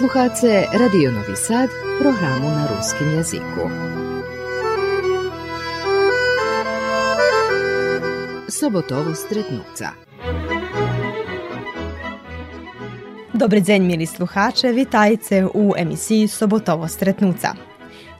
Slušate 0.00 0.66
Radio 0.72 1.10
Novi 1.10 1.36
Sad, 1.36 1.70
programu 2.00 2.48
na 2.48 2.68
ruskim 2.76 3.10
jeziku. 3.10 3.70
Sobotovo 8.48 9.14
stretnuca. 9.14 9.88
Dobri 13.32 13.60
dzenj, 13.60 13.82
mili 13.82 14.06
sluhače, 14.06 14.68
vitajte 14.68 15.46
u 15.54 15.74
emisiji 15.76 16.28
Sobotovo 16.28 16.88
stretnuca. 16.88 17.54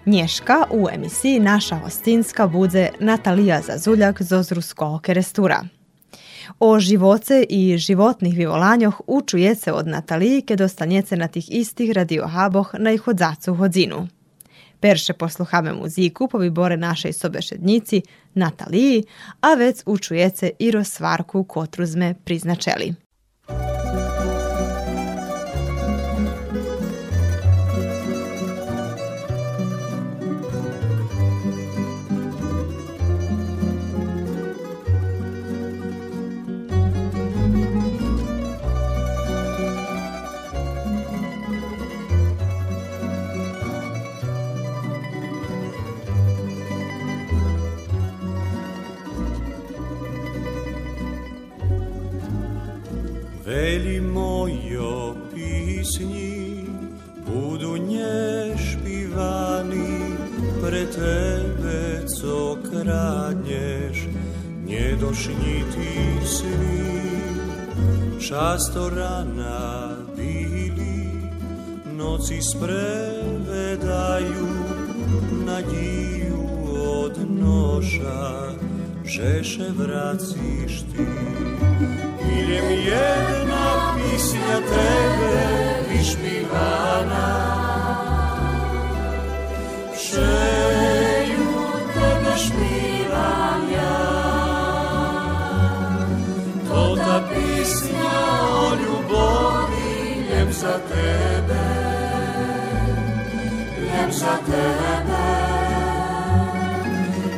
Nješka 0.06 0.64
u 0.70 0.88
emisiji 0.92 1.40
naša 1.40 1.76
hostinska 1.76 2.46
bude 2.46 2.90
Natalija 2.98 3.60
Zazuljak 3.60 4.22
z 4.22 4.32
Ozrusko 4.32 5.00
Kerestura– 5.02 5.64
o 6.58 6.80
živoce 6.80 7.44
i 7.48 7.78
životnih 7.78 8.36
vivolanjoh 8.36 9.00
učuje 9.06 9.54
se 9.54 9.72
od 9.72 9.86
Nataliji, 9.86 10.42
ke 10.42 10.56
dostanjece 10.56 11.16
na 11.16 11.28
tih 11.28 11.50
istih 11.50 11.90
radiohaboh 11.92 12.74
na 12.78 12.92
ich 12.92 13.08
odzacu 13.08 13.54
hodzinu. 13.54 14.08
Perše 14.80 15.12
posluhame 15.12 15.72
muziku 15.72 16.28
po 16.28 16.38
vibore 16.38 16.76
našej 16.76 17.12
sobešednici 17.12 18.02
Nataliji, 18.34 19.04
a 19.40 19.54
već 19.54 19.82
učujece 19.86 20.50
i 20.58 20.70
rozsvarku 20.70 21.44
kotru 21.44 21.86
zme 21.86 22.14
priznačeli. 22.24 22.94
Veli 53.80 54.00
mojo 54.00 55.16
pisni 55.34 56.64
budu 57.26 57.76
nje 57.76 58.56
špivani 58.56 60.16
pre 60.62 60.86
tebe 60.86 62.06
co 62.20 62.56
kradnješ 62.70 64.06
nje 64.66 64.96
došnji 65.00 65.64
ti 65.74 66.26
svi. 66.26 67.10
Často 68.28 68.90
rana 68.90 69.96
bili 70.16 71.06
noci 71.96 72.38
sprevedaju 72.42 72.88
nadiju 75.46 76.48
od 76.94 77.18
noša 77.30 78.52
žeše 79.04 79.68
vraciš 79.78 80.80
ti. 80.80 81.06
Miljem 82.24 82.64
jedna 82.86 83.59
pisnja 84.20 84.60
tebe 84.70 86.00
išpivana 86.00 87.28
Šeju 89.96 91.52
tebe 91.94 92.34
špivam 92.36 93.62
ja. 93.72 93.96
To 96.68 96.96
ta 96.96 97.28
pisnja 97.30 98.20
o 98.52 98.74
ljubovi 98.74 100.26
Ljem 100.30 100.52
za 100.52 100.78
tebe 100.88 101.64
Ljem 103.80 104.12
za 104.12 104.36
tebe. 104.46 105.24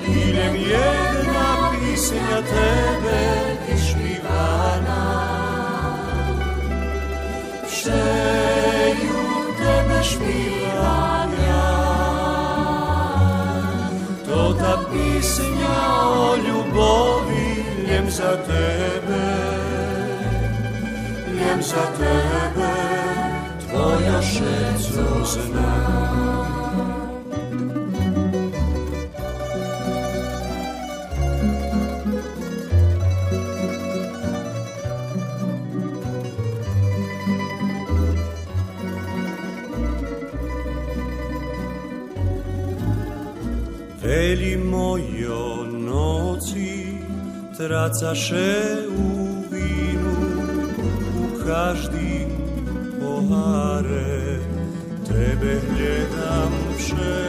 Idem 0.06 0.54
jedna 0.56 1.72
pisnja 1.72 2.42
tebe 2.42 3.41
Šeju 7.82 9.22
tebe 9.58 10.02
špivam 10.02 11.30
ja 11.48 11.72
To 14.26 14.54
ta 14.54 14.78
pisnja 14.92 15.80
o 16.06 16.36
ljubovi 16.36 17.64
Ljem 17.88 18.10
za 18.10 18.36
tebe. 18.46 19.24
Ljem 21.32 21.62
za 21.62 21.86
tebe 21.98 22.72
Tvoja 23.68 24.22
šeco 24.22 25.24
znam 25.24 26.61
tracaše 47.72 48.54
u 48.98 49.26
vinu 49.50 50.16
u 51.20 51.44
každi 51.46 52.26
pohare. 53.00 54.38
Tebe 55.08 55.60
gledam 55.70 56.52
vše 56.76 57.22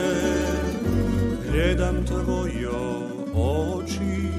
gledam 1.51 2.05
tvojo 2.05 3.01
oči 3.35 4.29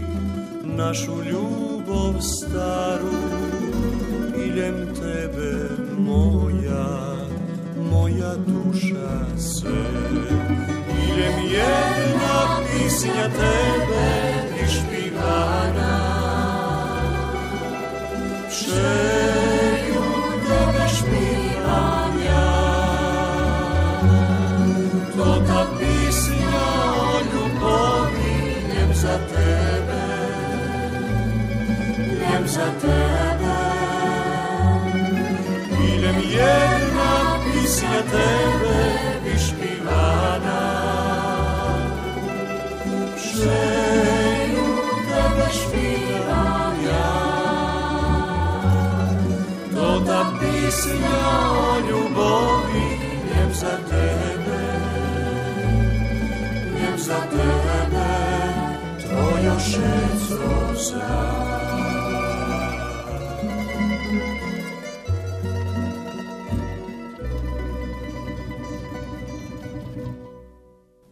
našu 0.65 1.13
ljubav 1.31 2.21
staru. 2.21 3.17
Idem 4.47 4.75
tebe 4.95 5.69
moja 5.99 7.17
moja 7.91 8.35
duša 8.47 9.39
se. 9.39 9.85
Idem 11.09 11.35
jedna 11.51 12.59
pisnja 12.67 13.29
tebe 13.29 13.64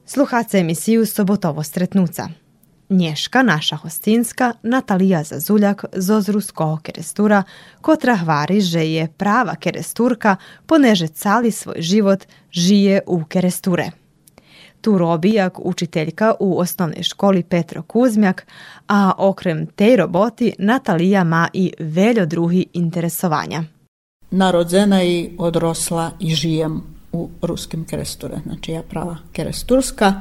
Sluhaca 0.06 0.58
emisiju 0.58 1.06
Sobotovo 1.06 1.62
Stretnuca. 1.62 2.28
Nješka, 2.88 3.42
naša 3.42 3.76
hostinska, 3.76 4.52
Natalija 4.62 5.22
Zazuljak, 5.22 5.84
Zozru 5.92 6.40
Koho 6.54 6.78
Kerestura, 6.82 7.42
kotra 7.80 8.16
hvari 8.16 8.60
že 8.60 8.92
je 8.92 9.08
prava 9.16 9.54
Keresturka, 9.54 10.36
poneže 10.66 11.08
cali 11.08 11.50
svoj 11.50 11.76
život 11.78 12.24
žije 12.50 13.00
u 13.06 13.24
Keresture. 13.24 14.01
Tu 14.82 14.98
robi 14.98 15.32
jak 15.34 15.58
učiteljka 15.58 16.34
u 16.40 16.58
osnovnoj 16.58 17.02
školi 17.02 17.42
Petro 17.42 17.82
Kuzmjak, 17.82 18.46
a 18.88 19.12
okrem 19.18 19.66
tej 19.66 19.96
roboti 19.96 20.52
Natalija 20.58 21.24
ma 21.24 21.48
i 21.52 21.72
veljo 21.78 22.26
drugi 22.26 22.66
interesovanja. 22.72 23.64
Narodzena 24.30 25.02
i 25.02 25.30
odrosla 25.38 26.10
i 26.20 26.34
žijem 26.34 26.82
u 27.12 27.28
ruskim 27.42 27.84
keresture. 27.84 28.36
Znači 28.46 28.72
ja 28.72 28.82
prava 28.82 29.16
keresturska, 29.32 30.14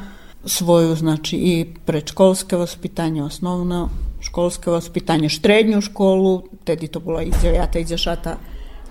svoju 0.46 0.96
znači 0.96 1.36
i 1.38 1.66
predškolske 1.86 2.56
vaspitanje, 2.56 3.24
osnovno 3.24 3.90
školske 4.22 4.70
vaspitanje, 4.70 5.30
štrednju 5.30 5.82
školu, 5.82 6.44
tedi 6.64 6.88
to 6.88 7.00
bila 7.00 7.24
izjavjata 7.24 7.80
izjašata 7.80 8.38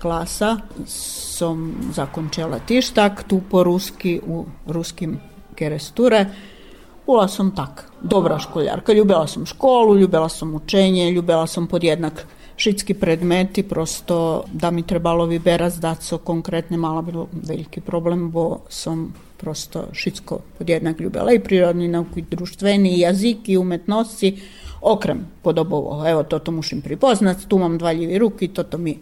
klasa 0.00 0.56
som 0.86 1.74
zakončila 1.94 2.58
tištak 2.58 3.24
tu 3.28 3.40
po 3.50 3.64
ruski 3.64 4.20
u 4.26 4.44
ruskim 4.66 5.20
keresture. 5.60 6.24
Bila 7.04 7.28
sam 7.28 7.52
tak, 7.52 7.84
dobra 8.00 8.38
školjarka. 8.38 8.92
Ljubila 8.96 9.26
sam 9.26 9.46
školu, 9.46 9.98
ljubila 9.98 10.28
sam 10.28 10.54
učenje, 10.54 11.10
ljubila 11.10 11.46
sam 11.46 11.66
podjednak 11.66 12.26
šitski 12.60 12.94
predmeti, 12.94 13.62
prosto 13.62 14.44
da 14.52 14.70
mi 14.70 14.82
trebalo 14.86 15.24
vyberať, 15.26 15.72
zdať 15.80 16.02
so 16.04 16.18
konkrétne 16.20 16.76
mala 16.76 17.00
byl 17.00 17.24
veľký 17.32 17.80
problém, 17.80 18.28
bo 18.28 18.68
som 18.68 19.08
prosto 19.40 19.88
šitsko 19.96 20.40
podjednak 20.58 21.00
ljubila 21.00 21.32
i 21.32 21.40
prirodni 21.40 21.88
nauky, 21.88 22.20
i 22.20 22.28
društveni, 22.28 22.92
i 22.96 23.00
jazik, 23.00 23.48
i 23.48 23.56
umetnosti, 23.56 24.34
okrem 24.80 25.24
podobovo. 25.42 26.04
Evo, 26.04 26.22
toto 26.22 26.52
mušim 26.52 26.84
pripoznat, 26.84 27.48
tu 27.48 27.58
mam 27.58 27.78
dva 27.78 27.92
ljivi 27.92 28.18
ruki, 28.18 28.48
toto 28.48 28.78
mi 28.78 28.98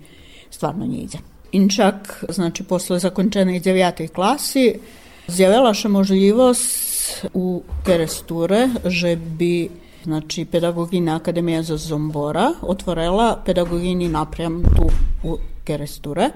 stvarno 0.51 0.87
nie 0.87 1.03
ide. 1.11 1.19
Inčak, 1.53 2.25
znači, 2.29 2.63
posle 2.63 2.99
zakončenej 2.99 3.61
9. 3.61 4.09
klasi, 4.09 4.79
zjavila 5.29 5.75
še 5.75 5.89
možljivost 5.89 7.27
u 7.35 7.63
Keresture, 7.85 8.69
že 8.85 9.17
bi 9.17 9.69
znači 10.05 10.45
Pedagogina 10.45 11.17
Akademija 11.17 11.63
za 11.63 11.77
Zombora 11.77 12.53
otvorila 12.63 13.43
pedagogini 13.45 14.09
napriam 14.09 14.63
tu 14.77 14.89
u 15.25 15.37
Keresture 15.65 16.31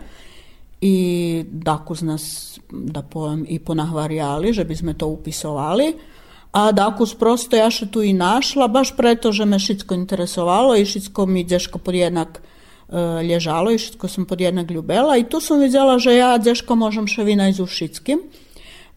i 0.81 1.45
dakus 1.51 2.01
nas, 2.01 2.59
da 2.71 3.03
povem, 3.03 3.47
i 3.49 3.59
ponahvarjali, 3.59 4.53
že 4.53 4.65
bi 4.65 4.77
sme 4.77 4.95
to 4.95 5.07
upisovali. 5.07 5.95
A 6.53 6.73
dakus 6.73 7.15
prosto 7.15 7.57
ja 7.57 7.71
še 7.71 7.87
tu 7.89 8.03
i 8.03 8.13
našla, 8.13 8.67
baš 8.69 8.93
preto, 8.97 9.33
že 9.33 9.47
me 9.49 9.59
šitsko 9.63 9.95
interesovalo 9.95 10.77
i 10.77 10.85
šitsko 10.85 11.27
mi 11.27 11.45
dješko 11.45 11.79
podjednak 11.79 12.43
e, 12.43 13.23
lježalo 13.25 13.71
i 13.71 13.79
šitsko 13.79 14.09
sam 14.09 14.27
podjednak 14.27 14.71
ljubela 14.71 15.17
i 15.17 15.25
tu 15.25 15.41
sam 15.41 15.61
vidjela, 15.61 15.99
že 15.99 16.17
ja 16.17 16.37
dješko 16.39 16.77
možem 16.77 17.07
še 17.07 17.25
vina 17.25 17.49
iz 17.49 17.57
šitskim. 17.57 18.21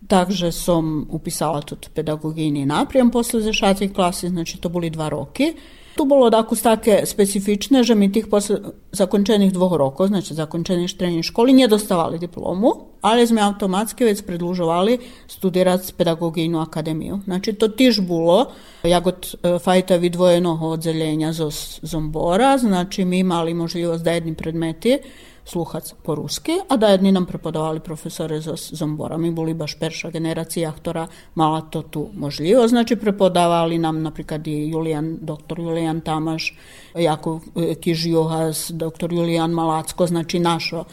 Takže 0.07 0.51
som 0.51 1.07
upisala 1.09 1.61
tu 1.61 1.75
pedagogini 1.93 2.65
naprijem 2.65 3.11
posle 3.11 3.41
zešatih 3.41 3.93
klasi, 3.93 4.29
znači 4.29 4.57
to 4.57 4.69
boli 4.69 4.89
dva 4.89 5.09
roki. 5.09 5.53
Tu 5.95 6.03
bolo 6.05 6.27
dakus 6.29 6.59
také 6.59 7.07
specifičné, 7.07 7.79
že 7.83 7.95
mi 7.95 8.11
tých 8.11 8.27
posle 8.27 8.75
zakončených 8.91 9.55
dvoch 9.55 9.79
rokov, 9.79 10.11
znači 10.11 10.35
zakončených 10.35 10.91
štrední 10.91 11.23
školy, 11.23 11.55
nedostávali 11.55 12.19
diplomu, 12.19 12.99
ale 12.99 13.23
sme 13.23 13.39
automatski 13.41 14.03
već 14.03 14.27
predlužovali 14.27 14.99
studirati 15.27 15.95
pedagogijnu 15.95 16.59
akademiju. 16.59 17.23
Znači 17.23 17.53
to 17.53 17.67
tiž 17.67 18.03
bilo, 18.03 18.51
jak 18.83 19.07
od 19.07 19.19
e, 19.23 19.59
fajta 19.59 19.95
vidvojenog 19.95 20.63
odzeljenja 20.63 21.31
zo 21.31 21.49
zombora, 21.81 22.57
znači 22.57 23.05
mi 23.05 23.19
imali 23.19 23.53
možljivost 23.53 24.03
da 24.03 24.11
jedni 24.11 24.35
predmeti 24.35 24.99
sluhac 25.45 25.93
po-ruski, 26.03 26.51
a 26.69 26.77
da 26.77 26.87
jedni 26.87 27.11
nam 27.11 27.25
prepodavali 27.25 27.79
profesore 27.79 28.41
z 28.41 28.55
Zombora. 28.71 29.17
Mi 29.17 29.31
boli 29.31 29.53
baš 29.53 29.77
perša 29.79 30.09
generacija, 30.09 30.73
ktorá 30.73 31.07
mala 31.35 31.61
to 31.61 31.81
tu 31.81 32.09
možljivo. 32.13 32.67
Znači, 32.67 32.95
prepodavali 32.95 33.77
nam, 33.77 34.01
napríklad, 34.01 34.47
i 34.47 34.69
Julian, 34.69 35.17
doktor 35.21 35.59
Julian 35.59 36.01
Tamaš, 36.01 36.53
Jakov 36.95 37.41
e, 37.55 37.75
Kižiohas, 37.75 38.71
doktor 38.73 39.13
Julian 39.13 39.51
Malacko, 39.51 40.07
znači 40.07 40.39
našo 40.39 40.83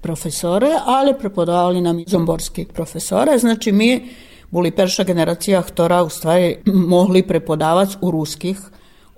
profesore, 0.00 0.70
ali 0.84 1.14
prepodavali 1.18 1.80
nam 1.80 1.98
i 1.98 2.04
zomborski 2.08 2.64
profesore. 2.64 3.38
Znači, 3.38 3.72
mi 3.72 4.08
boli 4.50 4.70
perša 4.70 5.04
generacija, 5.04 5.62
ktorá 5.62 6.02
u 6.04 6.08
stvari 6.08 6.56
mohli 6.66 7.22
prepodavati 7.22 7.96
u 8.00 8.10
ruskih 8.10 8.58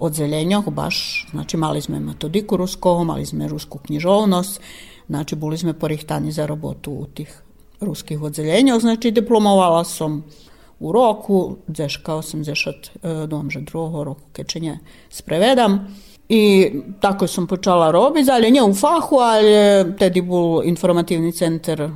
od 0.04 0.12
zelenjog 0.12 0.70
baš, 0.70 1.26
znači 1.30 1.56
mali 1.56 1.80
sme 1.80 2.00
metodiku 2.00 2.56
rusko, 2.56 3.04
mali 3.04 3.26
sme 3.26 3.48
rusku 3.48 3.78
knjižovnost, 3.78 4.60
znači 5.08 5.36
boli 5.36 5.58
sme 5.58 5.72
porihtani 5.72 6.32
za 6.32 6.46
robotu 6.46 6.92
u 6.92 7.06
tih 7.06 7.42
ruskih 7.80 8.22
odzeljenja, 8.22 8.78
znači 8.78 9.10
diplomovala 9.10 9.84
sam 9.84 10.24
u 10.80 10.92
roku, 10.92 11.56
zeškao 11.68 12.22
sam 12.22 12.44
zešat 12.44 12.74
e, 12.74 13.26
domže 13.26 13.60
drugo 13.60 14.04
roku 14.04 14.20
kečenje 14.32 14.78
sprevedam. 15.10 15.96
I 16.28 16.70
tako 17.00 17.26
sam 17.26 17.46
počala 17.46 17.90
robiti, 17.90 18.30
ali 18.30 18.50
nje 18.50 18.62
u 18.62 18.74
fahu, 18.74 19.16
ali 19.16 19.96
tedi 19.98 20.22
bol 20.22 20.62
informativni 20.64 21.32
centar 21.32 21.88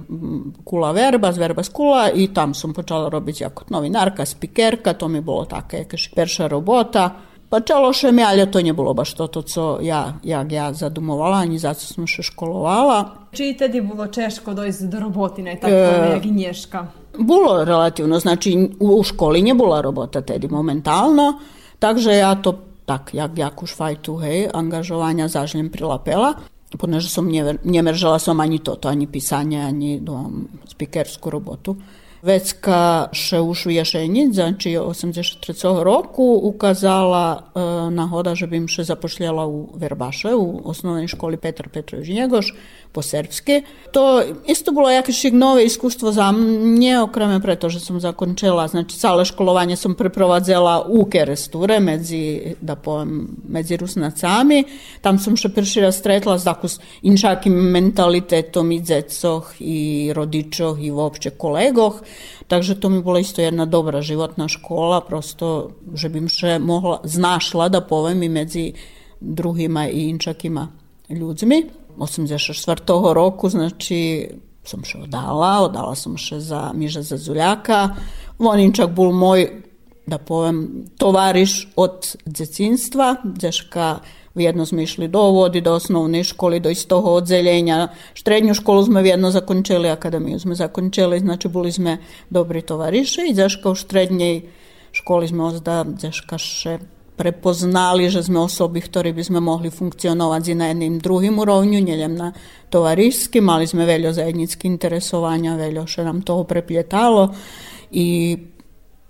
Kula 0.64 0.92
Verba, 0.92 1.30
Verba 1.30 1.62
Skula 1.62 2.10
i 2.14 2.28
tam 2.34 2.54
sam 2.54 2.74
počala 2.74 3.08
robiti 3.08 3.42
jako 3.42 3.64
novinarka, 3.68 4.26
spikerka, 4.26 4.92
to 4.92 5.08
mi 5.08 5.20
bilo 5.20 5.44
tako, 5.44 5.76
je 5.76 5.86
perša 6.14 6.46
robota. 6.46 7.27
Pa 7.48 7.60
ča 7.60 7.78
loše 7.78 8.12
mi, 8.12 8.22
ali 8.22 8.50
to 8.50 8.60
nje 8.60 8.72
bilo 8.72 8.94
baš 8.94 9.14
to, 9.14 9.26
to 9.26 9.42
co 9.42 9.78
ja, 9.82 10.12
ja, 10.24 10.44
ja 10.50 10.72
zadumovala, 10.72 11.36
ani 11.36 11.58
zato 11.58 11.80
sam 11.80 12.06
še 12.06 12.22
školovala. 12.22 13.28
Čiji 13.32 13.56
tedi 13.56 13.80
bilo 13.80 14.06
češko 14.06 14.54
dojzi 14.54 14.88
do 14.88 15.00
robotina 15.00 15.52
i 15.52 15.60
tako 15.60 15.74
e, 15.74 16.10
jak 16.12 16.24
i 16.24 16.30
nješka? 16.30 16.86
Bilo 17.18 17.64
relativno, 17.64 18.18
znači 18.18 18.68
u 18.80 19.02
školi 19.02 19.42
nje 19.42 19.54
bila 19.54 19.80
robota 19.80 20.20
tedi 20.20 20.48
momentalno, 20.48 21.38
takže 21.78 22.12
ja 22.12 22.34
to 22.34 22.58
tak, 22.84 23.14
jak, 23.14 23.30
jak 23.36 23.62
u 23.62 23.66
švajtu, 23.66 24.16
hej, 24.16 24.48
angažovanja 24.54 25.28
zažljem 25.28 25.68
prilapela. 25.70 26.34
Poneže 26.78 27.08
sam 27.08 27.28
nje, 27.28 27.54
nje 27.64 27.82
meržala 27.82 28.18
sam 28.18 28.40
ani 28.40 28.58
to, 28.58 28.74
to, 28.74 28.88
ani 28.88 29.06
pisanje, 29.06 29.60
ani 29.60 30.00
dom, 30.00 30.48
spikersku 30.68 31.30
robotu. 31.30 31.76
Vecka 32.22 33.08
vješenjic, 33.66 34.34
znači 34.34 34.70
83. 34.70 35.82
roku 35.82 36.40
ukazala 36.42 37.42
e, 37.54 37.60
nahoda, 37.90 38.34
že 38.34 38.46
bym 38.46 38.68
še 38.68 38.84
zapošljala 38.84 39.46
u 39.46 39.68
Verbaše, 39.74 40.34
u 40.34 40.60
osnovnoj 40.64 41.06
školi 41.06 41.36
Petar 41.36 41.68
Petrović 41.68 42.08
Njegoš, 42.08 42.54
po 42.92 43.02
serbski. 43.02 43.62
To 43.92 44.22
isto 44.46 44.72
bilo 44.72 44.90
jakieś 44.90 45.32
nové 45.32 45.64
iskustvo 45.64 46.12
za 46.12 46.32
mne, 46.32 47.02
okreme 47.02 47.40
preto, 47.40 47.68
že 47.68 47.80
som 47.80 48.00
zakončila, 48.00 48.68
znači 48.68 48.98
celé 48.98 49.24
školovanje 49.24 49.76
som 49.76 49.94
preprowadzela 49.94 50.84
u 50.88 51.04
Keresture, 51.04 51.80
medzi, 51.80 52.54
da 52.60 52.76
povem, 52.76 53.28
medzi 53.48 53.76
Rusnacami. 53.76 54.64
Tam 55.00 55.18
som 55.18 55.36
še 55.36 55.48
prvi 55.48 55.92
stretla 55.92 56.38
s 56.38 56.44
takus 56.44 56.80
inšakim 57.02 57.52
mentalitetom 57.52 58.72
i 58.72 58.80
dzecoh 58.80 59.54
i 59.60 60.12
rodičoh 60.14 60.80
i 60.80 60.90
uopće 60.90 61.30
kolegoh. 61.30 62.02
Takže 62.48 62.80
to 62.80 62.88
mi 62.88 63.02
bola 63.02 63.20
isto 63.20 63.42
jedna 63.42 63.66
dobra 63.66 64.02
životna 64.02 64.48
škola, 64.48 65.00
prosto, 65.00 65.76
že 65.94 66.08
bym 66.08 66.28
še 66.28 66.58
mohla, 66.58 67.00
znašla 67.04 67.68
da 67.68 67.80
povem 67.80 68.22
i 68.22 68.28
medzi 68.28 68.72
druhima 69.20 69.88
i 69.88 70.08
inčakima 70.08 70.68
ľuďmi. 71.08 71.87
84. 71.98 73.14
roku, 73.14 73.48
znači 73.48 74.28
som 74.64 74.84
še 74.84 75.02
odala, 75.06 75.62
odala 75.64 75.94
som 75.96 76.16
še 76.20 76.40
za 76.44 76.68
Miža 76.76 77.02
Zazuljaka. 77.02 77.88
Onin 78.38 78.72
čak 78.76 78.92
bol 78.94 79.12
moj, 79.16 79.48
da 80.08 80.18
povem, 80.18 80.86
tovariš 80.98 81.68
od 81.76 82.14
djecinstva, 82.24 83.16
dješka 83.24 83.98
vjedno 84.38 84.66
smo 84.66 84.80
išli 84.80 85.08
do 85.08 85.22
vodi, 85.34 85.60
do 85.60 85.74
osnovne 85.74 86.22
školi, 86.24 86.60
do 86.60 86.70
istoho 86.70 87.14
odzeljenja. 87.18 87.88
Štrednju 88.14 88.54
školu 88.54 88.84
sme 88.84 89.02
vjedno 89.02 89.30
zakončili, 89.30 89.90
akademiju 89.90 90.40
sme 90.40 90.54
zakončili, 90.54 91.20
znači 91.20 91.48
boli 91.48 91.72
sme 91.72 91.98
dobri 92.30 92.62
tovariši 92.62 93.28
i 93.30 93.34
dješka 93.34 93.70
u 93.70 93.74
štrednjej 93.74 94.42
školi 94.92 95.28
sme 95.28 95.44
ozda 95.44 95.84
dješka 95.84 96.38
še 96.38 96.78
prepoznali, 97.18 98.06
že 98.06 98.22
sme 98.22 98.38
osoby, 98.38 98.80
ktorí 98.80 99.10
by 99.12 99.22
sme 99.26 99.40
mogli 99.42 99.70
i 100.48 100.54
na 100.54 100.70
jednim 100.70 100.98
drugim 101.02 101.38
urovnju, 101.38 101.80
njeljem 101.80 102.14
na 102.14 102.32
tovarišski, 102.70 103.40
mali 103.40 103.66
sme 103.66 103.84
veljo 103.84 104.12
zajednički 104.12 104.70
interesovanja, 104.70 105.56
veljo 105.58 105.86
še 105.86 106.06
nam 106.06 106.22
toho 106.22 106.44
prepljetalo 106.46 107.34
i 107.90 108.38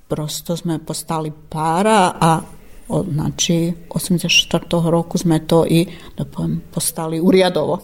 prosto 0.08 0.56
sme 0.56 0.78
postali 0.80 1.32
para, 1.48 2.16
a 2.20 2.40
od, 2.88 3.06
znači 3.12 3.72
84. 3.92 4.90
roku 4.90 5.18
sme 5.18 5.46
to 5.46 5.66
i 5.68 5.84
no 5.84 6.24
da 6.24 6.24
pojem, 6.24 6.62
postali 6.74 7.20
urjadovo. 7.20 7.78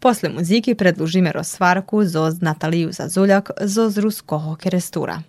Posle 0.00 0.28
muziki 0.28 0.74
pred 0.74 1.00
Lužimero 1.00 1.42
Zoz 2.04 2.40
Nataliju 2.40 2.92
Zazuljak, 2.92 3.50
Zoz 3.60 3.98
Ruskoho 3.98 4.56
Kerestura. 4.56 5.22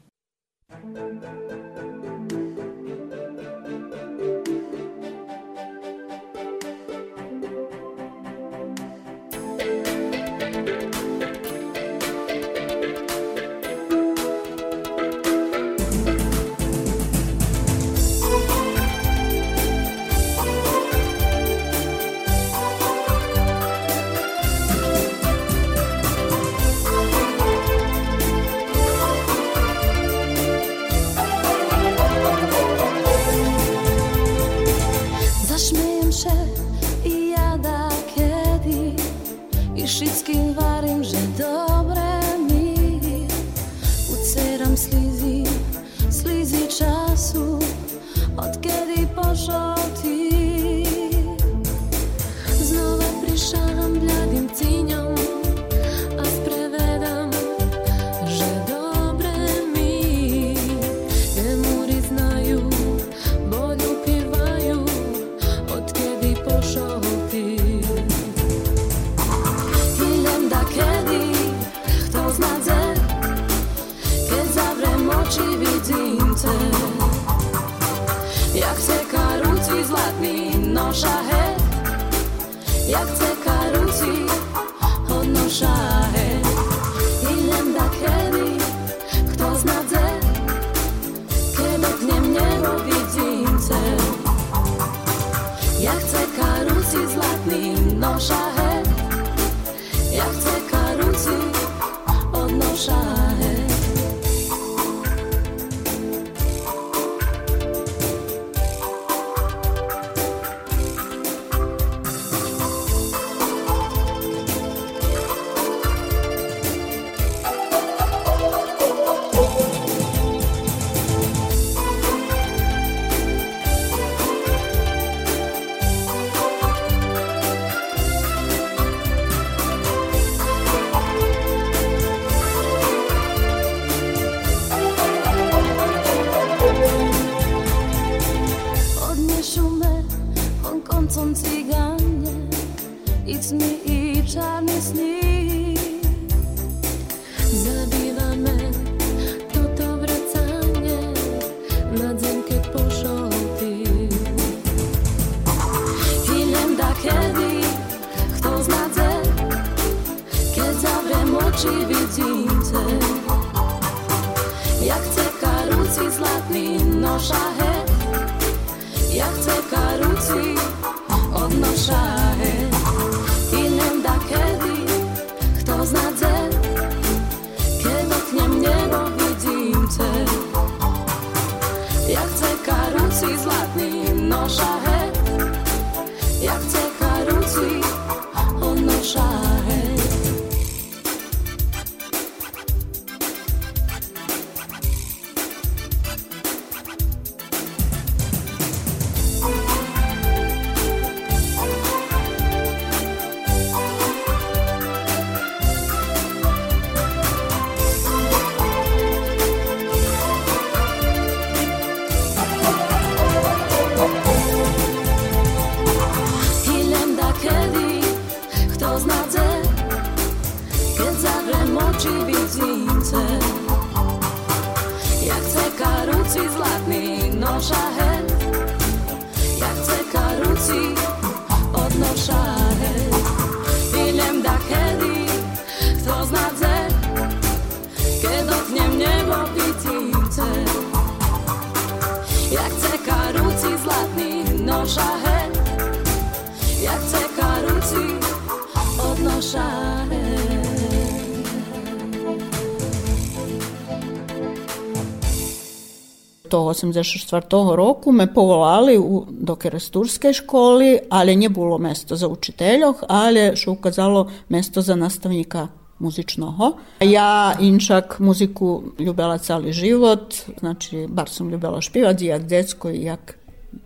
1984 256.73 257.75
roku 257.75 258.11
me 258.11 258.33
povolali 258.33 258.97
u, 258.97 259.25
do 259.29 259.55
keresturskej 259.55 260.33
školi, 260.33 260.99
ale 261.09 261.35
nebolo 261.35 261.77
mesto 261.77 262.15
za 262.15 262.27
učiteľoch, 262.27 263.03
ale 263.07 263.55
što 263.55 263.71
ukazalo 263.71 264.31
mesto 264.49 264.81
za 264.81 264.95
nastavnika 264.95 265.67
muzičnoho. 265.99 266.71
Ja 266.99 267.55
inčak 267.59 268.19
muziku 268.19 268.83
ljubela 268.99 269.37
cali 269.37 269.73
život, 269.73 270.35
znači 270.59 271.07
bar 271.09 271.29
sam 271.29 271.49
ljubela 271.49 271.81
špivati 271.81 272.25
jak 272.25 272.43
djecko 272.43 272.89
i 272.89 273.03
jak 273.03 273.37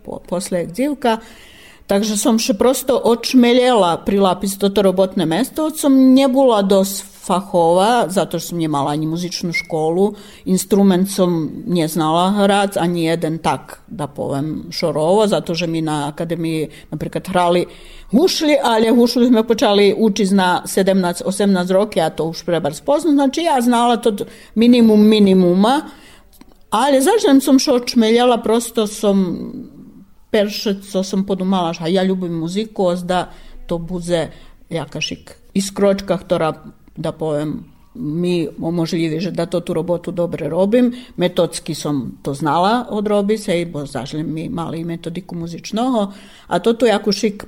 po, 0.04 0.18
posle 0.28 0.58
jak 0.58 0.72
dzivka. 0.72 1.18
Takže 1.88 2.18
som 2.20 2.36
še 2.36 2.52
prosto 2.52 3.00
očmeljela 3.00 4.04
prilapis 4.04 4.58
toto 4.60 4.84
robotne 4.84 5.24
mesto, 5.24 5.72
od 5.72 5.80
som 5.80 5.94
nebula 6.12 6.60
dosť 6.60 7.16
fachova, 7.28 8.08
zato 8.12 8.38
što 8.38 8.48
sam 8.48 8.58
njemala 8.58 8.92
ani 8.92 9.06
muzičnu 9.06 9.52
školu, 9.52 10.12
instrument 10.44 11.08
sam 11.10 11.48
nje 11.66 11.88
znala 11.88 12.30
hrac, 12.30 12.76
ani 12.76 13.04
jeden 13.04 13.38
tak, 13.38 13.80
da 13.86 14.06
povem, 14.06 14.68
šorovo, 14.72 15.26
zato 15.26 15.54
že 15.54 15.66
mi 15.66 15.80
na 15.80 16.08
akademiji, 16.08 16.68
napríklad, 16.90 17.28
hrali 17.28 17.64
hušli, 18.12 18.56
ali 18.64 18.92
hušli 18.92 19.26
sme 19.32 19.46
počali 19.48 19.94
učiť 19.96 20.32
na 20.32 20.62
17-18 20.68 21.72
roky, 21.72 22.04
a 22.04 22.10
to 22.10 22.28
už 22.28 22.44
prebar 22.44 22.74
spoznat, 22.74 23.14
znači 23.14 23.48
ja 23.48 23.60
znala 23.60 23.96
to 23.96 24.12
minimum 24.54 25.08
minimuma, 25.08 25.80
ali 26.70 27.00
zažem 27.00 27.40
som 27.40 27.58
šo 27.58 27.80
čmeljala, 27.80 28.42
prosto 28.44 28.86
som 30.28 30.30
perše, 30.30 30.80
co 30.84 31.00
som 31.02 31.24
podumala, 31.24 31.72
že 31.72 31.88
ja 31.88 32.04
ľubím 32.04 32.44
muziku, 32.44 32.92
da 33.00 33.32
to 33.66 33.78
bude 33.80 34.28
jakašik 34.68 35.36
iskročka, 35.54 36.20
ktorá 36.20 36.52
da 36.96 37.12
povem 37.12 37.64
mi 37.98 38.46
omožljivi, 38.46 39.20
že 39.20 39.30
da 39.30 39.46
to 39.46 39.60
tu 39.60 39.74
robotu 39.74 40.12
dobre 40.12 40.48
robim. 40.48 40.92
Metodski 41.16 41.74
som 41.74 42.20
to 42.22 42.34
znala 42.34 42.86
odrobi 42.90 43.38
se, 43.38 43.64
bo 43.66 43.86
zažlim 43.86 44.28
mi 44.28 44.48
mali 44.48 44.84
metodiku 44.84 45.34
muzičnoho, 45.34 46.12
a 46.48 46.58
to 46.58 46.72
tu 46.72 46.86
jako 46.86 47.12
šik 47.12 47.44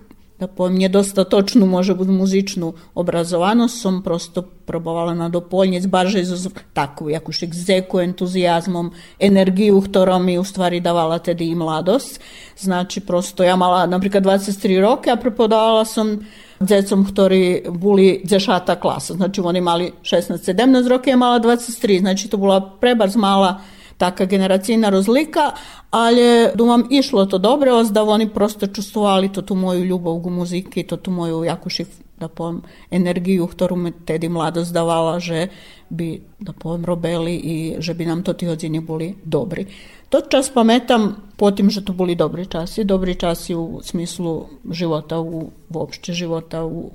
po 0.47 0.69
nedostatочну, 0.69 1.67
може 1.67 1.95
бути, 1.95 2.11
музичну 2.11 2.75
образованість, 2.95 3.81
сам 3.81 4.03
просто 4.03 4.45
пробувала 4.65 5.15
на 5.15 5.29
дополнець, 5.29 5.87
барже 5.87 6.25
з 6.25 6.51
таку 6.73 7.11
якусь 7.11 7.43
екзеку, 7.43 7.99
ентузіазмом, 7.99 8.93
енергію, 9.21 9.81
хто 9.81 10.21
ми, 10.21 10.39
у 10.39 10.45
стварі 10.45 10.81
давала 10.81 11.19
тоді 11.19 11.47
і 11.47 11.55
младость. 11.55 12.21
Значи, 12.59 13.01
просто 13.01 13.45
я 13.45 13.57
мала, 13.57 13.87
наприклад, 13.87 14.23
23 14.23 14.81
роки, 14.81 15.11
а 15.11 15.17
преподавала 15.17 15.85
сам 15.85 16.19
децом, 16.61 17.05
хтори 17.05 17.65
були 17.69 18.23
дешата 18.25 18.77
класа. 18.77 19.15
Значи, 19.15 19.43
вони 19.43 19.61
мали 19.61 19.93
16-17 20.05 20.89
роки, 20.89 21.11
я 21.11 21.17
мала 21.17 21.39
23, 21.39 21.99
значи, 21.99 22.29
то 22.29 22.39
була 22.39 22.61
пребарз 22.61 23.17
мала 23.17 23.61
taka 24.00 24.26
generacijna 24.26 24.90
rozlika, 24.90 25.52
ali 25.92 26.50
думам 26.56 26.88
išlo 26.92 27.26
to 27.26 27.38
dobro, 27.38 27.84
da 27.84 28.04
oni 28.04 28.30
prosto 28.30 28.68
čustvovali 28.68 29.34
to 29.34 29.42
tu 29.42 29.56
moju 29.56 29.84
ljubav 29.84 30.14
u 30.14 30.30
muziki, 30.30 30.84
to 30.84 30.98
tu 30.98 31.12
moju 31.12 31.44
jako 31.44 31.70
šif, 31.70 31.88
da 32.20 32.28
povem, 32.28 32.62
energiju, 32.92 33.48
ktorú 33.48 33.76
mi 33.76 33.92
tedy 33.92 34.32
mladost 34.32 34.72
davala, 34.72 35.20
že 35.20 35.52
bi, 35.90 36.24
da 36.40 36.56
povem, 36.56 36.86
robeli 36.86 37.36
i 37.36 37.56
že 37.80 37.94
bi 37.94 38.06
nam 38.06 38.24
to 38.24 38.34
ti 38.34 38.48
odzini 38.48 38.80
boli 38.80 39.16
dobri. 39.24 39.68
To 40.10 40.22
čas 40.22 40.50
pametam 40.50 41.16
potim, 41.36 41.70
že 41.70 41.84
to 41.84 41.92
boli 41.94 42.16
dobri 42.16 42.48
časi, 42.48 42.88
dobri 42.88 43.16
časi 43.20 43.56
u 43.56 43.84
smislu 43.84 44.48
života, 44.72 45.20
u, 45.20 45.52
uopšte 45.70 46.14
života 46.14 46.64
u, 46.64 46.92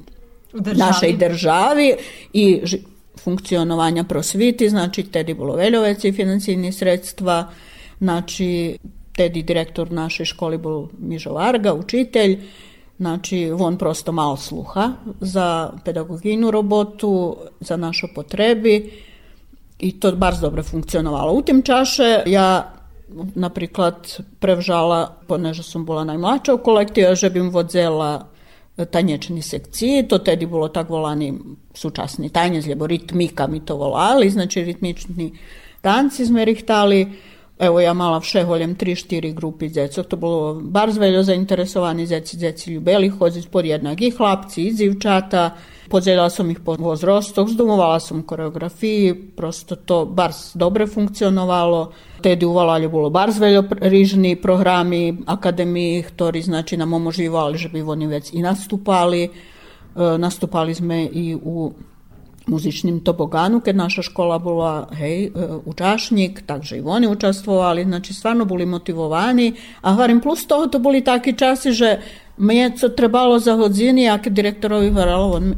u 0.55 0.61
državi. 0.61 0.79
našej 0.79 1.13
državi 1.17 1.89
i 2.33 2.61
ži, 2.65 2.79
funkcionovanja 3.26 4.04
prosviti, 4.04 4.70
znači 4.70 5.04
Tedi 5.04 5.34
Boloveljovec 5.34 6.04
i 6.04 6.12
financijni 6.12 6.72
sredstva, 6.72 7.50
znači 8.00 8.78
Tedi 9.16 9.44
direktor 9.44 9.92
naše 9.92 10.26
školi 10.26 10.58
bol 10.58 10.88
Mižovarga, 11.00 11.74
učitelj, 11.74 12.40
znači 12.98 13.52
on 13.60 13.78
prosto 13.78 14.12
malo 14.12 14.38
sluha 14.38 14.92
za 15.20 15.72
pedagoginu 15.86 16.52
robotu, 16.52 17.38
za 17.60 17.78
našo 17.78 18.08
potrebi 18.16 18.92
i 19.80 20.00
to 20.00 20.12
bar 20.12 20.36
dobro 20.42 20.64
funkcionovalo. 20.64 21.34
U 21.34 21.42
tim 21.42 21.62
čaše 21.62 22.24
ja 22.26 22.74
napriklad 23.36 24.18
prevžala, 24.40 25.16
poneža 25.28 25.64
sam 25.64 25.86
bila 25.86 26.04
najmlađa 26.04 26.54
u 26.54 26.58
kolektivu, 26.58 27.16
že 27.16 27.30
bim 27.30 27.50
vodzela 27.50 28.28
tanječni 28.92 29.42
sekciji, 29.42 30.08
to 30.08 30.18
tedi 30.18 30.46
bilo 30.46 30.68
tak 30.68 30.90
volani 30.90 31.34
sučasni 31.74 32.30
tanjec, 32.30 32.66
lebo 32.68 32.88
ritmika 32.88 33.48
mi 33.48 33.66
to 33.66 33.78
volali, 33.78 34.30
znači 34.30 34.64
ritmični 34.64 35.32
tanci 35.82 36.26
sme 36.26 36.46
rihtali, 36.46 37.08
evo 37.60 37.80
ja 37.80 37.94
mala 37.94 38.20
vše 38.20 38.44
holjem 38.44 38.76
3-4 38.76 39.34
grupi 39.34 39.70
djecov, 39.70 40.04
to 40.04 40.18
bilo 40.18 40.60
bar 40.62 40.92
zveljo 40.92 41.24
zainteresovani 41.24 42.06
djeci, 42.06 42.38
djeci 42.38 42.72
ljubeli 42.72 43.10
hoditi 43.10 43.48
pod 43.48 43.66
jednaki 43.66 44.12
hlapci 44.12 44.64
i 44.64 44.74
zivčata, 44.74 45.56
Podzela 45.90 46.30
som 46.30 46.50
ih 46.50 46.60
po 46.60 46.74
vzrostoh, 46.74 47.50
zdumovala 47.50 48.00
sam 48.00 48.24
koreografiji, 48.24 49.14
prosto 49.38 49.76
to 49.76 50.06
bar 50.06 50.32
dobro 50.54 50.88
funkcionovalo. 50.88 51.92
Tedi 52.22 52.46
uvalali 52.46 52.88
bolo 52.88 53.10
bar 53.10 53.32
zveljo 53.32 53.64
rižni 53.82 54.36
programi 54.36 55.18
akademiji, 55.26 56.04
ktori 56.04 56.42
znači 56.42 56.78
nam 56.78 56.94
omoživali, 56.94 57.58
že 57.58 57.70
bi 57.70 57.82
oni 57.82 58.08
već 58.08 58.34
i 58.34 58.42
nastupali. 58.42 59.24
E, 59.24 59.30
nastupali 60.18 60.74
sme 60.74 61.04
i 61.06 61.36
u 61.44 61.74
muzičnim 62.48 63.00
toboganu, 63.00 63.60
kad 63.60 63.76
naša 63.76 64.02
škola 64.02 64.40
bila 64.40 64.90
hej, 64.94 65.26
e, 65.26 65.30
učašnik, 65.66 66.44
takže 66.46 66.78
i 66.78 66.82
oni 66.86 67.08
učestvovali, 67.08 67.84
znači 67.84 68.14
stvarno 68.14 68.46
boli 68.46 68.66
motivovani, 68.66 69.54
a 69.82 69.94
varim 69.94 70.22
plus 70.22 70.48
toho 70.48 70.68
to 70.68 70.80
boli 70.80 71.04
taki 71.04 71.38
časi, 71.38 71.72
že 71.72 72.00
mi 72.38 72.58
je 72.58 72.72
trebalo 72.98 73.40
za 73.40 73.56
hodzini, 73.56 74.10
a 74.10 74.18
kad 74.18 74.34
direktorovi 74.34 74.90
varalo, 74.90 75.36
on 75.36 75.54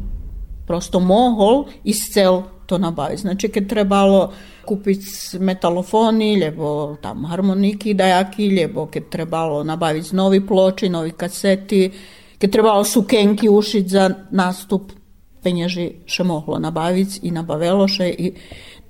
prosto 0.68 1.00
mohol 1.00 1.64
iscel 1.84 2.42
to 2.66 2.78
nabaviti. 2.78 3.22
Znači, 3.22 3.48
kad 3.48 3.66
trebalo 3.66 4.32
kupiti 4.66 5.38
metalofoni, 5.40 6.34
ljebo 6.34 6.96
tam 7.02 7.24
harmoniki 7.24 7.94
dajaki, 7.94 8.46
ljebo 8.46 8.86
kad 8.86 9.08
trebalo 9.08 9.64
nabaviti 9.64 10.16
novi 10.16 10.46
ploči, 10.46 10.88
novi 10.88 11.10
kaseti, 11.10 11.90
kad 12.38 12.50
trebalo 12.50 12.84
sukenki 12.84 13.48
ušiti 13.48 13.88
za 13.88 14.10
nastup, 14.30 14.92
penježi 15.42 15.90
še 16.06 16.24
mohlo 16.24 16.58
nabaviti 16.58 17.20
i 17.22 17.30
nabavelo 17.30 17.88
še 17.88 18.08
i 18.08 18.32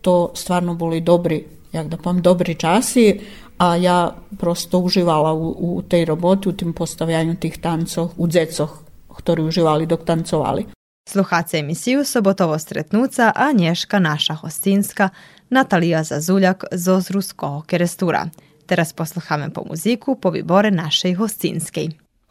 to 0.02 0.32
stvarno 0.34 0.74
boli 0.74 1.00
dobri, 1.00 1.44
jak 1.72 1.88
da 1.88 1.96
pam, 1.96 2.22
dobri 2.22 2.54
časi, 2.54 3.20
a 3.58 3.76
ja 3.76 4.14
prosto 4.38 4.78
uživala 4.78 5.32
u, 5.34 5.76
u 5.76 5.82
tej 5.82 6.04
roboti, 6.04 6.48
u 6.48 6.52
tim 6.52 6.72
postavljanju 6.72 7.36
tih 7.36 7.58
tancov, 7.58 8.10
u 8.16 8.26
dzecoh, 8.26 8.74
ktorí 9.18 9.42
uživali 9.42 9.86
dok 9.86 10.04
tancovali. 10.04 10.66
Sluhace 11.10 11.58
emisiju 11.58 12.04
Sobotovo 12.04 12.58
stretnuca, 12.58 13.32
a 13.34 13.52
Nješka 13.52 13.98
naša 13.98 14.34
hostinska, 14.34 15.08
Natalija 15.50 16.02
Zazuljak, 16.04 16.64
z 16.72 17.32
Kohoke 17.32 17.78
Restura. 17.78 18.26
Teraz 18.66 18.92
posluhame 18.92 19.50
po 19.50 19.64
muziku 19.68 20.20
po 20.20 20.30
wybore 20.30 20.70
hostinske. 21.14 21.88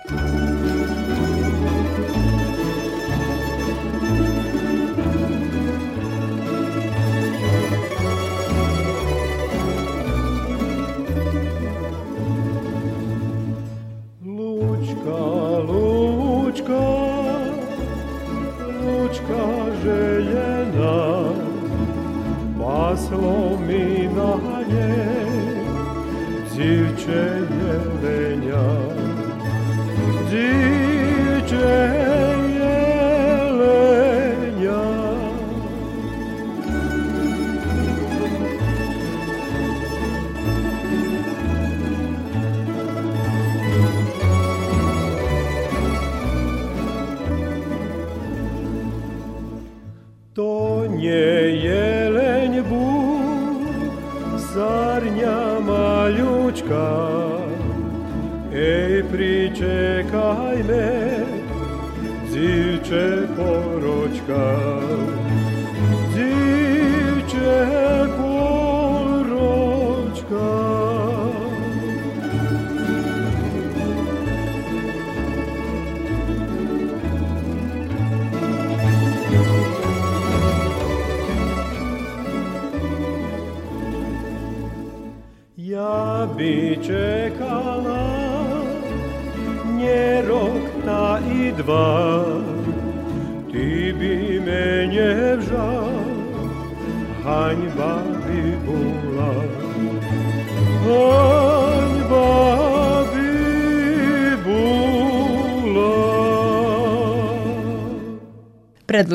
Muzika 0.09 0.56
paslo 22.97 23.57
mi 23.67 24.09
na 24.15 24.61
nje, 24.69 24.95
dzivče 30.29 31.96
maluczka. 56.63 57.37
Ej, 58.53 59.03
pričekaj 59.03 60.63
me, 60.63 61.25
dzivče 62.29 63.27
poročka. 63.35 65.16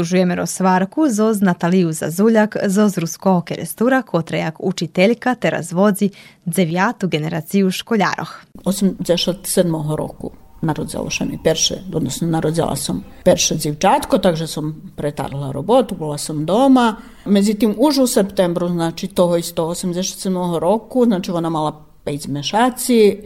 Predlužujeme 0.03 0.35
rozsvarku 0.35 1.09
zoz 1.09 1.41
Nataliju 1.41 1.93
Zazuljak 1.93 2.57
zoz 2.67 2.99
Ruskого 2.99 3.41
kerestura, 3.41 4.03
kotra 4.03 4.39
jak 4.39 4.55
učiteljka 4.59 5.35
te 5.35 5.51
razvodzi 5.51 6.11
dzevjatu 6.47 7.09
generaciju 7.09 7.71
školjaroh. 7.71 8.35
87 8.65 9.97
roku 9.97 10.31
narodzalo 10.63 11.11
še 11.11 11.25
mi 11.25 11.39
perše, 11.45 11.77
odnosno 11.95 12.27
narodzala 12.29 12.75
sam 12.77 13.05
perše 13.25 13.55
dzivčatko, 13.55 14.19
takže 14.19 14.47
sam 14.47 14.75
pretarla 14.97 15.53
robotu, 15.53 15.95
bila 15.95 16.19
sam 16.19 16.47
doma. 16.47 16.97
Međutim, 17.25 17.75
už 17.79 17.99
u 17.99 18.07
septembru, 18.07 18.69
znači 18.69 19.07
toho 19.09 19.37
isto 19.37 19.69
87 19.69 20.59
roku, 20.59 21.05
znači 21.05 21.31
ona 21.31 21.51
mala 21.51 21.85
peć 22.05 22.27
mešaci, 22.27 23.19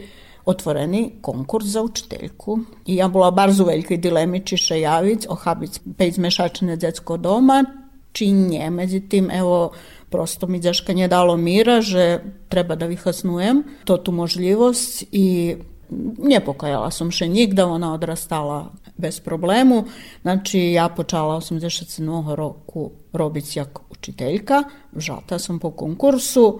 otvoreni 0.47 1.11
konkurs 1.21 1.65
za 1.65 1.81
učiteljku. 1.83 2.59
I 2.85 2.95
ja 2.95 3.07
bila 3.07 3.31
bardzo 3.31 3.65
velikoj 3.67 3.97
dilemi 3.97 4.41
či 4.45 4.57
še 4.57 4.79
peć 5.97 6.17
mešačne 6.17 6.77
dzetsko 6.77 7.17
doma, 7.17 7.63
či 8.11 8.31
nje. 8.31 8.69
Međutim, 8.69 9.31
evo, 9.31 9.71
prosto 10.09 10.47
mi 10.47 10.59
džeška 10.59 10.93
nje 10.93 11.07
dalo 11.07 11.37
mira, 11.37 11.81
že 11.81 12.19
treba 12.49 12.75
da 12.75 12.87
vyhasnujem 12.87 13.63
to 13.85 13.97
tu 13.97 14.11
možljivost 14.11 15.03
i 15.11 15.55
nie 16.17 16.39
pokajala 16.43 16.91
som 16.91 17.11
še 17.11 17.27
nigda, 17.31 17.67
ona 17.67 17.93
odrastala 17.93 18.71
bez 18.97 19.19
problemu. 19.19 19.85
Znači, 20.21 20.59
ja 20.59 20.89
počala 20.89 21.39
87 21.39 22.35
roku 22.35 22.91
robiť 23.13 23.55
jak 23.57 23.79
učiteljka, 23.91 24.63
žalta 24.95 25.39
sam 25.39 25.59
po 25.59 25.71
konkursu, 25.71 26.59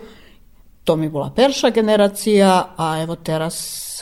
to 0.88 0.95
mi 0.95 1.10
bola 1.10 1.30
perša 1.36 1.69
generacija, 1.69 2.73
a 2.78 3.02
evo 3.02 3.15
teraz 3.15 3.58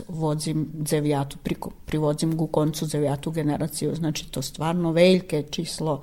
vodzim 0.07 0.67
dzevijatu, 0.83 1.37
privodzim 1.85 2.37
ku 2.37 2.47
koncu 2.47 2.85
dzevijatu 2.85 3.31
generaciju, 3.31 3.95
znači 3.95 4.31
to 4.31 4.41
stvarno 4.41 4.91
veljke 4.91 5.43
číslo. 5.49 6.01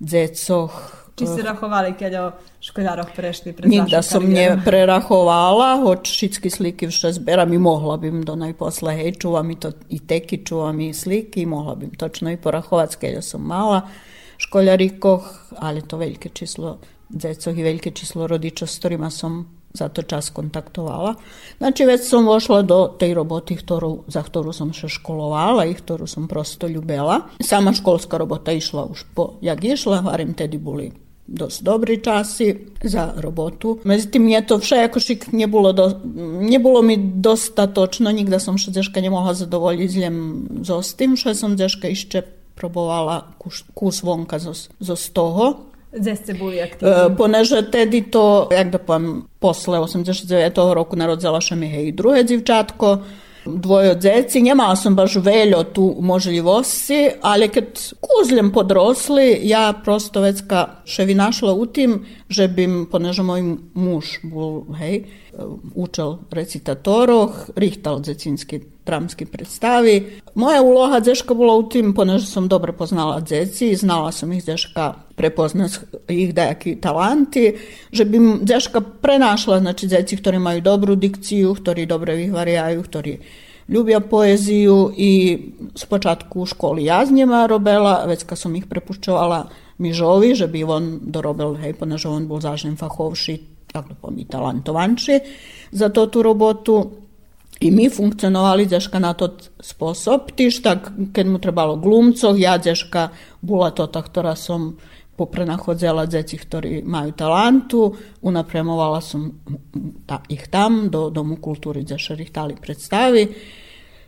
Dzecoh, 0.00 0.70
Či 1.14 1.26
si 1.26 1.42
rahovali, 1.42 1.94
keď 1.98 2.12
o 2.18 2.30
školjaroh 2.60 3.10
prešli 3.16 3.52
pred 3.54 3.70
Nigda 3.70 4.02
som 4.02 4.26
nje 4.26 4.58
prerahovala, 4.64 5.78
hoć 5.82 6.10
všetky 6.10 6.50
sliky 6.50 6.90
vše 6.90 7.12
zberam 7.18 7.52
i 7.54 7.58
mohla 7.58 7.96
bym 7.96 8.22
do 8.26 8.34
najposle, 8.34 8.94
hej, 8.98 9.14
čuvam 9.22 9.50
i 9.50 9.56
to 9.58 9.72
i 9.88 9.98
teki, 9.98 10.42
čuvam 10.44 10.80
i 10.80 10.94
sliki, 10.94 11.46
mohla 11.46 11.74
bym 11.74 11.94
točno 11.94 12.34
i 12.34 12.36
porahovat, 12.36 12.98
keď 12.98 13.22
som 13.22 13.46
mala 13.46 13.86
školjarikoh, 14.38 15.54
ali 15.58 15.82
to 15.82 15.96
veljke 15.96 16.28
číslo 16.34 16.78
dzecoh 17.10 17.58
i 17.58 17.62
veljke 17.62 17.90
číslo 17.90 18.26
rodiča, 18.26 18.66
s 18.66 18.78
ktorima 18.78 19.10
som 19.10 19.46
za 19.74 19.88
to 19.88 20.02
čas 20.02 20.30
kontaktovala. 20.30 21.14
Znači 21.58 21.84
već 21.84 22.08
som 22.08 22.26
vošla 22.26 22.62
do 22.62 22.94
tej 22.98 23.14
roboty, 23.14 23.58
ktorú, 23.58 24.06
za 24.06 24.22
ktorú 24.22 24.54
som 24.54 24.70
sa 24.70 24.86
školovala 24.86 25.66
i 25.66 25.74
ktorú 25.74 26.06
som 26.06 26.30
prosto 26.30 26.70
ľubela. 26.70 27.26
Sama 27.42 27.74
školska 27.74 28.14
robota 28.14 28.54
išla 28.54 28.86
už 28.86 29.02
po, 29.14 29.34
jak 29.42 29.64
išla, 29.64 30.06
varím 30.06 30.34
tedy 30.38 30.62
boli 30.62 30.94
dost 31.26 31.62
dobri 31.62 31.98
časi 31.98 32.70
za 32.82 33.12
robotu. 33.16 33.78
Međutim, 33.84 34.28
je 34.28 34.46
to 34.46 34.58
všejako 34.58 35.00
šik 35.00 35.32
nije 35.32 35.46
bilo, 35.46 35.72
do, 35.72 36.00
nije 36.40 36.60
mi 36.82 36.96
dosta 36.96 37.66
točno, 37.66 38.12
nigda 38.12 38.38
sam 38.38 38.58
še 38.58 38.70
dješka 38.70 39.00
ne 39.00 39.10
mogla 39.10 39.34
zadovoljiti 39.34 39.92
zljem 39.92 40.48
zostim, 40.62 41.16
še 41.16 41.34
sam 41.34 41.56
dješka 41.56 41.88
išće 41.88 42.22
probovala 42.54 43.26
kus, 43.38 43.64
kus 43.74 44.02
vonka 44.02 44.38
zos, 44.38 44.68
zos 44.78 45.10
toho. 45.10 45.73
zesce 46.00 46.34
boli 46.34 46.60
aktywni. 46.60 46.90
E, 46.90 47.16
poneže 47.16 47.62
wtedy 47.62 48.02
to, 48.10 48.48
jak 48.50 48.70
da 48.70 48.78
powiem, 48.78 49.24
posle 49.40 49.80
89 49.80 50.56
roku 50.74 50.96
narodzala 50.96 51.38
mi, 51.50 51.56
Mihe 51.56 51.84
i 51.84 51.92
drugie 51.92 52.24
dziewczatko, 52.24 52.98
dvoje 53.46 53.94
djeci, 53.94 54.42
njemala 54.42 54.76
sam 54.76 54.94
baš 54.94 55.16
veljo 55.16 55.64
tu 55.64 55.96
možljivosti, 56.00 57.08
ali 57.22 57.48
kad 57.48 57.64
kuzljem 58.00 58.52
podrosli, 58.52 59.40
ja 59.42 59.72
prosto 59.84 60.20
vecka 60.20 60.68
še 60.84 61.04
vi 61.04 61.14
našla 61.14 61.52
u 61.52 61.66
tim, 61.66 62.04
že 62.28 62.48
bim, 62.48 62.86
poneže 62.90 63.22
moj 63.22 63.42
muž 63.74 64.18
bol, 64.22 64.64
hej, 64.78 64.96
e, 64.96 65.06
učel 65.74 66.18
recitatorov, 66.30 67.30
rihtal 67.56 68.00
dzecinski 68.00 68.73
dramski 68.86 69.26
predstavi. 69.26 70.20
Moja 70.34 70.62
uloha 70.62 71.00
dješka 71.00 71.34
bila 71.34 71.54
u 71.54 71.68
tim, 71.68 71.94
poneže 71.94 72.26
sam 72.26 72.48
dobro 72.48 72.72
poznala 72.72 73.20
djeci, 73.20 73.76
znala 73.76 74.12
sam 74.12 74.32
ih 74.32 74.44
dješka 74.44 74.94
prepoznat 75.14 75.70
ih 76.08 76.34
dejaki 76.34 76.76
talanti, 76.80 77.54
že 77.92 78.04
bi 78.04 78.18
dješka 78.40 78.80
prenašla, 78.80 79.60
znači 79.60 79.86
djeci 79.86 80.16
ktorí 80.16 80.38
majú 80.38 80.60
dobrú 80.60 80.94
dikciju, 80.94 81.54
ktorí 81.54 81.86
dobre 81.86 82.16
vyhvariajú, 82.16 82.82
ktorí 82.82 83.18
ljubia 83.68 84.00
poeziju 84.00 84.92
i 84.96 85.38
z 85.74 85.84
počátku 85.84 86.40
u 86.40 86.46
školi 86.46 86.84
ja 86.84 87.06
z 87.06 87.10
njima 87.10 87.46
robila, 87.46 88.04
već 88.04 88.24
kad 88.24 88.38
sam 88.38 88.56
ih 88.56 88.66
prepušćovala 88.66 89.48
mižovi, 89.78 90.34
že 90.34 90.46
bi 90.46 90.64
on 90.64 91.00
dorobil, 91.02 91.54
hej, 91.54 91.72
poneže 91.72 92.08
on 92.08 92.28
bol 92.28 92.40
zažnem 92.40 92.76
fachovši, 92.76 93.38
tako 93.72 94.10
mi 94.10 94.24
talantovanši 94.24 95.20
za 95.72 95.88
to 95.88 96.06
tu 96.06 96.22
robotu. 96.22 97.03
I 97.60 97.70
mi 97.70 97.86
funkcionovali 97.90 98.66
dješka 98.66 98.98
na 98.98 99.14
to 99.14 99.38
sposob, 99.62 100.34
tiž 100.34 100.62
tak, 100.62 100.90
keď 101.14 101.26
mu 101.30 101.38
trebalo 101.38 101.78
glumcov, 101.78 102.34
ja 102.34 102.58
dješka 102.58 103.14
bula 103.40 103.70
tota, 103.70 104.02
ktorá 104.02 104.34
som 104.34 104.74
poprenachodzela 105.14 106.10
djeci 106.10 106.34
ktorí 106.34 106.82
majú 106.82 107.14
talantu, 107.14 107.94
unapremovala 108.26 108.98
som 108.98 109.30
ta, 110.02 110.26
ich 110.26 110.50
tam 110.50 110.90
do 110.90 111.08
Domu 111.14 111.38
kultúry, 111.38 111.86
kde 111.86 111.96
sa 111.98 112.18
htali 112.18 112.58
predstavi. 112.58 113.24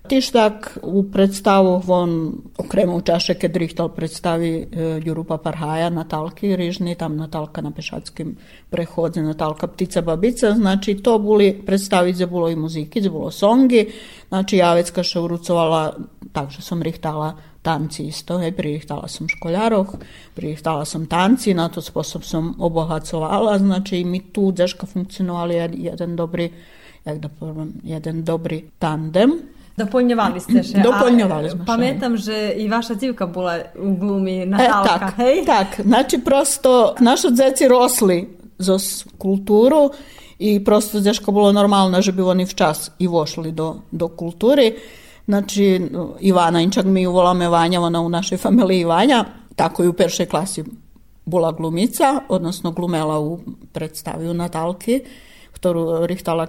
Tiž 0.09 0.31
tak 0.31 0.79
u 0.83 1.03
predstavu 1.03 1.83
von 1.85 2.33
okrem 2.59 2.95
u 2.95 3.01
čaše 3.01 3.35
keď 3.35 3.57
rihtal 3.57 3.89
predstavi 3.89 4.51
e, 4.51 4.67
Jurupa 5.05 5.39
Parhaja 5.39 5.91
Natalki 5.91 6.57
Rižni, 6.57 6.95
tam 6.95 7.17
Natalka 7.17 7.63
na 7.63 7.71
pešackým 7.71 8.37
prechodze, 8.71 9.23
Natalka 9.23 9.67
Ptica 9.67 10.01
Babica, 10.03 10.55
znači 10.55 10.95
to 11.03 11.19
boli 11.19 11.63
predstavi 11.67 12.13
gdje 12.13 12.27
bilo 12.27 12.49
i 12.49 12.57
muziki, 12.57 13.01
gdje 13.01 13.11
bilo 13.11 13.31
songi, 13.31 13.93
znači 14.29 14.57
ja 14.57 14.75
već 14.75 14.91
kaša 14.91 15.21
urucovala, 15.21 15.97
takže 16.33 16.63
som 16.63 16.83
rihtala 16.83 17.37
tanci 17.63 18.07
isto, 18.07 18.39
hej, 18.39 18.55
pririhtala 18.55 19.09
som 19.11 19.27
školjarov, 19.27 19.99
pririhtala 20.39 20.85
som 20.87 21.07
tanci, 21.11 21.55
na 21.55 21.67
to 21.69 21.83
sposob 21.83 22.23
som 22.23 22.55
obohacovala, 22.59 23.59
znači 23.59 24.05
mi 24.05 24.21
tu 24.21 24.53
deška 24.53 24.87
funkcionovali 24.87 25.55
jedan 25.75 26.17
dobri, 26.17 26.53
jak 27.05 27.19
da 27.19 27.29
poviem, 27.29 27.73
jeden 27.83 28.23
dobri 28.25 28.71
tandem. 28.79 29.56
Doplňovali 29.77 30.41
ste 30.41 30.63
še. 30.65 30.81
Doplňovali 30.81 31.53
sme 31.53 31.63
Pamätam, 31.69 32.17
že 32.17 32.57
i 32.57 32.65
vaša 32.65 32.97
dzivka 32.97 33.29
bola 33.29 33.61
u 33.77 33.93
glumi 33.93 34.49
Natálka, 34.49 34.97
e, 34.97 34.99
tak, 34.99 35.15
hej? 35.21 35.37
Tak, 35.45 35.69
znači 35.85 36.17
prosto 36.25 36.95
naši 37.01 37.29
djeci 37.31 37.69
rosli 37.69 38.25
za 38.59 38.79
kulturu 39.19 39.91
i 40.39 40.65
prosto 40.65 41.01
deško 41.01 41.33
bilo 41.33 41.53
normalno, 41.53 42.01
že 42.03 42.13
bi 42.13 42.23
oni 42.23 42.45
včas 42.45 42.91
i 42.99 43.07
vošli 43.07 43.53
do, 43.53 43.77
do 43.91 44.09
kulturi. 44.09 44.73
Znači, 45.27 45.91
Ivana 46.21 46.61
Inčak 46.61 46.85
mi 46.85 47.07
uvolame 47.07 47.49
Vanja, 47.49 47.81
ona 47.81 48.01
u 48.01 48.09
našoj 48.09 48.39
familiji 48.39 48.85
Vanja, 48.85 49.25
tako 49.57 49.85
i 49.85 49.89
u 49.89 49.93
peršoj 49.93 50.27
klasi 50.27 50.65
bola 51.25 51.53
glumica, 51.53 52.21
odnosno 52.29 52.71
glumela 52.71 53.19
u 53.19 53.41
predstavi 53.73 54.29
u 54.29 54.35
Natalki, 54.35 55.01
ktorú 55.53 56.07
richtala 56.07 56.47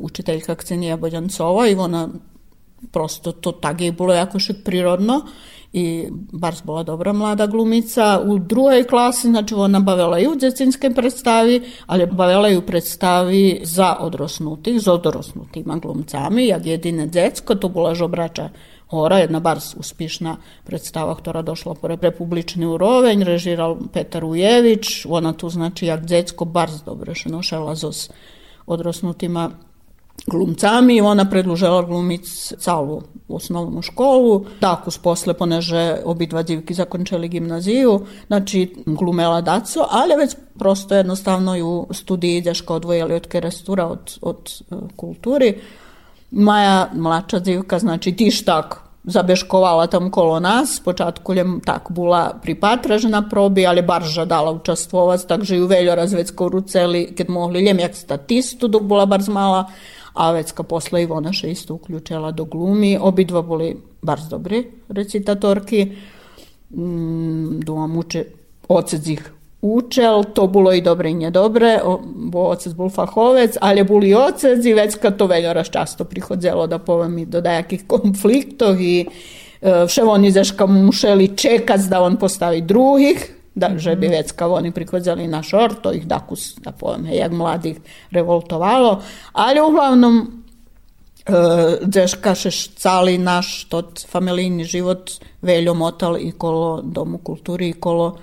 učiteľka 0.00 0.56
Ksenija 0.58 0.96
Boďancova 0.96 1.68
i 1.68 1.74
ona 1.74 2.08
prosto 2.92 3.32
to 3.32 3.52
tak 3.52 3.80
jej 3.80 3.92
bolo 3.92 4.14
akože 4.14 4.64
prirodno 4.64 5.26
i 5.74 6.06
Bars 6.32 6.62
bola 6.62 6.82
dobra 6.82 7.12
mlada 7.12 7.46
glumica. 7.46 8.20
U 8.24 8.38
druhoj 8.38 8.84
klasi, 8.84 9.28
znači 9.28 9.54
ona 9.54 9.80
bavila 9.80 10.18
i 10.18 10.26
u 10.26 10.34
djecinske 10.34 10.90
predstavi, 10.90 11.62
ali 11.86 12.06
bavila 12.06 12.48
ju 12.48 12.62
predstavi 12.62 13.60
za 13.62 13.96
odrosnutih, 14.00 14.80
za 14.80 14.92
odrosnutima 14.92 15.76
glumcami, 15.76 16.46
jak 16.46 16.66
jedine 16.66 17.06
djecko, 17.06 17.54
to 17.54 17.68
bola 17.68 17.94
žobrača 17.94 18.48
Hora, 18.86 19.18
jedna 19.18 19.40
bars 19.40 19.74
uspišna 19.74 20.36
predstava, 20.64 21.16
ktorá 21.16 21.42
došla 21.42 21.74
po 21.74 21.88
republični 21.88 22.66
uroveň, 22.66 23.24
režiral 23.24 23.76
Petar 23.92 24.24
Ujević, 24.24 25.06
ona 25.08 25.32
tu 25.32 25.48
znači 25.48 25.86
jak 25.86 26.04
djecko 26.06 26.44
bars 26.44 26.84
dobro 26.86 27.14
šenošala 27.14 27.74
zos 27.74 28.10
odrosnutima 28.66 29.50
glumcami. 30.26 31.00
Ona 31.00 31.30
predlužela 31.30 31.82
glumic 31.82 32.52
calu 32.58 33.02
osnovnu 33.28 33.82
školu. 33.82 34.44
Tako 34.60 34.90
posle, 35.02 35.34
poneže 35.34 35.96
obidva 36.04 36.42
djevki 36.42 36.74
zakončili 36.74 37.28
gimnaziju, 37.28 38.00
znači 38.26 38.74
glumela 38.86 39.40
daco, 39.40 39.86
ali 39.90 40.16
već 40.16 40.36
prosto 40.58 40.94
jednostavno 40.94 41.56
ju 41.56 41.86
studiji 41.90 42.36
ideška 42.36 42.74
odvojili 42.74 43.14
od 43.14 43.26
kerestura, 43.26 43.86
od, 43.86 44.18
od 44.22 44.52
uh, 44.70 44.78
kulturi. 44.96 45.60
Maja 46.30 46.90
mlača 46.94 47.38
djevka, 47.38 47.78
znači 47.78 48.16
tiš 48.16 48.44
tak 48.44 48.84
zabeškovala 49.04 49.86
tam 49.86 50.10
kolo 50.10 50.40
nas, 50.40 50.80
počátku 50.84 51.34
ljem 51.34 51.60
tak 51.64 51.90
bula 51.90 52.40
pripatraž 52.42 53.04
na 53.04 53.28
probi, 53.28 53.66
ali 53.66 53.82
barža 53.82 54.24
dala 54.24 54.52
učastvovať, 54.52 55.26
takže 55.28 55.56
ju 55.56 55.68
veľa 55.68 55.94
razvecko 55.94 56.48
ruceli, 56.48 57.12
keď 57.16 57.28
mohli 57.28 57.60
ljem 57.60 57.78
jak 57.78 57.96
statistu, 57.96 58.68
dok 58.68 58.82
bola 58.82 59.06
barz 59.06 59.28
mala, 59.28 59.68
a 60.14 60.30
vecka 60.32 60.62
posle 60.62 61.02
Ivona 61.02 61.32
še 61.32 61.50
isto 61.50 61.74
uključila 61.74 62.30
do 62.30 62.44
glumi. 62.44 62.96
Obidva 63.00 63.42
boli 63.42 63.74
barz 64.02 64.28
dobri 64.30 64.62
recitatorki. 64.88 65.86
Mm, 66.74 67.60
Doma 67.64 67.88
uče 67.98 68.24
ocec 68.68 69.06
ih 69.06 69.24
učel, 69.64 70.24
to 70.34 70.46
bilo 70.46 70.72
i 70.72 70.80
dobre 70.80 71.10
i 71.10 71.14
njedobre, 71.14 71.78
bo 72.14 72.48
ocec 72.52 72.74
bol 72.76 72.90
fahovec, 72.90 73.56
ali 73.60 73.84
bol 73.84 74.04
i 74.04 74.12
ocec 74.14 74.64
i 74.64 74.74
vecka 74.74 75.10
to 75.10 75.26
veljo 75.26 75.54
často 75.64 76.04
prihodzelo 76.04 76.66
da 76.66 76.78
povem 76.78 77.18
i 77.18 77.26
do 77.26 77.40
dajakih 77.40 77.86
konfliktov 77.86 78.80
i 78.80 79.06
e, 79.06 79.06
vše 79.86 80.02
oni 80.02 80.30
zeška 80.30 80.66
mušeli 80.66 81.36
čekać 81.36 81.88
da 81.88 82.02
on 82.02 82.16
postavi 82.16 82.60
drugih, 82.60 83.24
da, 83.54 83.70
že 83.76 83.96
bi 83.96 84.08
već 84.08 84.32
kao 84.32 84.54
oni 84.54 84.70
prihodzeli 84.70 85.26
na 85.26 85.42
šor, 85.42 85.74
to 85.82 85.92
ih 85.92 86.06
dakus, 86.06 86.54
da 86.58 86.72
povem, 86.72 87.06
jak 87.12 87.32
mladih 87.32 87.76
revoltovalo, 88.10 89.02
ali 89.32 89.60
uglavnom 89.60 90.42
e, 91.26 91.32
džeška 91.86 92.34
šeš 92.34 92.68
cali 92.68 93.18
naš 93.18 93.64
tot 93.64 94.06
familijni 94.08 94.64
život 94.64 95.10
veljo 95.42 95.74
motal 95.74 96.18
i 96.18 96.32
kolo 96.32 96.82
domu 96.82 97.18
kulturi 97.18 97.68
i 97.68 97.72
kolo 97.72 98.18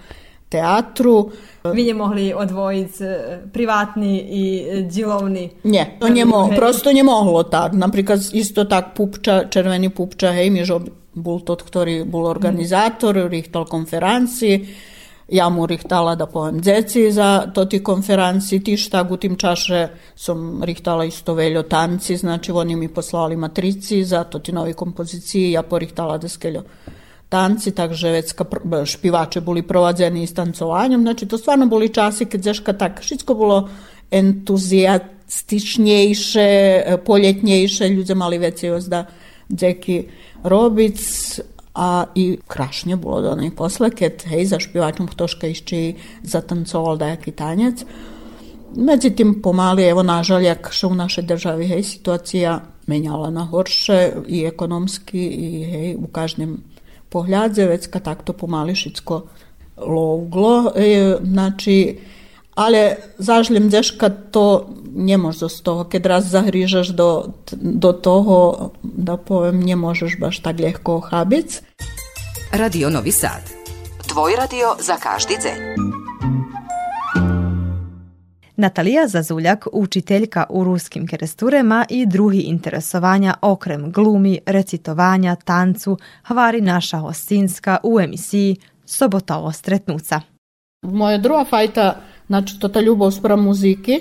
teatru. 0.50 1.32
Vi 1.74 1.86
je 1.86 1.94
mohli 1.94 2.34
odvojiti 2.34 3.04
e, 3.04 3.42
privatni 3.54 4.20
i 4.20 4.68
džilovni? 4.92 5.50
Nie, 5.64 5.98
to 6.00 6.10
nie 6.10 6.26
moglo, 6.26 6.56
prosto 6.56 6.92
nie 6.92 7.04
moglo 7.04 7.44
tak. 7.44 7.74
Napríklad 7.74 8.20
isto 8.34 8.66
tak 8.66 8.96
Pupča, 8.96 9.48
Červeni 9.50 9.90
Pupča, 9.90 10.32
hej, 10.36 10.50
mi 10.50 10.66
bol 11.12 11.44
tot, 11.44 11.64
ktorý 11.64 12.04
bol 12.08 12.28
organizátor, 12.28 13.16
mm. 13.16 13.28
rihtal 13.28 13.68
konferenciji, 13.68 14.91
ja 15.32 15.50
mu 15.50 15.66
rihtala 15.66 16.16
da 16.16 16.26
povem 16.26 16.60
djeci 16.60 17.12
za 17.12 17.52
to 17.54 17.66
ti 17.66 17.84
konferenciji, 17.84 18.64
ti 18.64 18.78
u 19.10 19.18
tim 19.18 19.36
čaše 19.36 19.88
sam 20.16 20.64
rihtala 20.64 21.06
isto 21.06 21.34
veljo 21.34 21.64
tanci, 21.64 22.18
znači 22.18 22.52
oni 22.52 22.76
mi 22.76 22.88
poslali 22.88 23.36
matrici 23.36 24.04
za 24.04 24.24
to 24.24 24.40
ti 24.40 24.52
novi 24.52 24.74
kompoziciji, 24.74 25.52
ja 25.52 25.64
porihtala 25.64 26.18
da 26.18 26.30
skeljo 26.30 26.64
tanci, 27.30 27.72
takže 27.72 28.10
već 28.10 28.34
špivače 28.86 29.42
boli 29.42 29.62
provadzeni 29.62 30.28
s 30.28 30.34
tancovanjem, 30.34 31.02
znači 31.02 31.28
to 31.28 31.38
stvarno 31.38 31.66
boli 31.66 31.90
časi 31.90 32.26
kad 32.26 32.42
zeška 32.42 32.74
tak, 32.74 33.02
všetko 33.02 33.34
bolo 33.34 33.70
entuzijastičnejše, 34.12 36.82
poljetnjejše, 37.06 37.86
ľudia 37.86 38.16
mali 38.16 38.38
veci 38.38 38.68
da 38.88 39.06
džeki 39.56 40.04
robic, 40.44 41.40
I 41.76 42.06
и 42.16 42.40
крашне 42.48 42.96
било 42.96 43.22
до 43.22 43.36
неј 43.40 43.52
после, 43.56 43.92
кет 43.92 44.26
хеј 44.28 44.46
зашпивачом 44.46 45.08
Хтошка 45.08 45.48
ишчи 45.48 45.96
затанцовал 46.24 46.98
да 46.98 47.16
јаки 47.16 47.32
танец. 47.32 47.86
Međutim, 48.76 49.42
pomali, 49.42 49.84
evo, 49.84 50.04
nažaljak, 50.04 50.70
što 50.72 50.88
u 50.88 50.96
našoj 50.96 51.24
državi, 51.24 51.68
hej, 51.68 51.84
situacija 51.84 52.62
menjala 52.88 53.30
na 53.30 53.46
horše 53.46 54.12
i 54.28 54.44
ekonomski 54.46 55.28
i, 55.28 55.64
hej, 55.64 55.96
u 55.96 56.08
kažnjem 56.08 56.58
pohljadze, 57.10 57.66
već 57.68 57.88
takto 58.04 58.34
pomali 58.34 58.76
šitsko 58.76 59.22
lovglo, 59.78 60.72
e, 60.76 61.18
znači, 61.24 62.00
ale 62.56 62.98
zažljem 63.18 63.70
deška 63.70 64.10
to 64.10 64.70
nie 64.92 65.18
možeš 65.18 65.60
z 65.60 65.62
toho, 65.62 65.82
keď 65.88 66.02
raz 66.06 66.24
zahrížaš 66.28 66.92
do, 66.92 67.32
do 67.56 67.92
toho, 67.96 68.38
da 68.84 69.16
povem, 69.16 69.64
nie 69.64 69.76
možeš 69.76 70.20
baš 70.20 70.44
tak 70.44 70.60
ľahko 70.60 71.00
ochabic. 71.00 71.64
Radio 72.52 72.92
Novi 72.92 73.12
Sad. 73.12 73.48
Tvoj 74.12 74.36
radio 74.36 74.76
za 74.84 75.00
každý 75.00 75.40
deň. 75.40 75.60
Natalija 78.62 79.08
Zazuljak, 79.08 79.68
učiteljka 79.72 80.46
u 80.50 80.64
ruskim 80.64 81.08
keresturema 81.08 81.86
i 81.90 82.06
drugi 82.06 82.40
interesovanja 82.40 83.34
okrem 83.42 83.92
glumi, 83.92 84.40
recitovanja, 84.46 85.36
tancu, 85.36 85.98
hvari 86.24 86.62
naša 86.62 86.98
hostinska 86.98 87.78
u 87.84 88.00
emisiji 88.00 88.56
Sobotovo 88.86 89.52
stretnuca. 89.52 90.22
Moja 90.82 91.18
druga 91.18 91.46
fajta, 91.50 92.02
znači 92.32 92.60
to 92.60 92.68
ta 92.68 92.82
ljubav 92.82 93.12
spram 93.12 93.44
muziki, 93.44 94.00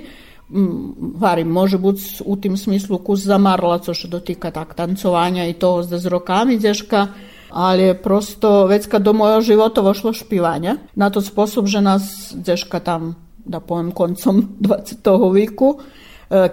Varim, 1.15 1.49
može 1.49 1.79
biti 1.79 2.23
u 2.25 2.37
tim 2.37 2.57
smislu 2.57 2.99
kus 2.99 3.21
zamarla, 3.21 3.79
co 3.79 3.95
što 3.95 4.09
dotika 4.09 4.51
tak 4.51 4.75
tancovanja 4.75 5.47
i 5.47 5.53
to 5.53 5.83
z 5.83 6.07
rokami 6.07 6.59
dješka, 6.59 7.07
ali 7.51 7.83
je 7.83 8.03
prosto 8.03 8.67
već 8.67 8.87
kad 8.87 9.03
do 9.03 9.13
mojeg 9.13 9.43
života 9.43 9.81
vošlo 9.81 10.13
špivanje, 10.13 10.75
na 10.95 11.11
to 11.11 11.21
sposob, 11.21 11.67
že 11.67 11.81
nas 11.81 12.35
dješka 12.37 12.81
tam, 12.81 13.15
da 13.45 13.61
povem, 13.61 13.91
koncom 13.91 14.49
20. 14.61 15.35
viku, 15.35 15.79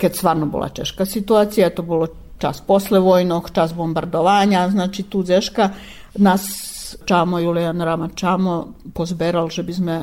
kad 0.02 0.16
stvarno 0.16 0.46
bila 0.46 0.70
teška 0.70 1.06
situacija, 1.06 1.70
to 1.70 1.82
bilo 1.82 2.08
čas 2.38 2.62
posle 2.62 3.00
vojnog, 3.00 3.50
čas 3.54 3.74
bombardovanja, 3.74 4.70
znači 4.70 5.04
tu 5.04 5.24
dješka 5.24 5.70
nas 6.16 6.44
Čamo, 7.06 7.40
Julijan 7.40 7.82
Rama 7.82 8.10
Čamo 8.16 8.74
pozberal, 8.94 9.50
že 9.50 9.64
by 9.64 9.74
sme 9.74 9.96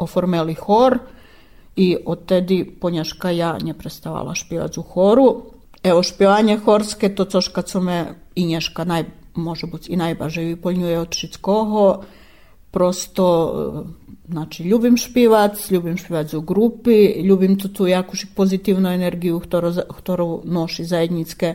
oformeli 0.00 0.54
hor 0.54 0.98
i 1.76 2.04
odtedy 2.04 2.64
ponieważka 2.64 3.32
ja 3.32 3.58
nie 3.58 3.74
przestawała 3.74 4.34
śpiewać 4.34 4.78
u 4.78 4.82
choru. 4.82 5.42
Evo 5.82 6.02
śpiewanie 6.02 6.58
chorskie 6.58 7.10
to 7.10 7.26
coś, 7.26 7.50
co 7.66 7.80
me 7.80 8.14
i 8.36 8.44
Nješka 8.44 8.84
naj, 8.84 9.04
može 9.34 9.66
biti 9.66 9.92
i 9.92 9.96
najbardziej 9.96 10.56
wypełniuje 10.56 11.00
od 11.00 11.14
wszystkiego. 11.14 12.00
Prosto, 12.70 13.54
znači, 14.28 14.64
ljubim 14.64 14.96
špivac, 14.96 15.70
ljubim 15.70 15.98
špivac 15.98 16.34
u 16.34 16.42
grupi, 16.42 17.22
ljubim 17.22 17.58
tu 17.58 17.68
tu 17.68 17.86
jaku 17.86 18.16
pozitivnu 18.34 18.88
energiju, 18.88 19.40
którą, 19.40 19.72
którą 19.88 20.40
nosi 20.44 20.84
zajednicke 20.84 21.54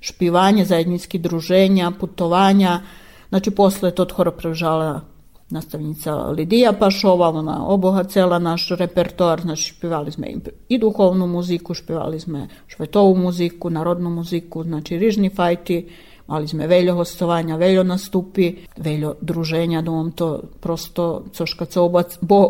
špivanje, 0.00 0.64
zajednički 0.64 1.18
druženja, 1.18 1.90
putovanja. 1.90 2.80
Znači, 3.28 3.50
posle 3.50 3.90
to 3.90 4.06
horo 4.12 4.30
prevžala 4.30 5.00
nastavnica 5.52 6.14
Lidija 6.14 6.72
Pašova, 6.72 7.28
ona 7.28 7.66
obohacela 7.66 8.38
naš 8.38 8.68
repertoar, 8.68 9.40
znači 9.40 9.62
špivali 9.62 10.12
smo 10.12 10.24
i 10.68 10.78
duhovnu 10.78 11.26
muziku, 11.26 11.74
špivali 11.74 12.20
smo 12.20 12.46
švetovu 12.66 13.14
muziku, 13.16 13.70
narodnu 13.70 14.10
muziku, 14.10 14.64
znači 14.64 14.98
rižni 14.98 15.30
fajti, 15.30 15.88
mali 16.26 16.48
smo 16.48 16.66
veljo 16.66 16.94
hostovanja, 16.94 17.56
veljo 17.56 17.82
nastupi, 17.82 18.54
veljo 18.76 19.14
druženja, 19.20 19.82
dom 19.82 20.12
to 20.12 20.40
prosto 20.60 21.24
coška 21.32 21.64
co 21.64 21.90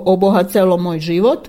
obohacelo 0.05 0.77
moj 0.77 1.01
život. 1.01 1.49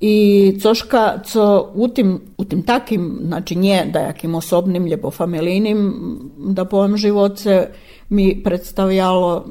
I 0.00 0.58
coška 0.62 1.22
co 1.24 1.70
u 1.74 1.88
tim, 1.88 2.20
u 2.38 2.44
tim 2.44 2.62
takim, 2.62 3.18
znači 3.26 3.56
nje 3.56 3.90
dajakim 3.92 4.34
osobnim, 4.34 4.86
ljebo 4.86 5.10
familijnim, 5.10 5.94
da 6.36 6.64
povem 6.64 6.96
živoce, 6.96 7.68
mi 8.08 8.42
predstavljalo 8.44 9.46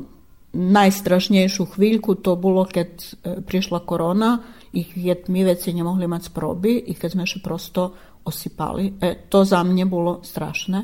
najstrašnejšiu 0.56 1.64
chvíľku 1.76 2.24
to 2.24 2.40
bolo, 2.40 2.64
keď 2.64 2.90
e, 2.96 3.10
prišla 3.44 3.84
korona 3.84 4.40
i 4.72 4.88
keď 4.88 5.28
my 5.28 5.42
veci 5.44 5.76
nemohli 5.76 6.08
mať 6.08 6.32
sproby 6.32 6.88
i 6.88 6.94
keď 6.96 7.10
sme 7.12 7.24
ešte 7.28 7.44
prosto 7.44 7.82
osypali. 8.24 8.96
E, 8.98 9.28
to 9.28 9.44
za 9.44 9.60
mne 9.68 9.86
bolo 9.86 10.24
strašné. 10.24 10.80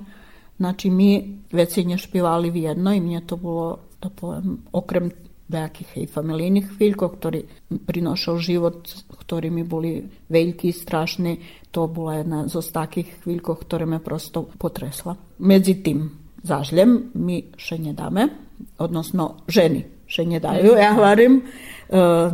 Znači 0.60 0.94
mi 0.94 1.42
veci 1.50 1.88
nešpivali 1.88 2.52
v 2.52 2.58
jedno 2.70 2.94
i 2.94 3.02
mne 3.02 3.24
to 3.26 3.40
bolo, 3.40 3.98
da 3.98 4.12
poviem, 4.12 4.68
okrem 4.76 5.10
nejakých 5.52 5.90
hej, 6.00 6.06
familijných 6.08 6.80
chvíľkov, 6.80 7.20
ktorý 7.20 7.44
prinošal 7.84 8.40
život, 8.40 8.88
ktorí 9.12 9.52
mi 9.52 9.68
boli 9.68 10.00
veľkí, 10.32 10.72
strašní, 10.72 11.68
to 11.76 11.92
bola 11.92 12.24
jedna 12.24 12.40
zo 12.48 12.64
takých 12.64 13.20
chvíľkov, 13.20 13.68
ktoré 13.68 13.84
me 13.84 14.00
prosto 14.00 14.48
potresla. 14.56 15.20
Medzi 15.44 15.84
tým 15.84 16.08
zažljem 16.44 17.12
mi 17.14 17.44
še 17.58 17.78
nedáme, 17.78 18.30
odnosno 18.78 19.44
ženi 19.48 20.02
še 20.12 20.28
nie 20.28 20.44
dajú, 20.44 20.76
ja 20.76 20.92
hovorím. 20.92 21.40
E, 21.40 21.44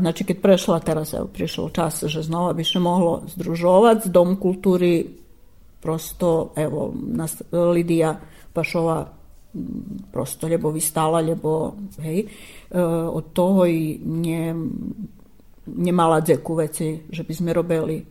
znači, 0.01 0.25
keď 0.25 0.37
prešla, 0.41 0.81
teraz 0.81 1.13
evo, 1.13 1.29
prišiel 1.29 1.69
čas, 1.69 2.09
že 2.09 2.25
znova 2.25 2.57
bi 2.57 2.65
še 2.65 2.81
mohlo 2.81 3.21
združovať. 3.29 4.09
Dom 4.09 4.41
kultúry 4.41 5.05
prosto, 5.77 6.57
evo, 6.57 6.89
nas, 6.93 7.37
Lidija 7.53 8.17
Pašova 8.49 9.13
prosto 10.11 10.49
lebo 10.49 10.73
vystala, 10.73 11.21
lebo 11.21 11.77
hej, 12.01 12.25
e, 12.25 12.81
od 13.13 13.25
toho 13.33 13.65
i 13.69 14.01
nje, 14.01 14.53
nemala 15.77 16.21
dzeku 16.25 16.57
veci, 16.57 17.05
že 17.09 17.21
by 17.21 17.33
sme 17.33 17.53
robili 17.53 18.01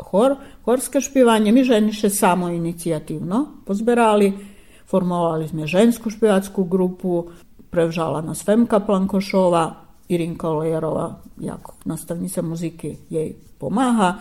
chor, 0.00 0.36
chorské 0.64 1.00
špivanje. 1.00 1.52
My 1.52 1.60
ženi 1.64 1.92
še 1.92 2.08
samo 2.08 2.48
inicijativno 2.48 3.68
pozberali, 3.68 4.49
formovali 4.90 5.48
sme 5.48 5.70
žensku 5.70 6.10
špivackú 6.10 6.66
grupu, 6.66 7.30
prevžala 7.70 8.20
nas 8.26 8.42
Femka 8.42 8.82
Plankošova, 8.82 9.74
Irinka 10.10 10.50
Olejerova, 10.50 11.22
jako 11.40 11.74
nastavnica 11.84 12.42
muzike 12.42 12.96
jej 13.10 13.34
pomaha. 13.58 14.14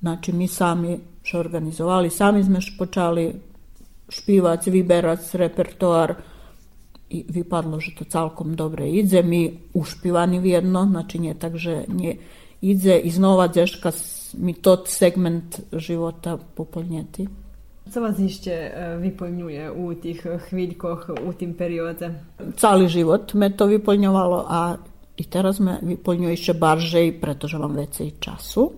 Znači 0.00 0.32
mi 0.32 0.48
sami 0.48 0.98
še 1.24 1.38
organizovali, 1.38 2.10
sami 2.10 2.44
sme 2.44 2.60
počali 2.78 3.32
špivac, 4.08 4.66
vyberac 4.66 5.24
repertoar 5.34 6.14
i 7.10 7.24
vypadlo, 7.24 7.80
že 7.80 7.96
to 7.98 8.04
celkom 8.04 8.54
dobre 8.54 8.88
ide. 8.90 9.22
Mi 9.22 9.58
ušpivani 9.74 10.38
vjedno, 10.38 10.84
znači 10.90 11.18
nije 11.18 11.34
tak, 11.34 11.56
že 11.56 11.84
nije 11.88 12.16
ide 12.60 12.98
i 12.98 13.10
znova 13.10 13.48
deška 13.48 13.92
mi 14.34 14.54
tot 14.54 14.88
segment 14.88 15.60
života 15.72 16.38
poplnjeti. 16.54 17.28
Co 17.90 18.00
vas 18.00 18.14
ešte 18.22 18.54
vyplňuje 19.02 19.66
u 19.74 19.90
tých 19.98 20.22
chvíľkoch, 20.22 21.10
u 21.26 21.30
tým 21.34 21.58
perióde? 21.58 22.06
Celý 22.54 22.86
život 22.86 23.34
me 23.34 23.50
to 23.50 23.66
vyplňovalo 23.66 24.46
a 24.46 24.78
i 25.18 25.24
teraz 25.26 25.58
me 25.58 25.82
vyplňuje 25.82 26.32
ešte 26.32 26.54
baržej, 26.54 27.18
pretože 27.18 27.58
mám 27.58 27.74
vecej 27.74 28.22
času 28.22 28.70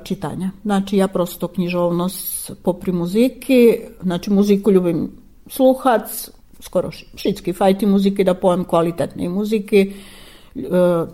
čitanja. 0.00 0.50
Znači 0.64 0.96
ja 0.96 1.08
prosto 1.08 1.48
knjižovnost 1.48 2.64
popri 2.64 2.92
muziki, 2.92 3.78
znači 4.02 4.32
muziku 4.32 4.72
ljubim 4.72 5.12
sluhac, 5.46 6.30
skoro 6.60 6.90
šitski 7.14 7.52
fajti 7.52 7.86
muzike, 7.86 8.24
da 8.24 8.34
pojem 8.34 8.64
kvalitetne 8.64 9.28
muzike, 9.28 9.92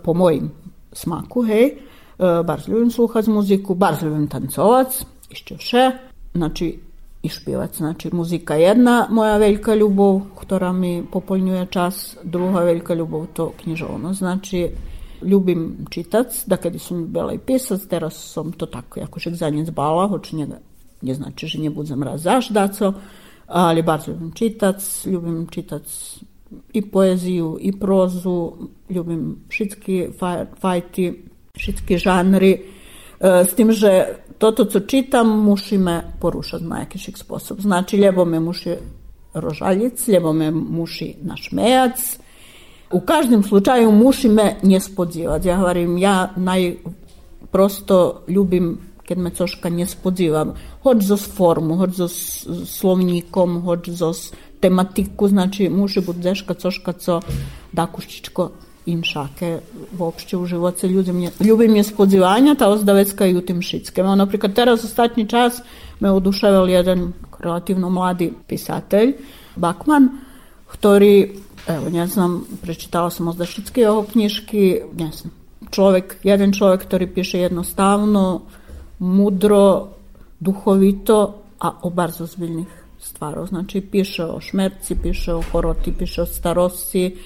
po 0.03 0.13
mojim 0.13 0.51
smaku, 0.93 1.43
hej, 1.43 1.77
bar 2.17 2.63
ljubim 2.67 2.91
sluhac 2.91 3.27
muziku, 3.27 3.75
bar 3.75 3.99
ljubim 4.01 4.27
tancovac, 4.27 5.03
išće 5.29 5.57
še, 5.59 5.91
znači 6.33 6.90
i 7.23 7.29
špivac. 7.29 7.77
Znači, 7.77 8.09
muzika 8.15 8.55
jedna 8.55 9.07
moja 9.09 9.37
veljka 9.37 9.75
ljubav, 9.75 10.21
która 10.35 10.71
mi 10.71 11.03
popoljnjuje 11.11 11.67
čas, 11.69 12.17
druga 12.23 12.59
veljka 12.59 12.93
ljubav 12.93 13.25
to 13.33 13.51
knjižovno. 13.63 14.13
Znači, 14.13 14.69
ljubim 15.21 15.85
čitac, 15.89 16.43
da 16.45 16.57
kada 16.57 16.79
sam 16.79 17.07
bila 17.13 17.33
i 17.33 17.37
pisac, 17.37 17.81
teraz 17.85 18.31
sam 18.33 18.51
to 18.51 18.65
tako, 18.65 18.99
jako 18.99 19.19
za 19.25 19.49
nje 19.49 19.65
zbala, 19.65 20.07
hoću 20.07 20.35
njega, 20.35 20.57
ne 21.01 21.13
znači, 21.13 21.47
že 21.47 21.59
nje 21.59 21.69
budzem 21.69 22.03
raz 22.03 22.23
zaždaco, 22.23 22.93
ali 23.47 23.83
bardzo 23.83 24.11
ljubim 24.11 24.31
čitac, 24.31 25.05
ljubim 25.05 25.47
čitac 25.47 26.17
i 26.73 26.81
poeziju, 26.81 27.57
i 27.61 27.79
prozu, 27.79 28.53
ljubim 28.89 29.35
šitski 29.49 30.07
fajti, 30.59 31.23
šitski 31.55 31.97
žanri, 31.97 32.63
s 33.19 33.53
tim, 33.55 33.71
že 33.71 34.05
toto, 34.41 34.65
co 34.65 34.79
čitam, 34.79 35.27
muši 35.43 35.77
me 35.77 36.01
porušati 36.19 36.63
na 36.63 36.79
jakišik 36.79 37.17
sposob. 37.17 37.59
Znači, 37.61 37.97
ljebo 37.97 38.25
me 38.25 38.39
muši 38.39 38.75
rožaljic, 39.33 40.07
ljebo 40.07 40.33
me 40.33 40.51
muši 40.51 41.15
našmejac. 41.21 42.17
U 42.91 42.99
každem 42.99 43.43
slučaju 43.43 43.91
muši 43.91 44.29
me 44.29 44.55
nje 44.63 44.79
spodzivati. 44.79 45.47
Ja 45.47 45.57
govorim, 45.57 45.97
ja 45.97 46.33
najprosto 46.35 48.23
ljubim 48.27 48.77
kad 49.07 49.17
me 49.17 49.29
coška 49.29 49.69
nje 49.69 49.85
spodzivam. 49.85 50.53
Hoć 50.83 51.03
za 51.03 51.17
formu, 51.17 51.75
hoć 51.75 51.89
za 51.95 52.07
hoć 53.65 53.89
za 53.89 54.11
tematiku, 54.59 55.27
znači 55.27 55.69
muši 55.69 56.01
bud 56.01 56.15
zeška 56.23 56.53
coška 56.53 56.93
co 56.93 57.21
dakuščičko 57.71 58.49
im 58.85 59.03
šake 59.03 59.59
uopće 59.99 60.37
ljudi 60.87 61.11
ljubim, 61.11 61.29
ljubim 61.39 61.75
je 61.75 61.83
spodzivanja 61.83 62.55
ta 62.55 62.69
ozdavecka 62.69 63.25
i 63.25 63.35
u 63.35 63.41
tim 63.41 63.61
šitskem. 63.61 64.05
Ono, 64.05 64.27
prikad 64.27 64.53
teraz 64.53 64.83
ostatni 64.83 65.29
čas 65.29 65.61
me 65.99 66.11
oduševal 66.11 66.69
jedan 66.69 67.13
relativno 67.39 67.89
mladi 67.89 68.33
pisatelj, 68.47 69.13
Bakman, 69.55 70.09
ktori, 70.67 71.35
evo, 71.67 71.89
ne 71.89 72.07
znam, 72.07 72.45
prečitala 72.61 73.09
sam 73.09 73.27
ozda 73.27 73.45
šitske 73.45 73.89
ovo 73.89 74.03
knjiški, 74.11 74.81
ne 74.97 75.11
znam, 75.11 75.33
čovjek, 75.71 76.15
jedan 76.23 76.53
čovjek 76.53 76.81
ktori 76.81 77.07
piše 77.07 77.39
jednostavno, 77.39 78.41
mudro, 78.99 79.87
duhovito, 80.39 81.41
a 81.59 81.71
o 81.81 81.89
barzo 81.89 82.25
zbiljnih 82.25 82.67
stvarov. 82.99 83.47
Znači, 83.47 83.81
piše 83.81 84.23
o 84.25 84.41
šmerci, 84.41 84.95
piše 85.03 85.33
o 85.33 85.41
horoti, 85.51 85.93
piše 85.99 86.21
o 86.21 86.25
starosti, 86.25 87.17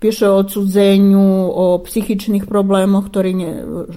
piše 0.00 0.28
o 0.28 0.36
odsudzenju, 0.36 1.52
o 1.52 1.78
psihičnih 1.84 2.48
problemoch, 2.48 3.12
ktorý 3.12 3.30
nie, 3.36 3.52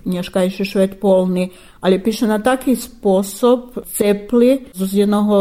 nješkajši 0.05 0.65
švet 0.65 0.99
polni, 0.99 1.49
ali 1.79 2.03
piše 2.03 2.27
na 2.27 2.43
taki 2.43 2.75
sposob 2.75 3.79
cepli 3.87 4.67
z 4.75 5.07
jednog 5.07 5.31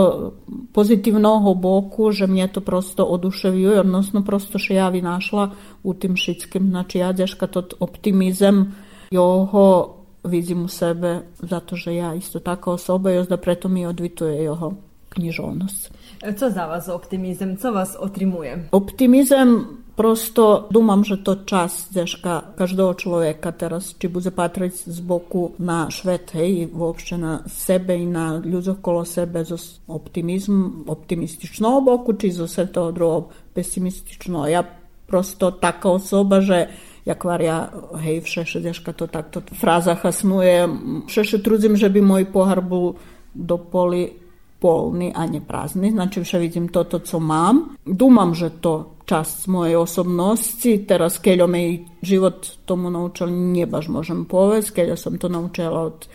pozitivnog 0.73 1.59
boku, 1.59 2.13
že 2.15 2.27
mnje 2.27 2.49
to 2.49 2.61
prosto 2.61 3.05
oduševljuje, 3.05 3.81
odnosno 3.81 4.23
prosto 4.25 4.59
še 4.59 4.79
ja 4.79 4.89
vi 4.89 5.03
našla 5.03 5.51
u 5.83 5.95
tim 5.95 6.17
šitskim. 6.17 6.71
Znači, 6.71 6.99
ja 6.99 7.13
dješka 7.13 7.47
tot 7.47 7.75
optimizem 7.81 8.75
joho 9.11 9.99
vidim 10.25 10.65
u 10.65 10.69
sebe, 10.69 11.27
zato 11.43 11.77
že 11.77 11.95
ja 11.95 12.15
isto 12.15 12.39
taka 12.39 12.71
osoba, 12.71 13.11
još 13.11 13.27
da 13.27 13.37
preto 13.37 13.69
mi 13.69 13.87
odvituje 13.87 14.47
jeho 14.47 14.75
knjižovnost. 15.09 15.91
Co 16.39 16.51
za 16.51 16.67
vas 16.67 16.89
optimizem? 16.89 17.57
Co 17.57 17.73
vas 17.73 17.97
otrimuje? 18.01 18.69
Optimizem 18.73 19.82
Prosto 19.93 20.73
dumam, 20.73 21.05
že 21.05 21.21
to 21.21 21.45
čas 21.45 21.93
deška 21.93 22.57
každého 22.57 22.97
človeka 22.97 23.53
teraz, 23.53 23.93
či 23.93 24.09
bude 24.09 24.33
patriti 24.33 24.89
z 24.89 25.01
boku 25.05 25.53
na 25.61 25.93
švet, 25.93 26.33
hej, 26.33 26.73
uopšte 26.73 27.21
na 27.21 27.45
sebe 27.45 28.01
i 28.01 28.09
na 28.09 28.41
ljudov 28.41 28.81
kolo 28.81 29.05
sebe 29.05 29.45
za 29.45 29.61
optimizm, 29.93 30.89
optimistično 30.89 31.77
oboku, 31.85 32.17
či 32.17 32.33
za 32.33 32.49
sve 32.49 32.73
to 32.73 32.89
drugo 32.89 33.37
pesimistično. 33.53 34.49
Ja 34.49 34.65
prosto 35.05 35.53
taka 35.53 35.93
osoba, 35.93 36.41
že 36.41 36.73
jakvar 37.05 37.45
ja, 37.45 37.69
hej, 38.01 38.25
všeše 38.25 38.65
deška 38.65 38.97
to 38.97 39.05
takto 39.05 39.45
fraza 39.61 39.93
hasnuje, 39.93 40.73
všeše 41.05 41.45
trudzim, 41.45 41.77
že 41.77 41.93
bi 41.93 42.01
moj 42.01 42.33
pohar 42.33 42.65
bol 42.65 42.97
do 43.37 43.61
poli 43.61 44.22
polni, 44.63 45.13
a 45.15 45.27
ne 45.27 45.41
prazni. 45.49 45.91
Znači 45.91 46.21
više 46.21 46.39
vidim 46.39 46.69
to, 46.69 46.85
to 46.85 46.99
co 46.99 47.21
mam. 47.21 47.77
Dumam, 47.85 48.35
že 48.35 48.51
to 48.61 48.95
čast 49.05 49.47
moje 49.47 49.79
osobnosti, 49.79 50.85
teraz 50.89 51.19
keljo 51.19 51.47
me 51.47 51.69
i 51.69 51.85
život 52.03 52.47
tomu 52.65 52.91
naučil, 52.91 53.31
nje 53.31 53.67
baš 53.67 53.89
možem 53.89 54.25
povez, 54.25 54.71
keljo 54.71 54.97
sam 54.97 55.19
to 55.19 55.29
naučila 55.29 55.81
od 55.81 56.09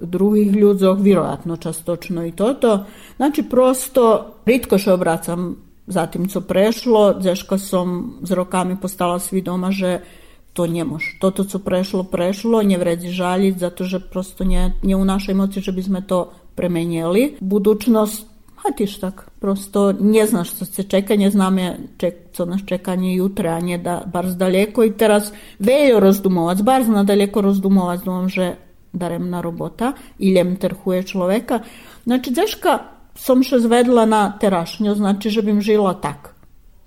drugih 0.00 0.52
ljudzog, 0.52 1.00
vjerojatno 1.00 1.56
častočno 1.56 2.26
i 2.26 2.32
toto. 2.32 2.84
Znači 3.16 3.42
prosto, 3.42 4.34
ritko 4.46 4.78
še 4.78 4.92
obracam 4.92 5.56
zatim 5.86 6.28
co 6.28 6.40
prešlo, 6.40 7.14
zeška 7.20 7.58
sam 7.58 8.18
z 8.22 8.32
rokami 8.32 8.76
postala 8.80 9.18
svi 9.18 9.42
doma, 9.42 9.70
že 9.70 10.00
to 10.52 10.66
nie 10.66 10.84
mož. 10.84 11.18
Toto, 11.20 11.44
co 11.44 11.58
prešlo, 11.58 12.04
prešlo, 12.04 12.62
nie 12.62 12.78
vredi 12.78 13.10
žaliti, 13.10 13.58
zato 13.58 13.84
že 13.84 13.98
prosto 13.98 14.44
nje, 14.44 14.72
nje 14.82 14.96
u 14.96 15.04
našoj 15.04 15.34
moci, 15.34 15.60
že 15.60 15.72
bismo 15.72 16.00
to 16.00 16.30
premenjeli 16.54 17.36
budućnost, 17.40 18.26
a 18.56 18.72
tak, 19.00 19.30
prosto 19.40 19.92
ne 19.92 20.26
znaš 20.26 20.50
što 20.50 20.64
se 20.64 20.82
čeka, 20.82 21.16
ne 21.16 21.30
znam 21.30 21.58
je 21.58 21.78
ček, 21.96 22.14
co 22.32 22.44
nas 22.44 22.60
čekanje 22.66 23.14
jutra, 23.14 23.50
a 23.50 23.60
nje 23.60 23.78
da 23.78 24.02
bar 24.06 24.30
zdaleko 24.30 24.84
i 24.84 24.92
teraz 24.92 25.32
veljo 25.58 26.00
razdumovac, 26.00 26.62
bar 26.62 26.84
zna 26.84 27.04
daleko 27.04 27.40
razdumovac, 27.40 28.00
dom 28.04 28.28
že 28.28 28.54
daremna 28.92 29.40
robota, 29.40 29.92
iljem 30.18 30.56
terhuje 30.56 31.02
človeka. 31.02 31.58
Znači, 32.04 32.30
znaczy, 32.30 32.40
deška 32.40 32.78
som 33.14 33.42
še 33.42 33.58
zvedla 33.58 34.06
na 34.06 34.38
terašnjo, 34.38 34.94
znači, 34.94 35.28
znaczy, 35.28 35.30
že 35.30 35.42
bim 35.42 35.60
žila 35.60 35.94
tak, 35.94 36.34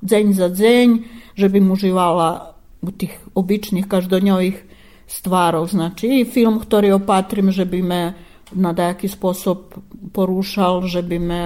dzenj 0.01 0.33
za 0.33 0.49
dzenj, 0.49 1.03
že 1.35 1.49
bim 1.49 1.71
uživala 1.71 2.55
u 2.81 2.91
tih 2.91 3.19
običnih, 3.35 3.87
každonjojih 3.87 4.63
stvarov, 5.07 5.67
znači, 5.67 6.07
znaczy, 6.07 6.21
i 6.21 6.25
film, 6.25 6.59
ktorý 6.59 6.93
opatrim, 6.95 7.51
že 7.51 7.65
bi 7.65 7.81
me 7.81 8.13
na 8.55 8.71
dajaki 8.71 9.07
sposob 9.11 9.75
porušal, 10.13 10.87
že 10.87 11.03
by 11.03 11.17
me 11.19 11.43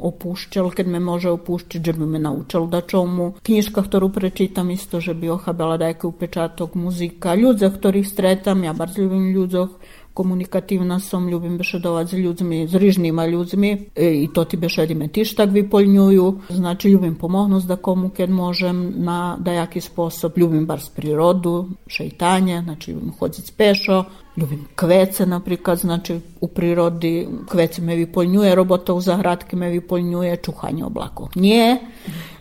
opušťal, 0.00 0.72
keď 0.72 0.86
me 0.88 1.00
može 1.00 1.28
opušťať, 1.36 1.80
že 1.84 1.92
by 1.92 2.06
me 2.08 2.18
naučil 2.22 2.70
da 2.70 2.80
čomu. 2.80 3.36
Knjižka, 3.44 3.84
ktorú 3.84 4.08
prečítam 4.08 4.72
isto, 4.72 5.00
že 5.00 5.12
by 5.12 5.36
ochabala 5.36 5.76
dajaki 5.76 6.08
upečatok 6.08 6.72
muzika. 6.72 7.36
Ľudzoch, 7.36 7.76
ktorých 7.76 8.08
stretam, 8.08 8.64
ja 8.64 8.72
bardzo 8.72 9.04
ľubím 9.04 9.36
ľudzoch, 9.36 9.76
komunikativna 10.18 10.98
som, 11.00 11.28
ljubim 11.28 11.58
bešedovati 11.58 12.10
s 12.10 12.18
ljudmi, 12.18 12.66
s 12.66 12.74
rižnima 12.74 13.26
ljudmi 13.26 13.86
e, 13.94 14.14
i 14.22 14.28
to 14.34 14.44
ti 14.44 14.56
bešedi 14.56 14.94
me 14.98 15.06
tiš 15.08 15.36
tak 15.38 15.54
vypoľňujú. 15.54 16.50
Znači, 16.50 16.90
ljubim 16.90 17.14
pomohnuti 17.14 17.70
da 17.70 17.76
komu 17.76 18.10
kad 18.10 18.30
možem 18.30 18.94
na 18.96 19.36
dajaki 19.38 19.80
sposob. 19.80 20.38
Ljubim 20.38 20.66
bar 20.66 20.82
s 20.82 20.88
prirodu, 20.90 21.68
šeitanje, 21.86 22.62
znači 22.64 22.90
ljubim 22.90 23.12
hoditi 23.18 23.52
pešo, 23.56 24.04
Ljubim 24.38 24.64
kvece, 24.76 25.26
napríklad, 25.26 25.78
znači 25.78 26.20
u 26.40 26.48
prirodi, 26.48 27.28
kveci 27.50 27.82
me 27.82 27.96
vyplňuje, 27.96 28.54
robota 28.54 28.94
u 28.94 29.00
zahradky 29.00 29.56
me 29.56 29.70
vyplňuje, 29.70 30.36
čuhanie 30.42 30.84
oblakov 30.86 31.34
nie, 31.34 31.78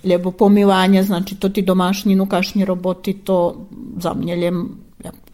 lebo 0.03 0.31
pomývanie, 0.31 1.03
znači 1.03 1.35
to 1.35 1.49
ti 1.49 1.61
domašnji 1.61 2.15
nukašnji 2.15 2.65
roboti, 2.65 3.13
to 3.13 3.65
za 3.97 4.13
mne 4.13 4.35
ljem 4.35 4.67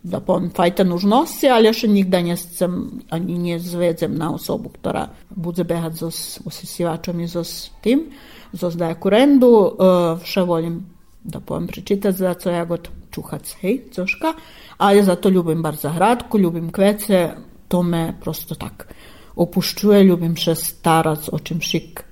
da 0.04 0.19
povem, 0.19 0.49
fajta 0.56 0.84
nužnosti, 0.84 1.49
ali 1.49 1.67
još 1.67 1.84
nigda 1.84 2.21
ne 2.21 2.38
sam, 2.38 2.91
ani 3.10 3.38
nje 3.38 3.60
zvezem 3.60 4.15
na 4.17 4.34
osobu, 4.36 4.69
ktora 4.69 5.08
bude 5.30 5.63
behat 5.63 5.93
zos 5.93 6.39
usisivačom 6.45 7.19
i 7.19 7.28
zos 7.28 7.71
tim, 7.82 8.04
zos 8.52 8.76
daje 8.76 8.99
kurendu, 8.99 9.52
e, 9.71 10.26
še 10.26 10.41
volim 10.41 10.82
da 11.24 11.40
poviem 11.40 11.68
prečítať, 11.68 12.14
za 12.16 12.34
co 12.36 12.52
ja 12.52 12.66
god 12.68 12.90
čuhac, 13.12 13.56
hej, 13.64 13.90
coška, 13.96 14.34
ale 14.78 15.04
za 15.04 15.16
to 15.16 15.30
ljubim 15.30 15.62
bar 15.62 15.76
zahradku, 15.76 16.40
ljubim 16.40 16.72
kvece, 16.72 17.30
to 17.68 17.84
me 17.84 18.14
prosto 18.22 18.56
tak 18.56 18.88
opuščuje, 19.36 20.04
ljubim 20.04 20.36
še 20.38 20.56
starac, 20.56 21.30
o 21.32 21.40
čem 21.40 21.62
šik 21.62 22.04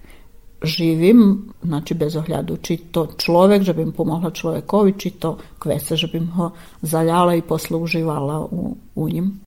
živim, 0.62 1.52
znači 1.64 1.98
bez 1.98 2.16
ohľadu, 2.16 2.58
či 2.62 2.78
to 2.94 3.08
človek, 3.18 3.66
že 3.66 3.74
by 3.74 3.86
mi 3.86 3.94
pomohla 3.94 4.30
človekovi, 4.30 4.94
či 4.98 5.18
to 5.18 5.38
kvese, 5.58 5.98
že 5.98 6.08
by 6.08 6.22
ho 6.38 6.52
zaljala 6.82 7.36
i 7.36 7.42
posle 7.42 7.78
uživala 7.78 8.46
u, 8.46 8.78
u 8.96 9.10
njim. 9.10 9.42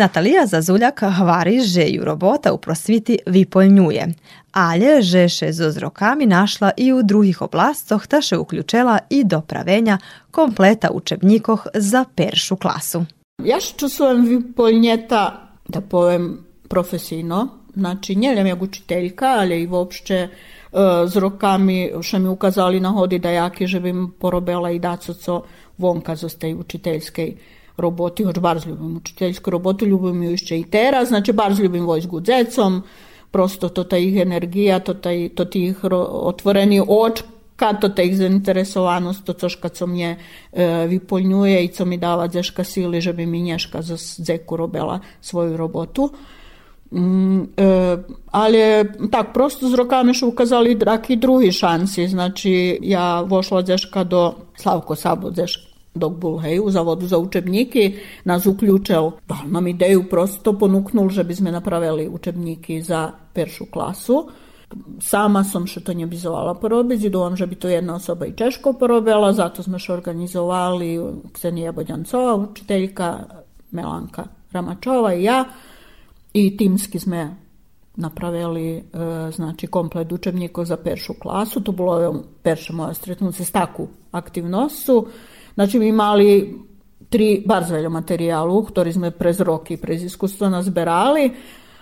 Natalija 0.00 0.46
Zazuljak 0.46 1.00
hvari 1.16 1.60
žeju 1.60 2.04
robota 2.04 2.52
u 2.52 2.58
prosviti 2.58 3.18
vipoljnjuje, 3.26 4.06
alje 4.52 5.02
žeše 5.02 5.52
z 5.52 5.66
ozrokami 5.66 6.26
našla 6.26 6.70
i 6.76 6.92
u 6.92 7.02
drugih 7.02 7.42
oblastoh 7.42 8.06
ta 8.06 8.20
še 8.20 8.38
uključela 8.38 8.98
i 9.10 9.24
do 9.24 9.40
pravenja 9.40 9.98
kompleta 10.30 10.90
učebnikoh 10.90 11.66
za 11.74 12.04
peršu 12.14 12.56
klasu. 12.56 13.04
Ja 13.44 13.60
što 13.60 13.88
su 13.88 14.04
vam 14.04 14.24
vipoljnjeta, 14.24 15.48
da 15.68 15.80
povem 15.80 16.38
profesijno, 16.68 17.48
znači 17.74 18.14
njeljem 18.14 18.46
je 18.46 18.56
učiteljka, 18.60 19.26
ali 19.26 19.62
i 19.62 19.66
uopšte 19.66 20.14
e, 20.14 20.28
z 21.06 21.16
rokami 21.16 21.92
še 22.02 22.18
mi 22.18 22.28
ukazali 22.28 22.80
na 22.80 22.88
hodi 22.88 23.18
da 23.18 23.30
jaki 23.30 23.66
že 23.66 23.80
bim 23.80 24.14
porobela 24.18 24.70
i 24.70 24.78
daco 24.78 25.14
co 25.14 25.42
vonka 25.78 26.16
zo 26.16 26.28
učiteljskej 26.58 27.36
roboty, 27.76 28.24
choć 28.24 28.38
bardzo 28.38 28.68
ljubim 28.68 28.96
učiteljsku 28.96 29.50
robotu, 29.50 29.86
ljubim 29.86 30.22
ju 30.22 30.30
jeszcze 30.30 30.58
i 30.58 30.64
teraz, 30.64 31.08
znači 31.08 31.32
bardzo 31.32 31.62
ljubim 31.62 31.86
vojsku 31.86 32.20
dzecom, 32.20 32.82
prosto 33.30 33.68
to 33.68 33.84
ta 33.84 33.98
ich 33.98 34.16
energija, 34.16 34.80
to, 34.80 34.94
taj, 34.94 35.28
to 35.34 35.44
tih 35.44 35.78
otvoreni 36.10 36.80
očka, 36.88 37.72
to 37.80 37.88
ta 37.88 38.02
ich 38.02 38.16
zainteresovanost, 38.16 39.24
to 39.24 39.32
což 39.32 39.54
kad 39.54 39.72
co 39.72 39.86
mnje 39.86 40.16
e, 40.16 40.86
vypoľňuje 40.88 41.64
i 41.64 41.68
co 41.68 41.84
mi 41.84 41.98
dava 41.98 42.28
dzeška 42.28 42.64
sili, 42.64 43.00
že 43.00 43.12
bi 43.12 43.26
mi 43.26 43.42
nješka 43.42 43.82
za 43.82 43.96
dzeku 43.96 44.56
robila 44.56 45.00
svoju 45.20 45.56
robotu. 45.56 46.10
Mm, 46.92 47.42
e, 47.56 47.96
ali 48.30 48.58
tak, 49.10 49.32
prosto 49.34 49.68
z 49.68 49.74
rokami 49.74 50.14
su 50.14 50.28
ukazali 50.28 50.74
draki 50.74 51.16
drugi 51.16 51.52
šansi, 51.52 52.08
znači 52.08 52.78
ja 52.82 53.20
vošla 53.20 53.62
dzeška 53.62 54.04
do 54.04 54.34
Slavko 54.56 54.96
Sabo 54.96 55.30
dzeška 55.30 55.69
dok 55.90 56.12
bol 56.22 56.38
hej, 56.38 56.62
zavodu 56.70 57.02
za 57.06 57.18
učebníky, 57.18 57.98
nás 58.24 58.46
uključil, 58.46 59.18
dal 59.26 59.44
nám 59.50 59.66
ideju, 59.66 60.06
prosto 60.06 60.54
ponuknul, 60.54 61.10
že 61.10 61.26
by 61.26 61.34
sme 61.34 61.50
napravili 61.50 62.06
učebníky 62.06 62.78
za 62.78 63.10
peršu 63.10 63.66
klasu. 63.66 64.30
Sama 65.02 65.42
som 65.42 65.66
še 65.66 65.82
to 65.82 65.90
nebizovala 65.90 66.54
porobiť, 66.54 67.10
dúfam, 67.10 67.34
že 67.34 67.50
by 67.50 67.56
to 67.58 67.66
jedna 67.66 67.98
osoba 67.98 68.30
i 68.30 68.38
Češko 68.38 68.78
porobila, 68.78 69.34
zato 69.34 69.66
sme 69.66 69.82
še 69.82 69.98
organizovali 69.98 70.94
Ksenija 71.34 71.74
Bodjancova, 71.74 72.38
učiteljka, 72.38 73.08
Melanka 73.74 74.30
Ramačova 74.54 75.14
i 75.14 75.26
ja. 75.26 75.42
I 76.30 76.54
timski 76.54 76.98
sme 77.02 77.50
napravili 77.98 78.78
e, 78.78 78.82
znači 79.34 79.66
komplet 79.66 80.12
učebníkov 80.12 80.64
za 80.64 80.76
peršu 80.78 81.18
klasu. 81.18 81.60
To 81.60 81.72
bolo 81.72 82.22
perša 82.42 82.72
moja 82.72 82.94
stretnuce 82.94 83.44
s 83.44 83.50
takú 83.50 83.88
aktivnosťou. 84.14 85.06
Znači 85.54 85.78
mi 85.78 85.88
imali 85.88 86.58
tri 87.10 87.42
bardzo 87.42 87.74
veľa 87.74 87.90
materiálu, 87.90 88.54
ktorý 88.70 88.90
sme 88.94 89.08
prez 89.10 89.42
roky, 89.42 89.76
prez 89.76 90.06
iskustvo 90.06 90.46
nazberali, 90.46 91.26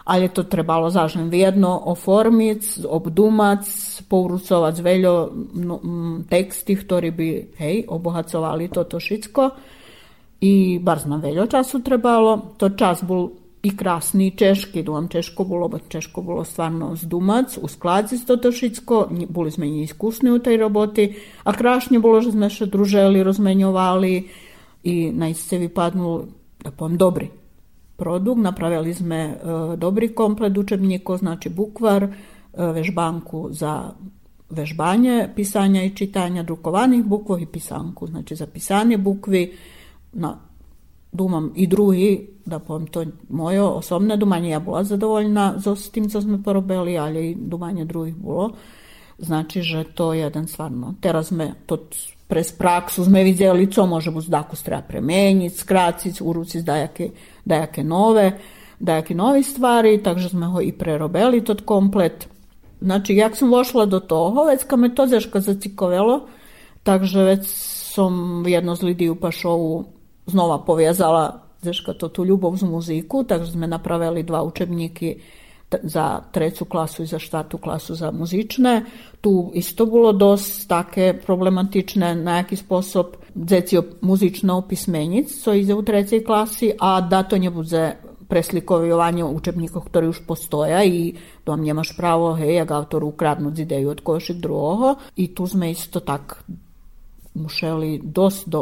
ali 0.08 0.24
je 0.24 0.32
to 0.32 0.48
trebalo 0.48 0.88
zažem 0.88 1.28
vjedno 1.28 1.68
oformic, 1.92 2.80
obdumac, 2.88 3.68
pourucovac 4.08 4.76
veľo 4.80 5.14
no, 5.60 5.76
teksti, 6.24 6.72
ktorí 6.80 7.12
by, 7.12 7.28
hej, 7.60 7.76
obohacovali 7.92 8.72
toto 8.72 8.96
všetko. 8.96 9.42
I 10.48 10.80
bar 10.80 11.04
nam 11.04 11.20
veľo 11.20 11.44
času 11.44 11.84
trebalo. 11.84 12.56
To 12.56 12.72
čas 12.72 13.04
bol 13.04 13.47
i 13.62 13.76
krasný 13.76 14.30
češki, 14.36 14.84
češko 15.08 15.44
bolo, 15.44 15.68
bo 15.68 15.78
češko 15.78 16.22
bolo 16.22 16.44
stvarno 16.44 16.94
zdumac, 16.96 17.58
uskladzi 17.58 18.22
toto 18.26 18.52
všetko, 18.54 19.10
boli 19.28 19.50
sme 19.50 19.66
neiskusni 19.66 20.30
u 20.30 20.38
tej 20.38 20.56
roboti, 20.56 21.14
a 21.44 21.50
krásne 21.52 21.98
bolo, 21.98 22.22
že 22.22 22.30
še 22.30 22.66
druželi, 22.70 23.22
rozmeňovali 23.22 24.14
i 24.84 24.94
najste 25.10 25.58
vypadnul, 25.58 26.30
da 26.62 26.70
poviem, 26.70 26.96
dobrý 26.96 27.28
produkt. 27.98 28.38
Napravili 28.38 28.94
sme 28.94 29.18
e, 29.26 29.32
dobrý 29.74 30.14
komplet 30.14 30.54
učebníkov, 30.54 31.18
znači 31.18 31.50
bukvar, 31.50 32.06
e, 32.06 32.10
vežbanku 32.54 33.50
za 33.50 33.90
vežbanje 34.50 35.28
pisanja 35.34 35.82
i 35.82 35.92
čitanja 35.96 36.42
drukovanih 36.42 37.04
bukvov 37.04 37.42
i 37.42 37.46
pisanku, 37.46 38.06
znači 38.06 38.36
za 38.36 38.46
pisanje 38.46 38.96
bukvi 38.96 39.52
na 40.12 40.47
думам 41.11 41.51
i 41.55 41.67
drugi, 41.67 42.27
da 42.45 42.59
poviem 42.59 42.87
to 42.87 43.05
moje 43.29 43.61
osobné 43.61 44.17
думanje, 44.17 44.49
ja 44.49 44.59
bola 44.59 44.83
zadovoljna 44.83 45.55
s 45.59 45.89
tým, 45.89 46.09
co 46.09 46.21
sme 46.21 46.43
porobili, 46.43 46.97
ali 46.97 47.31
i 47.31 47.35
думanje 47.35 47.85
drugih 47.85 48.15
bolo. 48.15 48.51
Znači, 49.17 49.61
že 49.61 49.83
to 49.83 50.13
je 50.13 50.19
jedan 50.19 50.47
stvarno. 50.47 50.95
Teraz 51.01 51.27
sme 51.27 51.53
to 51.65 51.77
prez 52.27 52.51
praksu 52.51 53.03
sme 53.03 53.23
vidjeli 53.23 53.71
co 53.71 53.85
može 53.85 54.11
biti 54.11 54.29
daku 54.29 54.55
treba 54.55 54.81
premeniti, 54.81 55.57
skratiti, 55.57 56.23
u 56.23 56.33
ruci 56.33 56.61
dajake, 56.61 57.09
dajake 57.45 57.83
nove, 57.83 58.39
dajake 58.79 59.15
novi 59.15 59.43
stvari, 59.43 60.03
takže 60.03 60.29
sme 60.29 60.45
ho 60.45 60.61
i 60.61 60.71
prerobili 60.71 61.43
tot 61.43 61.61
komplet. 61.65 62.27
Znači, 62.81 63.15
jak 63.15 63.35
sam 63.37 63.51
vošla 63.51 63.85
do 63.85 63.99
toho, 63.99 64.45
već 64.45 64.63
ka 64.67 64.75
me 64.75 64.95
to 64.95 65.07
zeška 65.07 65.39
zacikovelo, 65.39 66.27
takže 66.83 67.23
već 67.23 67.47
som 67.93 68.43
jedno 68.47 68.75
z 68.75 68.81
lidiju 68.81 69.15
pašovu 69.15 69.85
znova 70.28 70.62
poviazala 70.64 71.48
Zeška 71.58 71.98
to 71.98 72.06
tu 72.06 72.22
ľubov 72.22 72.54
z 72.54 72.62
muziku, 72.62 73.26
takže 73.26 73.58
sme 73.58 73.66
napravili 73.66 74.22
dva 74.22 74.46
učebníky 74.46 75.18
za 75.82 76.22
treću 76.32 76.64
klasu 76.64 77.02
i 77.02 77.10
za 77.10 77.18
štvrtu 77.18 77.58
klasu 77.58 77.94
za 77.94 78.14
muzične. 78.14 78.86
Tu 79.20 79.50
isto 79.54 79.86
bilo 79.86 80.14
dosť 80.14 80.52
také 80.70 81.06
problematičné 81.18 82.14
na 82.14 82.40
jaký 82.40 82.56
spôsob 82.56 83.18
dzecio 83.34 83.98
muzično 84.00 84.62
opismenic, 84.62 85.34
co 85.42 85.52
ide 85.52 85.74
u 85.74 85.82
trećej 85.82 86.24
klasi, 86.24 86.72
a 86.78 87.00
da 87.00 87.22
to 87.22 87.38
ne 87.38 87.50
bude 87.50 87.98
preslikovivanje 88.28 89.24
učebnikov, 89.24 89.88
ktorí 89.88 90.08
už 90.08 90.28
postoja 90.28 90.84
i 90.84 91.16
vam 91.42 91.64
nemaš 91.64 91.96
pravo, 91.96 92.36
hej, 92.36 92.60
jak 92.60 92.70
autor 92.70 93.04
ukradnúť 93.04 93.64
ideju 93.64 93.90
od 93.90 94.00
košik 94.00 94.38
drugoho. 94.38 95.00
I 95.16 95.34
tu 95.34 95.48
sme 95.48 95.72
isto 95.72 96.00
tak 96.00 96.44
mušeli 97.38 98.02
dosť 98.02 98.40
do, 98.50 98.60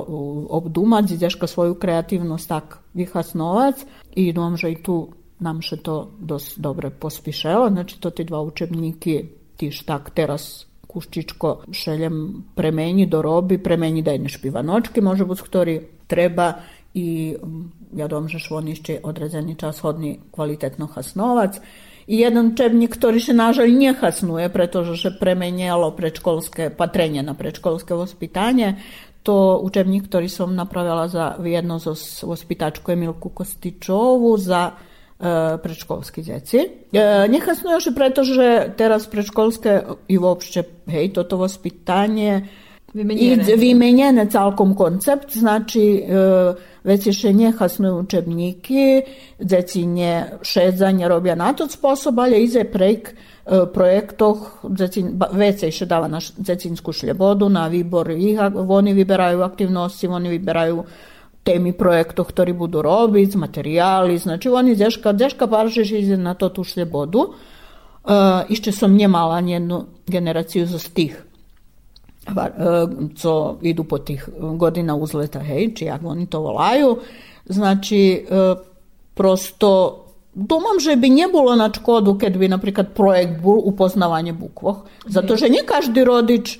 obdumať, 0.53 1.17
ďažko 1.17 1.49
svoju 1.49 1.75
kreativnosť 1.81 2.47
tak 2.47 2.67
vychasnovať 2.93 3.89
i 4.15 4.31
dúfam, 4.37 4.61
že 4.61 4.73
i 4.73 4.77
tu 4.77 5.17
nám 5.41 5.61
še 5.61 5.81
to 5.81 6.13
dosť 6.21 6.61
dobre 6.61 6.89
pospíšelo. 6.93 7.73
Znači 7.73 8.01
to 8.01 8.09
ti 8.13 8.25
dva 8.25 8.41
učebníky 8.45 9.15
tiž 9.57 9.85
tak 9.89 10.13
teraz 10.13 10.69
kuščičko 10.87 11.69
šeljem 11.73 12.17
premeni 12.57 13.05
do 13.05 13.21
robi, 13.21 13.61
premeni 13.61 14.01
da 14.01 14.17
jedne 14.17 14.33
špivanočky 14.33 15.05
može 15.05 15.29
buď, 15.29 15.39
ktorý 15.45 15.75
treba 16.09 16.65
i 16.97 17.37
ja 17.93 18.09
dom, 18.09 18.29
že 18.29 18.41
oni 18.49 18.73
ešte 18.73 19.01
odrezeni 19.05 19.57
čas 19.61 19.85
hodni 19.85 20.17
kvalitetno 20.33 20.89
hasnovac. 20.89 21.61
I 22.07 22.23
jedan 22.23 22.55
učebnik, 22.55 22.95
ktorý 22.95 23.19
še 23.19 23.35
nažalj 23.35 23.75
nehasnuje, 23.75 24.47
pretože 24.55 24.95
še 24.95 25.11
premenjalo 25.19 25.91
predškolské 25.91 26.71
patrenje 26.71 27.27
na 27.27 27.35
predškolské 27.35 27.99
vospitanje. 27.99 28.79
To 29.27 29.59
učebnik, 29.59 30.07
ktorý 30.07 30.31
som 30.31 30.55
napravila 30.55 31.11
za 31.11 31.35
jedno 31.43 31.83
zo 31.83 31.99
vospitačku 32.23 32.95
Emilku 32.95 33.35
Kostičovu 33.35 34.39
za 34.39 34.71
e, 34.71 35.59
predškolski 35.59 36.23
djeci. 36.23 36.59
E, 36.63 37.03
nehasnuje 37.27 37.91
i 37.91 37.91
pretože 37.91 38.47
teraz 38.79 39.11
predškolske 39.11 40.07
i 40.07 40.15
uopšte, 40.15 40.87
hej, 40.87 41.11
toto 41.11 41.43
vospitanje 41.43 42.47
Vymenjene. 42.97 43.45
I 43.45 43.57
vymenjene 43.57 44.27
celkom 44.31 44.75
koncept, 44.75 45.37
znači 45.37 45.81
e, 45.81 46.55
već 46.87 47.11
še 47.11 47.33
nehasnuje 47.35 47.93
učebníky, 48.07 48.83
deci 49.43 49.87
nie 49.87 50.39
šedzanje 50.43 51.09
robia 51.11 51.35
na 51.35 51.51
to 51.53 51.67
spôsob, 51.67 52.23
ale 52.23 52.39
ize 52.47 52.63
prejk 52.63 53.11
e, 53.11 53.15
projektoch, 53.75 54.63
već 55.35 55.67
še 55.75 55.91
dáva 55.91 56.07
na 56.07 56.23
decinsku 56.23 56.95
šljebodu, 56.95 57.51
na 57.51 57.67
výbor 57.67 58.15
ich, 58.15 58.39
oni 58.55 58.95
vyberajú 58.95 59.43
aktivnosti, 59.43 60.07
oni 60.07 60.31
vyberajú 60.39 60.79
temi 61.47 61.71
projektov, 61.75 62.31
ktorí 62.31 62.55
budú 62.55 62.83
robiť, 62.83 63.39
materiály, 63.39 64.19
znači 64.19 64.51
oni 64.51 64.75
deška, 64.75 65.15
deška 65.15 65.47
paržiš 65.47 65.95
ide 65.95 66.19
na 66.19 66.35
to 66.35 66.51
tú 66.51 66.67
šljebodu. 66.67 67.23
Uh, 68.07 68.47
ešte 68.47 68.71
som 68.71 68.95
nemala 68.95 69.43
jednu 69.43 69.91
generáciu 70.07 70.67
z 70.67 70.87
tých 70.95 71.15
E, 72.27 72.87
co 73.17 73.57
idu 73.63 73.85
po 73.85 73.99
tih 73.99 74.29
godina 74.39 74.97
uzleta 74.97 75.41
hejči, 75.41 75.85
jak 75.85 76.01
oni 76.05 76.27
to 76.27 76.41
volaju, 76.41 76.97
znači 77.45 78.27
e, 78.31 78.55
prosto 79.15 80.03
domamže 80.35 80.97
bi 80.97 81.09
nje 81.11 81.27
bilo 81.33 81.57
na 81.57 81.71
škodu, 81.75 82.19
kad 82.19 82.37
bi, 82.37 82.49
naprikad, 82.49 82.93
projekt 82.95 83.41
bil 83.41 83.59
upoznavanje 83.65 84.33
bukvoh, 84.33 84.77
zato 85.07 85.37
že 85.37 85.49
nje 85.49 85.63
každi 85.67 86.05
rodič 86.05 86.59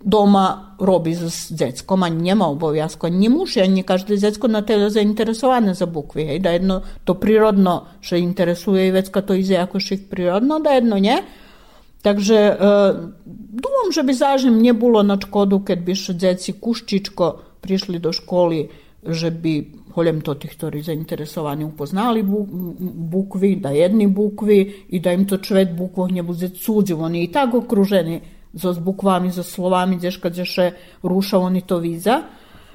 doma 0.00 0.76
robi 0.80 1.14
s 1.14 1.50
deckom, 1.50 2.02
a 2.02 2.08
njema 2.08 2.46
obovjazko, 2.46 3.08
nje 3.08 3.28
muže, 3.28 3.66
nje 3.66 3.82
každi 3.82 4.16
decko 4.16 4.48
na 4.48 4.62
tele 4.62 4.90
zainteresovane 4.90 5.74
za 5.74 5.86
bukvi, 5.86 6.24
hej, 6.24 6.38
da 6.38 6.50
jedno 6.50 6.80
to 7.04 7.14
prirodno 7.14 7.84
še 8.00 8.18
interesuje 8.18 8.88
i 8.88 8.90
već 8.90 9.10
to 9.26 9.34
ize 9.34 9.54
jako 9.54 9.80
šik 9.80 10.10
prirodno, 10.10 10.58
da 10.58 10.70
jedno 10.70 10.98
nje, 10.98 11.22
Także 12.02 12.60
e, 12.60 12.94
dumam, 13.52 13.92
żeby 13.92 14.14
zažem 14.14 14.62
nie 14.62 14.74
było 14.74 15.02
na 15.02 15.18
škodu 15.20 15.60
kad 15.60 15.80
bi 15.82 15.94
še 15.96 16.14
dzieci 16.14 16.54
kuščičko 16.54 17.38
przyszli 17.60 18.00
do 18.00 18.12
szkoły, 18.12 18.68
żeby 19.02 19.64
holjem 19.92 20.22
to 20.22 20.34
tih 20.34 20.54
tori 20.54 20.82
zainteresovani 20.82 21.64
upoznali 21.64 22.22
bukvi, 23.12 23.56
da 23.56 23.70
jedni 23.70 24.08
bukvi 24.08 24.72
i 24.88 25.00
da 25.00 25.12
im 25.12 25.26
to 25.26 25.38
čvet 25.38 25.74
bukvo 25.76 26.08
nje 26.08 26.22
buze 26.22 26.48
cuđiv. 26.48 27.02
Oni 27.02 27.24
i 27.24 27.32
tako 27.32 27.58
okruženi 27.58 28.20
za 28.52 28.72
bukvami, 28.72 29.30
za 29.30 29.42
slovami, 29.42 29.96
gdješ 29.96 30.16
kad 30.16 30.38
še 30.44 30.72
ruša, 31.02 31.38
oni 31.38 31.60
to 31.60 31.78
viza. 31.78 32.22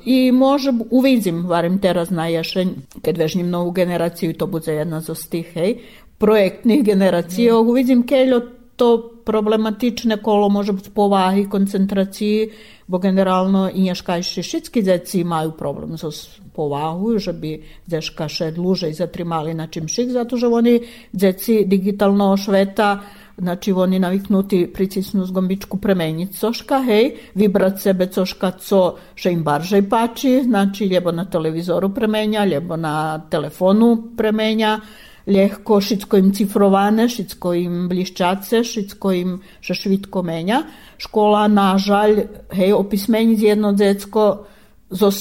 I 0.06 0.32
može, 0.32 0.74
uvidim, 0.92 1.46
varim 1.48 1.80
teraz 1.80 2.10
najjaše, 2.10 2.66
kad 3.02 3.18
vežnjim 3.18 3.50
novu 3.50 3.72
generaciju, 3.72 4.34
to 4.34 4.48
bude 4.48 4.74
jedna 4.74 5.00
za 5.02 5.16
stih, 5.16 5.48
hej, 5.54 5.78
projektnih 6.18 6.84
generacija, 6.84 7.54
mm. 7.54 7.70
uvidim 7.70 8.04
keljo 8.08 8.42
to 8.76 9.12
problematične 9.26 10.18
kolo 10.18 10.50
može 10.50 10.74
biti 10.74 10.90
povahi, 10.90 11.50
koncentraciji, 11.50 12.50
bo 12.88 12.98
generalno 12.98 13.70
i 13.74 13.82
nješkajši 13.82 14.42
všetky 14.42 14.84
deci 14.84 15.20
imaju 15.22 15.52
problem 15.52 15.98
so 15.98 16.12
povahu, 16.54 17.18
že 17.18 17.34
bi 17.34 17.64
deška 17.88 18.28
še 18.28 18.52
dluže 18.52 18.92
zatrimali 18.94 19.54
na 19.54 19.68
čim 19.68 19.88
šik, 19.88 20.12
zato 20.12 20.38
že 20.38 20.48
oni 20.48 20.80
deci 21.12 21.64
digitalno 21.66 22.38
šveta 22.38 23.00
Znači 23.38 23.72
oni 23.72 24.00
naviknuti 24.00 24.68
pricisnu 24.74 25.26
zgombičku 25.26 25.78
premenjiť 25.78 26.36
coška, 26.38 26.84
hej, 26.86 27.16
vybrať 27.36 27.80
sebe 27.82 28.06
coška, 28.08 28.52
co 28.62 28.82
še 29.16 29.32
im 29.34 29.42
baržej 29.44 29.82
páči, 29.90 30.44
znači 30.46 30.86
ljebo 30.86 31.12
na 31.12 31.26
televizoru 31.26 31.90
premenja, 31.90 32.46
ljebo 32.46 32.78
na 32.78 33.26
telefonu 33.30 34.14
premenja, 34.18 34.80
Lehko, 35.28 35.80
všetko 35.80 36.18
im 36.20 36.32
cifrované, 36.36 37.08
všetko 37.08 37.48
im 37.56 37.76
blišťace, 37.88 38.64
všetko 38.64 39.08
im 39.12 39.30
že 39.64 39.74
švitko 39.74 40.24
menja. 40.24 40.64
Škola, 41.00 41.48
nažalj, 41.48 42.28
hej, 42.52 42.74
opismeni 42.76 43.40
jedno 43.40 43.72
decko 43.72 44.46
so 44.92 45.12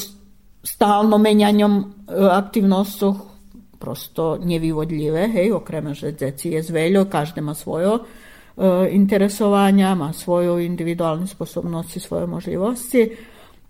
stalno 0.63 1.19
menjanjem 1.19 2.07
aktivnostov 2.11 3.15
prosto 3.79 4.39
nevyvodljive, 4.39 5.29
hej, 5.35 5.53
okreme 5.53 5.95
že 5.95 6.13
deci 6.13 6.55
je 6.55 6.63
zveljo, 6.63 7.07
každe 7.11 7.41
ima 7.41 7.55
svoje 7.55 7.99
interesovanja, 8.91 9.93
ima 9.93 10.13
svoju 10.13 10.59
individualne 10.61 11.27
sposobnosti, 11.27 12.01
svoje 12.01 12.27
možnosti. 12.27 13.11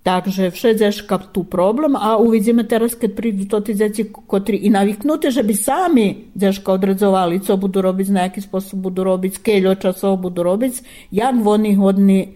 Takže 0.02 0.50
všedzeška 0.50 1.30
tu 1.30 1.46
problem, 1.46 1.94
a 1.94 2.18
uvidíme 2.18 2.66
teraz 2.66 2.98
kad 2.98 3.14
pridu 3.14 3.46
to 3.46 3.62
ti 3.62 3.74
djeci 3.74 4.10
kotri 4.26 4.56
i 4.66 4.70
naviknuti, 4.70 5.30
že 5.30 5.46
bi 5.46 5.54
sami 5.54 6.26
dješka 6.34 6.72
odrezovali 6.72 7.40
co 7.40 7.56
budu 7.56 7.82
robić, 7.82 8.08
na 8.08 8.26
jaki 8.26 8.40
sposob 8.40 8.80
budu 8.80 9.04
robić, 9.04 9.38
keljo 9.38 9.74
časov 9.74 10.16
budu 10.16 10.42
robić, 10.42 10.82
jak 11.10 11.34
oni 11.46 11.74
hodni 11.74 12.34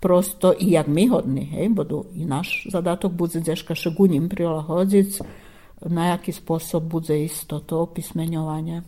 prosto 0.00 0.54
i 0.60 0.70
jak 0.70 0.86
mi 0.86 1.06
hodni, 1.06 1.44
hej, 1.44 1.68
budu 1.68 2.04
i 2.14 2.24
naš 2.24 2.66
zadatok 2.70 3.12
bude 3.12 3.40
dješka 3.40 3.74
še 3.74 3.90
gunim 3.90 4.28
prilahodic, 4.28 5.18
na 5.82 6.14
jaki 6.14 6.32
sposob 6.32 6.82
bude 6.82 7.24
isto 7.24 7.58
to 7.58 7.82
opismenjovanje 7.90 8.82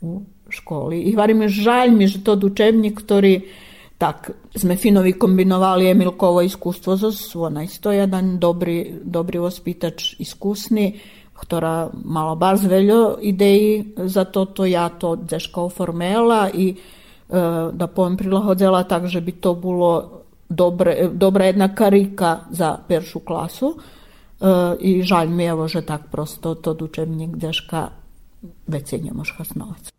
u 0.00 0.22
školi. 0.48 1.00
I 1.00 1.16
varim 1.16 1.42
je 1.42 1.48
žalj 1.48 1.90
mi, 1.90 2.06
že 2.06 2.22
to 2.24 2.38
učebnik, 2.38 3.02
ktorý 3.02 3.42
tak 3.98 4.34
sme 4.50 4.74
Finovi 4.74 5.14
kombinovali 5.14 5.90
Emilkovo 5.94 6.42
iskustvo 6.42 6.98
zo 6.98 7.10
ona 7.38 7.62
isto 7.62 7.94
dobri, 8.38 9.00
dobri 9.00 9.38
ospitač 9.38 10.18
iskusni, 10.18 10.98
ktorá 11.34 11.90
mala 12.02 12.34
bar 12.34 12.58
veľa 12.58 13.22
ideí 13.22 13.94
za 14.06 14.26
toto, 14.26 14.66
ja 14.66 14.90
to 14.90 15.14
deško 15.18 15.70
oformela 15.70 16.50
i 16.50 16.74
e, 16.74 16.76
da 17.70 17.86
poviem 17.86 18.18
prilahodila 18.18 18.86
tak, 18.86 19.06
že 19.06 19.22
by 19.22 19.32
to 19.38 19.50
bolo 19.54 19.90
dobre, 20.50 21.10
dobra 21.10 21.50
jedna 21.50 21.74
karika 21.74 22.46
za 22.50 22.78
peršu 22.78 23.20
klasu. 23.20 23.74
I 24.80 25.00
žalj 25.00 25.30
mi 25.30 25.46
evo, 25.46 25.64
že 25.70 25.86
tak 25.86 26.12
prosto 26.12 26.54
to 26.58 26.76
učebník 26.76 27.38
deška 27.38 27.96
veci 28.68 29.00
nemož 29.00 29.32
hasnovac. 29.40 29.94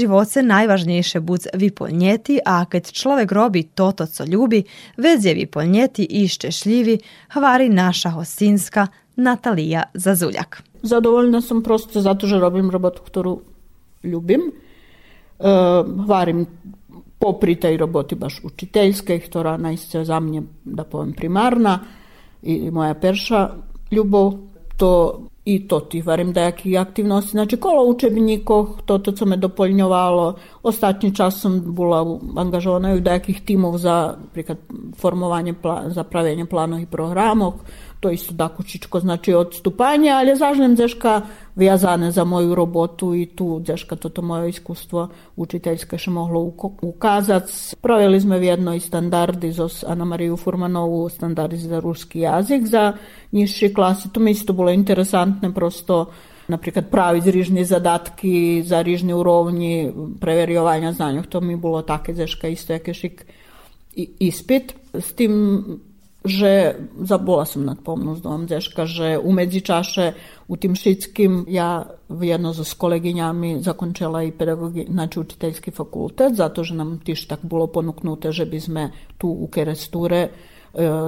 Živoce 0.00 0.42
najvažniejsze 0.42 1.20
budz 1.20 1.46
vypolnjeti, 1.54 2.38
a 2.44 2.64
kad 2.64 2.88
človek 2.92 3.32
robi 3.32 3.62
toto, 3.74 4.06
co 4.06 4.24
ljubi, 4.24 4.64
vez 4.96 5.24
je 5.24 5.34
vypolnjeti 5.34 6.04
i 6.04 6.26
ščešljivi, 6.28 6.98
hvari 7.36 7.68
naša 7.68 8.10
hostinska 8.16 8.86
Natalija 9.16 9.82
Zazuljak. 9.94 10.62
Zadovoljna 10.82 11.40
sam 11.40 11.62
prosto 11.62 12.00
zato 12.00 12.26
že 12.26 12.40
robim 12.40 12.70
robotu, 12.70 13.02
ktorú 13.04 13.40
ljubim. 14.02 14.50
E, 14.50 14.52
hvarim 16.06 16.46
popri 17.20 17.56
tej 17.60 17.76
roboti 17.76 18.16
baš 18.16 18.40
učiteljskej, 18.44 19.20
ktorá 19.28 19.60
najste 19.60 20.04
za 20.08 20.20
mne, 20.20 20.48
da 20.64 20.88
povem, 20.88 21.12
primarna 21.12 21.80
i 22.42 22.70
moja 22.72 22.94
perša 22.96 23.50
ljubov, 23.92 24.40
to 24.80 25.20
i 25.50 25.66
to 25.66 25.80
ti 25.80 26.02
varim 26.02 26.32
jaký 26.36 26.78
aktivnosti. 26.78 27.30
Znači 27.30 27.56
kolo 27.56 27.84
učebníkoch, 27.84 28.82
toto, 28.84 29.12
co 29.12 29.26
me 29.26 29.36
doplňovalo. 29.36 30.34
Ostatní 30.62 31.10
čas 31.14 31.42
som 31.42 31.60
bola 31.74 32.06
angažovaná 32.36 32.94
u 32.94 33.02
nejakých 33.02 33.42
tímov 33.42 33.78
za 33.82 34.14
príklad, 34.32 34.62
formovanie, 34.94 35.54
za 35.90 36.06
pravenie 36.06 36.46
plánových 36.46 36.86
programov 36.86 37.66
to 38.00 38.10
isto 38.10 38.34
dakučičko 38.34 39.00
znači 39.00 39.34
odstupanje, 39.34 40.10
ali 40.10 40.36
zažnem 40.36 40.74
deška 40.74 41.20
vjazane 41.56 42.10
za 42.10 42.24
moju 42.24 42.54
robotu 42.54 43.14
i 43.14 43.26
tu 43.26 43.60
deška 43.60 43.96
toto 43.96 44.22
moje 44.22 44.48
iskustvo 44.48 45.08
učiteljske 45.36 45.98
še 45.98 46.10
moglo 46.10 46.40
ukazat. 46.82 47.52
Proveli 47.80 48.20
smo 48.20 48.38
v 48.38 48.48
jednoj 48.48 48.80
standardi 48.80 49.52
za 49.52 49.68
Ana 49.86 50.04
Mariju 50.04 50.36
Furmanovu 50.36 51.08
standardi 51.08 51.56
za 51.56 51.80
ruski 51.80 52.20
jazik 52.20 52.66
za 52.66 52.92
nižši 53.32 53.74
klasi. 53.74 54.12
To 54.12 54.20
mi 54.20 54.30
isto 54.30 54.52
bilo 54.52 54.70
interesantne 54.70 55.52
prosto 55.54 56.06
napríklad 56.48 56.88
praviť 56.90 57.24
rižni 57.30 57.64
zadatki 57.64 58.62
za 58.66 58.82
rižni 58.82 59.14
urovni, 59.14 59.92
preverjovanja 60.20 60.92
znanja. 60.92 61.22
To 61.22 61.40
mi 61.40 61.56
bilo 61.56 61.82
také 61.82 62.12
deška 62.12 62.48
isto 62.48 62.72
jaké 62.72 62.94
šik 62.94 63.26
ispit. 64.18 64.74
S 64.94 65.12
tim 65.12 65.62
že 66.20 66.76
zabola 67.00 67.48
som 67.48 67.64
nad 67.64 67.80
pomnúzdom 67.80 68.44
deška, 68.44 68.84
že 68.84 69.16
u 69.16 69.32
medzičaše 69.32 70.12
u 70.52 70.54
tým 70.56 70.76
šitským 70.76 71.48
ja 71.48 71.88
jedno 72.12 72.52
so 72.52 72.60
s 72.60 72.76
kolegyňami 72.76 73.64
zakončila 73.64 74.28
i 74.28 74.32
pedagogi, 74.32 74.84
znači 74.84 75.20
učiteljski 75.20 75.70
fakultet, 75.70 76.36
zato 76.36 76.64
že 76.64 76.76
nam 76.76 77.00
tiž 77.00 77.24
tak 77.24 77.40
bolo 77.42 77.72
ponuknuté, 77.72 78.32
že 78.32 78.44
by 78.44 78.58
sme 78.60 78.82
tu 79.16 79.32
u 79.32 79.48
Keresture 79.48 80.28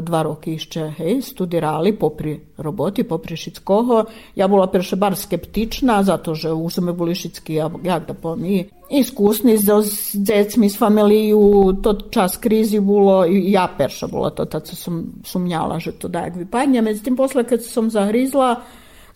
два 0.03 0.23
роки 0.23 0.59
ще 0.59 0.95
гей, 0.99 1.23
студирали 1.23 1.93
попри 1.93 2.41
роботи, 2.59 3.03
попри 3.03 3.37
шицького. 3.37 4.07
Я 4.37 4.49
була 4.49 4.67
перше 4.67 4.97
бар 4.97 5.17
скептична, 5.17 6.03
зато 6.03 6.35
що 6.35 6.57
уже 6.57 6.81
ми 6.81 6.93
були 6.93 7.15
шицькі, 7.15 7.53
як 7.85 8.07
да 8.07 8.15
помі. 8.15 8.67
Iskusni 8.93 9.57
s 9.57 10.13
djecmi, 10.15 10.71
s 10.71 10.77
familiju, 10.77 11.73
to 11.83 11.93
čas 12.11 12.37
krizi 12.37 12.81
bilo, 12.81 13.25
ja 13.25 13.69
perša 13.79 14.07
bila 14.07 14.31
to, 14.31 14.45
tad 14.45 14.67
sam 14.67 15.05
sumnjala, 15.25 15.79
že 15.79 15.93
to 15.93 16.09
da 16.09 16.29
vi 16.37 16.45
padnja. 16.45 16.85
Posle 17.17 17.45
kad 17.45 17.65
sam 17.65 17.91
zahrizla, 17.91 18.61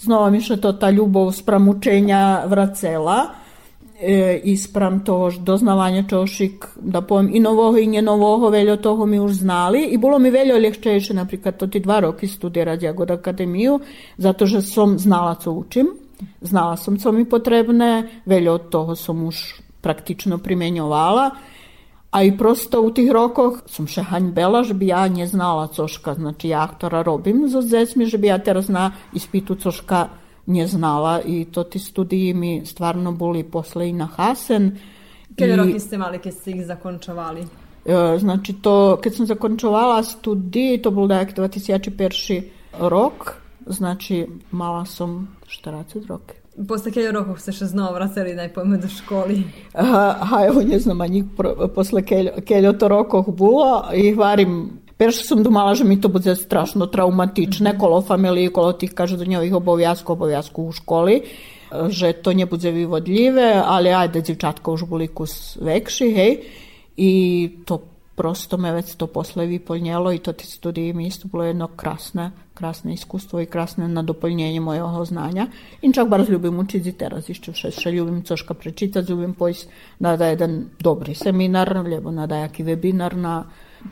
znova 0.01 0.30
mi 0.30 0.40
to 0.40 0.72
ta 0.72 0.90
ljubov 0.90 1.32
spram 1.32 1.68
učenja 1.68 2.44
vracela 2.47 3.26
e, 4.01 4.40
ispram 4.44 5.05
toho 5.05 5.30
doznavanja 5.30 6.05
čošik, 6.09 6.66
da 6.76 7.01
povem 7.01 7.30
i 7.32 7.40
novoho 7.40 7.78
i 7.78 7.86
njenovoho, 7.86 8.51
veljo 8.51 8.76
toho 8.76 9.07
mi 9.07 9.20
už 9.20 9.32
znali. 9.32 9.82
I 9.82 9.99
bilo 9.99 10.18
mi 10.18 10.30
veljo 10.30 10.59
ljehčejše, 10.59 11.14
napríklad 11.14 11.57
to 11.57 11.66
ti 11.66 11.80
dva 11.80 12.01
roky 12.01 12.28
studirať 12.28 12.82
Jagod 12.82 13.11
akademiju, 13.11 13.80
zato 14.18 14.47
že 14.47 14.62
som 14.62 14.99
znala 14.99 15.34
co 15.34 15.53
učim, 15.53 15.86
znala 16.40 16.76
som 16.76 16.99
co 16.99 17.12
mi 17.12 17.24
potrebné, 17.24 18.09
veljo 18.26 18.55
od 18.55 18.68
toho 18.68 18.97
som 18.97 19.24
už 19.24 19.61
praktično 19.80 20.38
primenjovala, 20.38 21.30
a 22.16 22.22
i 22.22 22.36
prosto 22.38 22.80
u 22.80 22.90
tih 22.90 23.11
rokoh 23.12 23.61
som 23.68 23.84
še 23.84 24.01
haňbela, 24.09 24.64
že 24.64 24.72
by 24.72 24.84
ja 24.88 25.05
neznala 25.05 25.68
coška, 25.68 26.14
znači 26.16 26.49
ja, 26.49 26.64
ktorá 26.64 27.05
robim 27.05 27.44
so 27.51 27.61
decmi, 27.61 28.09
že 28.09 28.16
by 28.16 28.32
ja 28.32 28.38
teraz 28.40 28.72
na 28.72 28.97
ispitu 29.12 29.53
coška 29.53 30.09
nje 30.47 30.66
znala 30.66 31.20
i 31.22 31.44
to 31.44 31.64
ti 31.64 31.78
studiji 31.78 32.34
mi 32.34 32.66
stvarno 32.66 33.12
boli 33.12 33.44
posle 33.44 33.88
i 33.88 33.92
na 33.92 34.07
Hasen. 34.07 34.78
Kada 35.38 35.57
roki 35.57 35.80
ste 35.80 35.99
mali 35.99 36.18
kad 36.18 36.34
ste 36.34 36.51
ih 36.51 36.66
zakončovali? 36.66 37.40
E, 37.86 38.18
znači 38.18 38.53
to, 38.53 38.99
kad 39.03 39.14
sam 39.14 39.26
zakončovala 39.26 40.03
studij, 40.03 40.82
to 40.82 40.90
bol 40.90 41.09
dajak 41.09 41.36
2001 41.36 42.42
rok, 42.78 43.34
znači 43.66 44.26
mala 44.51 44.84
som 44.84 45.28
40 45.47 46.07
roky. 46.07 46.34
Posle 46.68 46.88
keľo 46.88 47.20
rokov 47.20 47.36
ste 47.36 47.53
še 47.53 47.66
znova 47.68 47.92
vraceli 47.92 48.32
najpojme 48.32 48.78
do 48.80 48.88
školy? 48.88 49.42
A, 49.76 50.16
a 50.24 50.47
evo, 50.49 50.62
ne 50.64 50.78
znam, 50.80 51.01
ani 51.05 51.20
posle 51.74 52.01
keľo, 52.01 52.40
keľo 52.49 52.72
to 52.80 52.88
rokov 52.88 53.28
bolo 53.36 53.84
i 53.92 54.14
hvarim 54.16 54.80
Перше 54.97 55.26
съм 55.26 55.43
думала, 55.43 55.76
že 55.76 55.84
mi 55.84 55.97
to 56.01 56.09
bude 56.09 56.36
strašno 56.36 56.86
traumatičné, 56.86 57.78
kolo 57.78 58.01
familiji, 58.01 58.53
kolo 58.53 58.74
tih 58.74 58.93
každodenjovih 58.93 59.53
obovязку, 59.57 60.13
obovязку 60.13 60.69
u 60.69 60.72
školi, 60.72 61.22
že 61.89 62.13
to 62.13 62.34
ne 62.34 62.45
bude 62.45 62.72
vyvodljive, 62.72 63.63
ali 63.65 63.89
ajde, 63.89 64.22
djevčatka 64.22 64.72
už 64.72 64.86
boli 64.86 65.07
kus 65.07 65.57
vekši, 65.57 66.07
hej, 66.13 66.32
i 66.97 67.11
to 67.65 67.82
prosto 68.15 68.57
me 68.57 68.72
već 68.72 68.95
to 68.95 69.07
posle 69.07 69.45
vyplnjelo 69.45 70.13
i 70.13 70.19
to 70.19 70.34
ti 70.34 70.45
studiji 70.45 70.93
mi 70.93 71.07
isto 71.07 71.28
bilo 71.28 71.43
jedno 71.43 71.67
krasne, 71.67 72.32
krasne 72.53 72.93
iskustvo 72.93 73.41
i 73.41 73.45
krasne 73.45 73.88
nadoplnjenje 73.88 74.59
mojeg 74.59 75.05
znanja. 75.05 75.47
I 75.82 75.93
čak 75.93 76.07
bar 76.07 76.30
ljubim 76.30 76.59
učiti 76.59 76.91
teraz, 76.91 77.30
išće 77.30 77.53
še, 77.53 77.72
še 77.72 77.91
ljubim 77.91 78.22
coška 78.22 78.53
prečitati, 78.53 79.11
ljubim 79.11 79.34
pojs 79.34 79.65
da 79.99 80.17
da 80.17 80.26
jedan 80.26 80.65
dobri 80.80 81.15
seminar, 81.15 81.86
ljebo 81.88 82.11
nada 82.11 82.36
jaki 82.36 82.63
webinar 82.63 83.15
na 83.15 83.43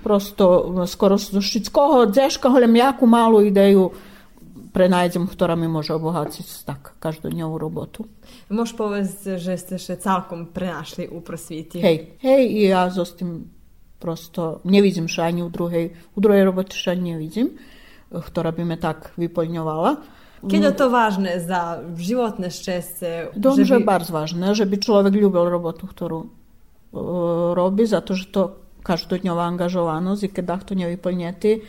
prosto 0.02 0.72
no, 0.74 0.86
skoro 0.86 1.18
z 1.18 1.40
šitskog 1.40 2.12
džeška 2.12 2.48
holem 2.48 2.76
jaku 2.76 3.06
malu 3.06 3.40
ideju 3.40 3.90
prenajdziem, 4.74 5.26
która 5.26 5.56
mi 5.56 5.68
może 5.68 5.94
obohacić 5.94 6.62
tak 6.64 6.94
każdą 7.00 7.28
nią 7.28 7.58
robotu. 7.58 8.04
Możesz 8.50 8.74
powiedzieć, 8.74 9.16
że 9.36 9.52
jesteście 9.52 9.96
całkiem 9.96 10.46
prenaszli 10.46 11.08
u 11.08 11.20
prosviti? 11.20 11.80
Hej, 11.80 12.10
hej, 12.18 12.56
i 12.56 12.62
ja 12.62 12.90
z 12.90 13.14
tym 13.14 13.48
prosto 14.00 14.60
nie 14.64 14.82
widzę 14.82 15.08
szani 15.08 15.42
u 15.42 15.50
drugiej, 15.50 15.90
u 16.16 16.20
drugiej 16.20 16.44
roboty 16.44 16.76
szani 16.76 17.02
nie 17.02 17.18
widzę, 17.18 17.40
która 18.24 18.52
by 18.52 18.64
mnie 18.64 18.76
tak 18.76 19.12
wypełniowała. 19.18 19.96
Kiedy 20.50 20.66
mm. 20.66 20.78
to 20.78 20.90
ważne 20.90 21.40
za 21.40 21.78
żywotne 21.96 22.50
szczęście? 22.50 23.28
Dobrze, 23.36 23.80
bardzo 23.80 24.12
ważne, 24.12 24.54
żeby 24.54 24.78
człowiek 24.78 25.14
lubił 25.14 25.44
robotę, 25.44 25.86
którą 25.86 26.20
e, 26.20 26.24
robi, 27.54 27.86
za 27.86 28.00
to, 28.00 28.14
że 28.14 28.24
to 28.24 28.63
každodnevna 28.84 29.42
angažovanost 29.42 30.22
i 30.22 30.28
kada 30.28 30.56
to 30.56 30.74
ne 30.74 30.88
vyplnjeti, 30.88 31.52
e, 31.56 31.60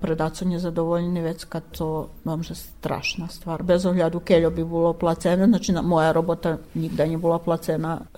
predaco 0.00 0.44
nezadovoljni 0.44 1.20
već 1.20 1.44
to 1.60 2.08
vam 2.24 2.42
že 2.42 2.54
strašna 2.54 3.28
stvar. 3.28 3.62
Bez 3.62 3.86
ovljadu 3.86 4.20
keljo 4.20 4.50
bi 4.50 4.64
bilo 4.64 4.92
placena, 4.92 5.46
znači 5.46 5.72
no 5.72 5.82
moja 5.82 6.12
robota 6.12 6.56
nigda 6.74 7.06
nije 7.06 7.18
bila 7.18 7.38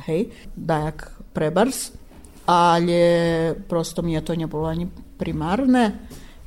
hej, 0.06 0.28
dajak 0.56 1.10
prebarz, 1.32 1.90
ali 2.46 2.92
prosto 3.68 4.02
mi 4.02 4.12
to 4.24 4.34
nje 4.34 4.46
bilo 4.46 4.74
ni 4.74 4.88
primarne, 5.18 5.92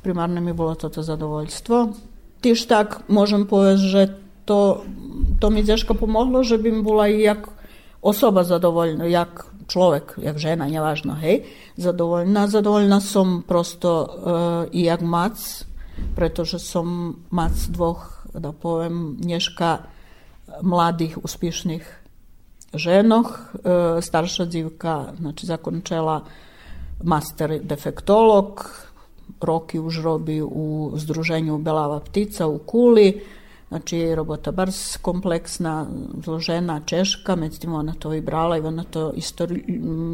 primarno 0.02 0.40
mi 0.40 0.50
je 0.50 0.54
toto 0.74 1.02
zadovoljstvo. 1.02 1.92
Tiš 2.40 2.66
tak 2.66 3.00
možem 3.08 3.46
povedz, 3.46 3.80
že 3.80 4.08
to, 4.44 4.84
to 5.40 5.50
mi 5.50 5.60
je 5.60 5.64
pomoglo, 5.94 6.42
že 6.42 6.58
bi 6.58 6.72
mi 6.72 6.82
bila 6.82 7.08
i 7.08 7.20
jak 7.20 7.48
osoba 8.02 8.44
zadovoljna, 8.44 9.04
jak 9.04 9.49
človek, 9.70 10.18
jak 10.18 10.38
žena, 10.38 10.66
nevažno, 10.66 11.14
hej, 11.22 11.46
zadovoljná. 11.78 12.50
Zadovoljná 12.50 12.98
som 12.98 13.46
prosto 13.46 13.90
uh, 14.02 14.10
i 14.74 14.82
jak 14.90 15.00
mac, 15.00 15.38
pretože 16.18 16.58
som 16.58 17.14
mac 17.30 17.54
dvoch, 17.70 18.26
da 18.34 18.50
povem, 18.52 19.16
nješka 19.22 19.86
mladih, 20.62 21.18
uspješnih 21.22 21.86
ženoh. 22.74 23.30
Uh, 23.54 24.02
starša 24.02 24.50
dzivka, 24.50 25.14
znači, 25.18 25.46
zakončela 25.46 26.26
master 27.02 27.62
defektolog, 27.62 28.66
roki 29.40 29.78
už 29.78 30.02
robi 30.02 30.42
u 30.42 30.92
združenju 30.94 31.58
Belava 31.58 32.00
ptica 32.00 32.46
u 32.46 32.58
Kuli, 32.58 33.22
Znači 33.70 33.98
je 33.98 34.14
robota 34.14 34.50
bars 34.50 34.96
kompleksna, 34.96 35.86
zložena, 36.24 36.80
češka, 36.86 37.36
međutim 37.36 37.74
ona 37.74 37.94
to 37.98 38.14
i 38.14 38.20
brala 38.20 38.56
i 38.58 38.60
ona 38.60 38.84
to 38.84 39.12
isto 39.12 39.46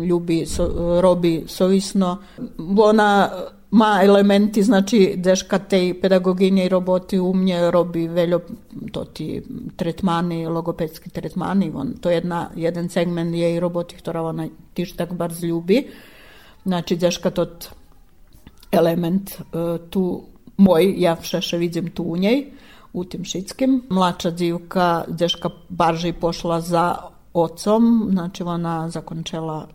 ljubi, 0.09 0.47
so, 0.47 1.01
robi 1.01 1.45
sovisno. 1.47 2.19
Ona 2.79 3.31
ma 3.71 4.01
elementi, 4.03 4.63
znači 4.63 5.15
deška 5.17 5.59
te 5.59 5.95
pedagoginje 6.03 6.67
i 6.67 6.69
roboti 6.69 7.19
umnje 7.19 7.71
robi 7.71 8.09
veljo 8.09 8.41
to 8.93 9.05
ti 9.05 9.43
tretmani, 9.77 10.47
logopedski 10.47 11.11
tretmani, 11.11 11.73
on, 11.75 11.95
to 12.01 12.11
jedna, 12.11 12.51
jedan 12.57 12.89
segment 12.89 13.35
je 13.35 13.55
i 13.55 13.61
roboti, 13.61 13.97
ktorá 13.97 14.21
ona 14.21 14.49
tiž 14.75 14.93
tak 14.93 15.13
barz 15.13 15.43
ljubi. 15.43 15.87
Znači 16.65 16.97
deška 16.97 17.31
tot 17.31 17.69
element 18.73 19.31
uh, 19.33 19.81
tu 19.91 20.23
moj, 20.57 20.95
ja 20.99 21.17
všeše 21.17 21.57
vidim 21.57 21.91
tu 21.91 22.03
u 22.03 22.17
njej 22.17 22.47
u 22.93 23.05
tim 23.05 23.25
šitskim. 23.25 23.83
Mlača 23.89 24.31
dzivka, 24.31 25.05
deška 25.09 25.51
barže 25.69 26.13
pošla 26.13 26.61
za 26.61 26.97
ocom, 27.35 28.09
znači 28.13 28.43
ona 28.43 28.89
zakončila 28.89 29.69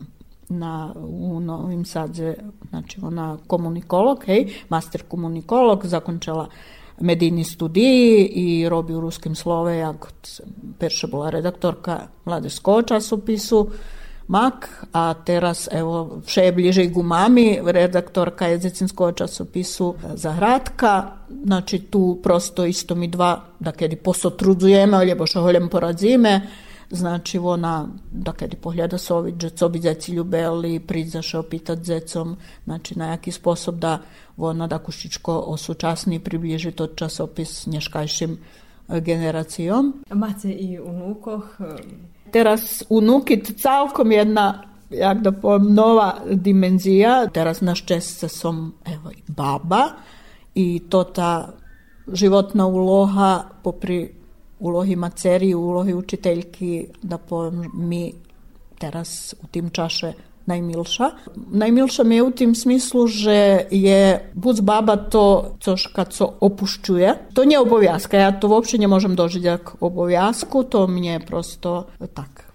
na, 0.49 0.93
u 0.95 1.39
Novim 1.39 1.85
Sadze, 1.85 2.33
znači 2.69 2.99
ona 3.03 3.37
komunikolog, 3.47 4.23
hej, 4.25 4.53
master 4.69 5.03
komunikolog, 5.07 5.85
zakončila 5.85 6.47
medijni 6.99 7.43
studiji 7.43 8.25
i 8.25 8.69
robi 8.69 8.93
u 8.93 8.99
ruskim 8.99 9.35
slove, 9.35 9.77
jak 9.77 10.13
perše 10.79 11.07
bola 11.07 11.29
redaktorka 11.29 11.99
mladežskog 12.25 12.85
časopisu, 12.85 13.67
Mak, 14.31 14.85
a 14.93 15.13
teraz 15.13 15.67
evo 15.71 16.21
vše 16.25 16.41
je 16.41 16.51
bliže 16.51 16.85
gumami, 16.87 17.59
redaktorka 17.65 18.47
jezicinskog 18.47 19.15
časopisu 19.15 19.95
Zahradka, 20.13 21.11
znači 21.43 21.79
tu 21.79 22.19
prosto 22.23 22.65
isto 22.65 22.95
mi 22.95 23.07
dva, 23.07 23.41
da 23.59 23.71
kedy 23.71 23.95
posotrudzujeme, 23.95 24.97
alebo 24.97 25.27
što 25.27 25.41
holjem 25.41 25.69
poradzime, 25.69 26.47
znači 26.89 27.37
ona, 27.37 27.87
da 28.11 28.31
kedy 28.31 28.55
pohljada 28.55 28.97
sović, 28.97 29.35
že 29.41 29.49
co 29.49 29.69
bi 29.69 29.81
ljubeli, 30.07 30.79
pridzaše 30.79 31.37
opitat 31.37 31.83
zecom, 31.83 32.37
znači 32.63 32.99
na 32.99 33.07
jaki 33.07 33.31
sposob 33.31 33.75
da 33.75 33.99
ona 34.37 34.67
da 34.67 34.77
kušičko 34.77 35.43
osučasni 35.47 36.19
približi 36.19 36.71
to 36.71 36.87
časopis 36.87 37.67
nješkajšim 37.67 38.37
generacijom. 38.87 40.03
Mace 40.09 40.51
i 40.51 40.79
unukoh 40.79 41.59
Teraz 42.31 42.83
unukit 42.89 43.59
celkom 43.59 44.11
jedna 44.11 44.71
jak 44.91 45.21
da 45.21 45.31
povem, 45.31 45.73
nova 45.73 46.15
dimenzija. 46.31 47.27
Teraz 47.33 47.61
naš 47.61 47.85
česce 47.85 48.29
som 48.29 48.73
evo, 48.85 49.11
baba 49.27 49.89
i 50.55 50.81
to 50.89 51.03
ta 51.03 51.53
životna 52.07 52.67
uloha 52.67 53.43
popri 53.63 54.13
ulohi 54.59 54.95
maceri, 54.95 55.53
ulohi 55.55 55.93
učiteljki, 55.93 56.87
da 57.01 57.17
povem, 57.17 57.63
mi 57.73 58.13
teraz 58.79 59.35
u 59.43 59.47
tim 59.47 59.69
čaše 59.69 60.13
najmilša. 60.45 61.07
Najmilša 61.35 62.03
mi 62.03 62.15
je 62.15 62.23
u 62.23 62.31
tim 62.31 62.55
smislu, 62.55 63.07
že 63.07 63.67
je 63.71 64.31
buc 64.33 64.57
baba 64.61 64.97
to, 64.97 65.55
což 65.59 65.87
kad 65.93 66.13
co 66.13 66.25
opušťuje. 66.39 67.33
To 67.33 67.43
nie 67.43 67.59
obowiązka, 67.59 68.17
ja 68.17 68.31
to 68.31 68.49
uopšte 68.49 68.81
nie 68.81 68.89
môžem 68.89 69.15
dožiť 69.15 69.43
jak 69.43 69.63
obowiązku, 69.83 70.63
to 70.65 70.87
mne 70.87 71.21
prosto 71.21 71.91
tak. 72.13 72.49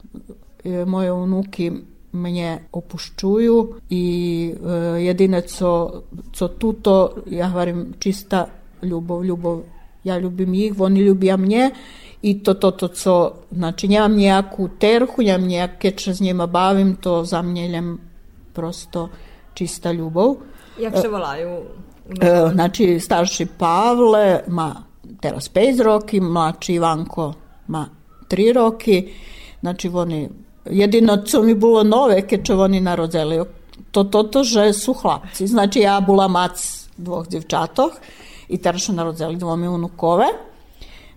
Moje 0.67 1.13
unuki 1.15 1.97
mnie 2.17 2.73
opušťujú 2.73 3.57
i 3.93 4.05
e, 4.49 4.53
jedine 5.05 5.43
co, 5.45 6.03
co 6.33 6.45
tuto, 6.49 7.23
ja 7.29 7.53
hovorim 7.53 8.01
čista 8.01 8.49
ljubov, 8.83 9.25
ljubov, 9.25 9.76
ja 10.07 10.19
ljubim 10.19 10.55
ih, 10.55 10.81
oni 10.81 11.01
ljubia 11.01 11.37
mnje 11.37 11.71
i 12.23 12.43
to 12.43 12.55
toto, 12.55 12.89
co, 12.89 13.33
znači 13.51 13.89
nemam 13.89 14.17
nejakú 14.17 14.69
terhu, 14.79 15.23
nemam 15.23 15.47
nejaké, 15.51 15.93
čo 15.99 16.15
s 16.15 16.21
njima 16.21 16.47
bavim, 16.47 16.97
to 16.97 17.25
za 17.25 17.43
mnjeljem 17.43 17.99
prosto 18.53 19.09
čista 19.55 19.93
ljubov. 19.93 20.37
Jak 20.81 20.99
se 20.99 21.09
volaju? 21.09 21.51
E, 22.21 22.49
znači, 22.53 23.01
starši 23.01 23.47
Pavle 23.59 24.41
ma 24.47 24.83
teraz 25.21 25.51
5 25.53 25.83
roki, 25.83 26.21
mlači 26.21 26.75
Ivanko 26.75 27.33
ma 27.69 27.89
3 28.29 28.53
roki, 28.55 29.13
znači 29.61 29.89
oni, 29.89 30.29
jedino 30.65 31.17
co 31.17 31.43
mi 31.43 31.55
bilo 31.55 31.83
nove, 31.83 32.23
keď 32.27 32.43
čo 32.43 32.59
oni 32.63 32.81
narodzeli, 32.81 33.43
to 33.91 34.05
toto, 34.05 34.45
že 34.45 34.73
su 34.73 34.93
hlapci. 34.93 35.47
Znači, 35.47 35.81
ja 35.81 36.01
bula 36.01 36.29
mac 36.29 36.87
dvoch 36.97 37.29
djevčatoh 37.29 37.93
i 38.49 38.59
teraz 38.59 38.89
narodzeli 38.89 39.37
dvomi 39.37 39.69
unukove. 39.69 40.27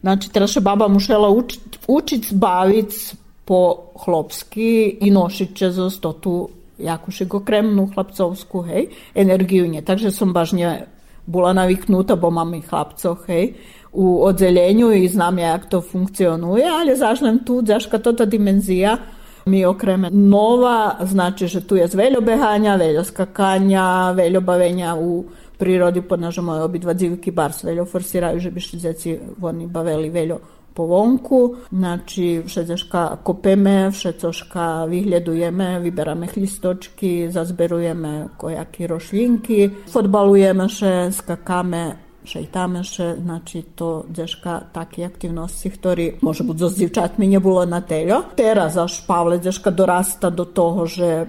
Znači, 0.02 0.32
teraz 0.32 0.58
baba 0.62 0.88
mušela 0.88 1.30
učit, 1.30 1.80
učit 1.88 2.34
bavit 2.34 3.16
po 3.46 3.76
chlopski 4.04 4.98
i 5.02 5.12
nošit 5.12 5.56
će 5.56 5.72
za 5.72 5.90
stotu 5.90 6.50
jakúši 6.78 7.26
go 7.26 7.40
kremnú 7.44 7.90
chlapcovskú, 7.94 8.64
hej, 8.64 8.88
energiu 9.16 9.68
nie. 9.68 9.82
Takže 9.82 10.12
som 10.16 10.32
bažne 10.34 10.88
bola 11.28 11.52
naviknutá, 11.54 12.16
bo 12.16 12.32
mám 12.32 12.54
i 12.56 12.62
chlapcoch, 12.62 13.28
hej, 13.28 13.54
u 13.92 14.24
odzeljenju 14.24 14.92
i 14.92 15.08
znam 15.08 15.40
ja 15.40 15.48
jak 15.48 15.70
to 15.70 15.82
funkcionuje, 15.82 16.66
ali 16.70 16.96
zažlem 16.96 17.44
tu, 17.46 17.62
zaška 17.66 17.98
tota 18.00 18.26
dimenzija 18.26 18.98
mi 19.46 19.66
okreme 19.66 20.10
nova, 20.10 20.96
znači 21.02 21.48
že 21.48 21.68
tu 21.68 21.76
je 21.76 21.88
veljo 21.94 22.22
behanja, 22.22 22.76
veljo 22.76 23.04
skakanja, 23.04 24.12
veljo 24.12 24.42
bavenja 24.42 24.96
u 24.96 25.26
prirodi 25.60 26.02
podnažu 26.02 26.42
moje 26.42 26.64
obidva 26.64 26.94
divki 26.94 27.32
bars 27.32 27.64
veljo 27.64 27.86
forsiraju, 27.86 28.40
že 28.40 28.52
bi 28.52 28.60
šedzeci 28.60 29.20
oni 29.42 29.68
baveli 29.68 30.10
veljo 30.10 30.40
po 30.74 30.86
vonku, 30.86 31.56
znači 31.72 32.44
šedzeška 32.48 33.18
kopeme, 33.24 33.92
šecoška 33.92 34.86
vyhledujeme, 34.88 35.80
vyberame 35.84 36.28
chlistočky, 36.28 37.30
zazberujeme 37.30 38.28
kojaki 38.38 38.88
rošlinki, 38.88 39.70
fotbalujeme 39.92 40.70
še, 40.72 40.94
skakame, 41.12 41.84
šejtame 42.24 42.84
še, 42.88 43.10
znači 43.20 43.62
to 43.76 44.06
dješka 44.08 44.62
taki 44.72 45.04
aktivnosti, 45.06 45.74
ktori 45.76 46.14
može 46.22 46.44
biti 46.44 46.70
s 46.70 46.78
djevčatmi 46.78 47.28
nje 47.28 47.40
bilo 47.40 47.66
na 47.66 47.82
teljo. 47.82 48.22
Tera 48.36 48.70
zaš 48.70 49.02
Pavle 49.08 49.38
dješka 49.38 49.72
dorasta 49.72 50.30
do 50.30 50.46
toho, 50.46 50.86
že 50.86 51.26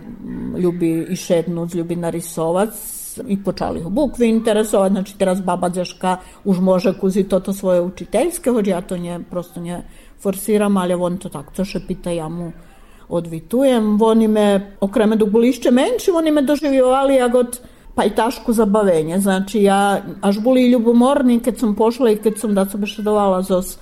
ljubi 0.59 1.07
išednuc, 1.11 1.75
ljubi 1.75 1.97
narisovac, 1.97 3.00
i 3.29 3.43
počali 3.45 3.83
ho 3.83 3.91
bukvi 3.91 4.29
interesovati, 4.29 4.93
znači 4.93 5.19
teraz 5.19 5.41
baba 5.41 5.69
dješka 5.69 6.17
už 6.45 6.61
može 6.61 6.99
kuzi 6.99 7.25
toto 7.25 7.53
svoje 7.53 7.81
učiteljske, 7.81 8.51
hođe 8.51 8.71
ja 8.71 8.81
to 8.81 8.97
nje 8.97 9.21
prosto 9.31 9.61
nje 9.61 9.83
forsiram, 10.23 10.77
ali 10.77 10.95
on 10.95 11.19
to 11.19 11.29
tako, 11.29 11.53
to 11.57 11.65
še 11.65 11.81
pita 11.89 12.11
ja 12.11 12.29
mu 12.29 12.53
odvitujem. 13.09 14.03
Oni 14.03 14.29
me, 14.29 14.77
okreme 14.81 15.17
dok 15.17 15.29
boli 15.29 15.49
išće 15.49 15.71
menši, 15.71 16.11
oni 16.15 16.31
me 16.31 16.43
doživljavali 16.43 17.15
ja 17.15 17.29
god 17.29 17.61
pa 17.95 18.05
i 18.05 18.11
tašku 18.15 18.53
zabavenje. 18.53 19.19
Znači 19.21 19.63
ja, 19.63 20.03
až 20.21 20.39
boli 20.39 20.71
ljubomorni, 20.71 21.41
kad 21.41 21.59
sam 21.59 21.75
pošla 21.75 22.11
i 22.11 22.17
kad 22.17 22.39
sam 22.39 22.55
da 22.55 22.65
sam 22.67 22.81
bešedovala 22.81 23.43
zos 23.43 23.79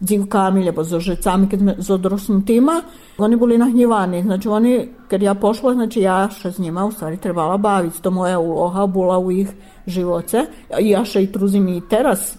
dzivkami, 0.00 0.64
lebo 0.64 0.84
so 0.84 1.00
žecami, 1.00 1.44
keď 1.46 1.58
sme 1.60 1.72
s 1.76 1.88
odrosnutýma, 1.92 2.76
oni 3.20 3.36
boli 3.36 3.60
nahnevani. 3.60 4.22
Znači 4.22 4.48
oni, 4.48 4.72
keď 5.08 5.22
ja 5.22 5.34
pošla, 5.34 5.74
znači 5.74 6.00
ja 6.00 6.28
še 6.32 6.52
s 6.52 6.58
njima 6.58 6.84
u 6.84 6.92
stvari 6.92 7.16
trebala 7.16 7.56
baviti. 7.56 8.02
To 8.02 8.10
moja 8.10 8.38
uloha 8.40 8.86
bola 8.86 9.18
u 9.18 9.30
ih 9.30 9.52
živoce. 9.86 10.46
Ja 10.80 11.04
še 11.04 11.22
i 11.22 11.32
truzim 11.32 11.68
i 11.68 11.82
teraz 11.88 12.36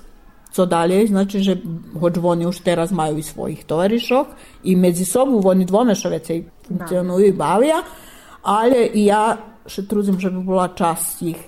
co 0.52 0.66
dalje, 0.66 1.08
znači, 1.08 1.40
že 1.40 1.58
hoć 2.00 2.18
oni 2.24 2.46
už 2.46 2.60
teraz 2.60 2.92
majú 2.92 3.18
i 3.18 3.24
svojich 3.24 3.64
tovarišok 3.64 4.28
i 4.64 4.76
medzi 4.76 5.06
sobu 5.06 5.40
oni 5.48 5.66
dvome 5.66 5.96
še 5.96 6.10
već 6.10 6.30
i 6.30 6.44
funkcionuju 6.68 7.26
i 7.26 7.32
bavia, 7.32 7.80
ale 8.44 8.90
i 8.94 9.06
ja 9.06 9.38
še 9.66 9.88
truzim, 9.88 10.20
že 10.20 10.30
bi 10.30 10.44
bola 10.44 10.68
časť 10.76 11.22
ich 11.24 11.40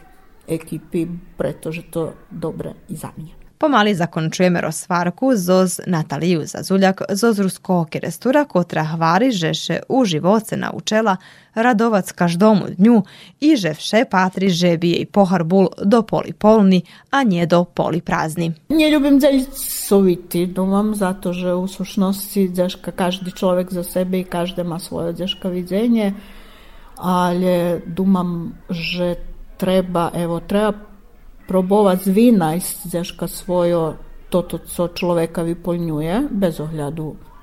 ekipi, 0.48 1.08
pretože 1.38 1.84
to 1.92 2.14
dobre 2.32 2.74
i 2.88 2.96
za 2.96 3.12
mňa. 3.18 3.43
Pomali 3.64 3.96
zakončujeme 3.96 4.62
rozsvarku 4.62 5.32
zoz 5.36 5.80
Nataliju 5.88 6.42
Zazuljak 6.46 7.02
zoz 7.10 7.40
ruskog 7.40 7.90
kerestura 7.90 8.46
kotra 8.46 8.84
hvari 8.84 9.32
že 9.32 9.54
še 9.54 9.78
u 9.90 10.04
živoce 10.06 10.58
naučela 10.58 11.16
radovac 11.56 12.12
každomu 12.12 12.68
dnju 12.76 12.98
i 13.40 13.56
že 13.56 13.74
vše 13.74 14.04
patri 14.12 14.50
že 14.50 14.74
bi 14.78 14.92
jej 14.92 15.06
pohar 15.06 15.44
bul 15.44 15.70
do 15.80 16.02
poli 16.04 16.34
polni, 16.34 16.82
a 17.12 17.24
nje 17.24 17.46
do 17.46 17.64
poli 17.64 18.02
prazni. 18.02 18.52
Nie 18.70 18.92
ljubim 18.92 19.20
soviti 19.56 20.46
domam 20.46 20.96
zato 20.96 21.34
že 21.34 21.54
u 21.54 21.68
sušnosti 21.68 22.48
deška 22.50 22.92
každi 22.92 23.32
čovek 23.32 23.72
za 23.72 23.84
sebe 23.84 24.20
i 24.20 24.24
každe 24.24 24.64
ma 24.64 24.80
svoje 24.80 25.14
deška 25.14 25.50
vidzenje, 25.50 26.14
ali 26.98 27.80
dumam 27.88 28.60
že 28.70 29.16
treba, 29.58 30.12
evo, 30.16 30.40
treba 30.40 30.93
probovať 31.48 31.98
zvínajsť 32.10 32.76
zeška 32.90 33.26
svojo 33.28 34.00
toto, 34.34 34.58
co 34.66 34.90
človeka 34.90 35.46
bez 36.32 36.58
ohľadu 36.58 37.34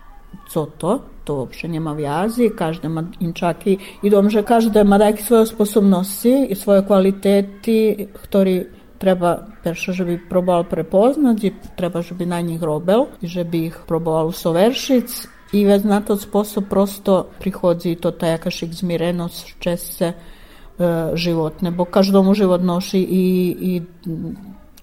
co 0.50 0.66
to, 0.78 0.92
to 1.24 1.30
uopšte 1.42 1.68
nema 1.70 1.94
vjazi, 1.94 2.50
každé 2.50 2.86
má 2.90 3.06
inčaky 3.22 3.78
i 4.02 4.08
dom, 4.10 4.30
že 4.30 4.42
každé 4.42 4.82
má 4.82 4.98
také 4.98 5.22
svoje 5.22 5.46
sposobnosti 5.50 6.50
i 6.50 6.54
svoje 6.54 6.82
kvalitety, 6.82 8.10
ktorý 8.14 8.66
treba 8.98 9.46
perše, 9.62 9.94
že 9.94 10.04
by 10.04 10.14
probal 10.28 10.66
prepoznať 10.66 11.38
i 11.46 11.50
treba, 11.78 12.02
že 12.02 12.14
by 12.14 12.24
na 12.26 12.40
njih 12.42 12.62
robil, 12.62 13.10
že 13.22 13.46
by 13.46 13.58
ih 13.70 13.76
probal 13.86 14.30
usoveršiť 14.30 15.08
i 15.50 15.66
već 15.66 15.82
na 15.82 15.98
to 16.02 16.14
sposob 16.14 16.70
prosto 16.70 17.26
prihodzi 17.42 17.98
to 17.98 18.14
ta 18.14 18.38
jakašik 18.38 18.70
zmirenost, 18.70 19.58
čese, 19.58 20.14
E, 20.14 20.39
životne, 21.14 21.70
bo 21.70 21.84
každomu 21.84 22.34
život 22.34 22.62
noši 22.64 22.98
i, 22.98 23.26
i 23.60 23.72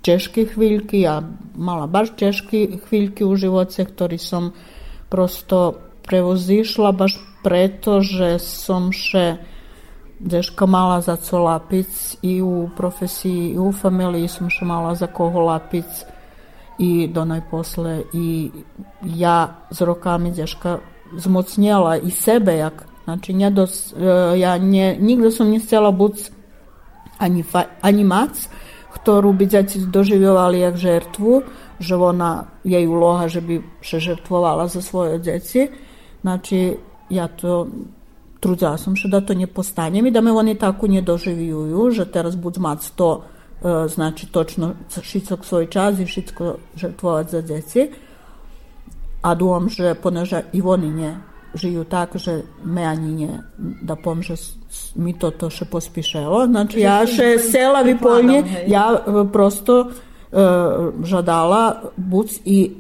teške 0.01 0.45
hviljky, 0.55 1.01
ja 1.01 1.21
mala 1.55 1.87
baš 1.87 2.13
teške 2.15 2.79
hviljky 2.89 3.25
u 3.25 3.35
živoce, 3.35 3.85
ktorý 3.85 4.17
som 4.21 4.53
prosto 5.09 5.81
prevozišla 6.07 6.91
baš 6.91 7.19
preto, 7.43 7.99
že 7.99 8.39
som 8.39 8.91
še 8.95 9.37
deška 10.19 10.65
mala 10.65 11.01
za 11.01 11.15
co 11.15 11.39
lapic 11.39 12.17
i 12.21 12.41
u 12.41 12.69
profesiji 12.77 13.53
i 13.53 13.57
u 13.57 13.71
familiji 13.71 14.27
som 14.27 14.49
še 14.49 14.65
mala 14.65 14.95
za 14.95 15.07
koho 15.07 15.45
lapic 15.45 16.05
i 16.79 17.07
do 17.07 17.25
najposle. 17.25 18.03
I 18.13 18.51
ja 19.03 19.67
s 19.71 19.81
rokami 19.81 20.31
deška 20.31 20.79
zmocnjela 21.17 21.97
i 21.97 22.11
sebe 22.11 22.57
jak 22.57 22.85
Znači, 23.07 23.33
nje 23.33 23.49
dos, 23.49 23.95
ja 24.35 24.57
nie, 24.59 24.97
nigdy 24.99 25.31
som 25.31 25.47
nechcela 25.47 25.95
buď 25.95 26.27
ani, 27.23 27.39
fa, 27.39 27.63
ani 27.79 28.03
mac, 28.03 28.35
ktorú 28.99 29.31
by 29.31 29.47
deti 29.47 29.79
doživovali 29.79 30.59
jak 30.59 30.75
žertvu, 30.75 31.47
že 31.79 31.95
ona, 31.95 32.51
jej 32.67 32.83
úloha, 32.83 33.31
že 33.31 33.39
by 33.39 33.63
se 33.79 34.03
žrtvovala 34.03 34.67
za 34.67 34.83
svoje 34.83 35.23
djeci. 35.23 35.71
Znači, 36.19 36.75
ja 37.07 37.31
to 37.31 37.71
trudzela 38.43 38.75
som 38.75 38.99
še 38.99 39.07
da 39.07 39.23
to 39.23 39.31
ne 39.31 39.47
postanem 39.47 40.03
i 40.03 40.11
da 40.11 40.19
me 40.21 40.35
oni 40.35 40.59
tako 40.59 40.91
ne 40.91 40.99
doživuju, 41.01 41.87
že 41.95 42.11
teraz 42.11 42.35
buď 42.35 42.59
mac 42.59 42.83
to 42.91 43.23
e, 43.63 43.87
znači 43.87 44.27
točno 44.27 44.75
šicok 44.91 45.45
svoj 45.45 45.71
čas 45.71 45.99
i 45.99 46.11
šicko 46.11 46.59
žrtvovať 46.75 47.25
za 47.29 47.41
djeci. 47.41 47.87
A 49.23 49.31
dúfam, 49.31 49.71
že 49.71 49.95
poneže 49.95 50.43
i 50.51 50.59
oni 50.61 50.91
nie 50.91 51.15
żyją 51.53 51.85
tak, 51.85 52.15
że 52.15 52.41
ani 52.85 53.13
nie 53.13 53.43
da 53.81 53.95
pomže 53.95 54.33
mi 54.95 55.13
to 55.13 55.31
to 55.31 55.49
še 55.49 55.65
pospišelo. 55.65 56.45
Znači 56.47 56.79
ja 56.79 57.05
še 57.07 57.37
sela 57.39 57.81
Vipolnje, 57.81 58.43
ja 58.67 59.03
prosto 59.33 59.79
e, 59.79 59.87
žadala 61.03 61.91
buc 61.97 62.39
i 62.45 62.71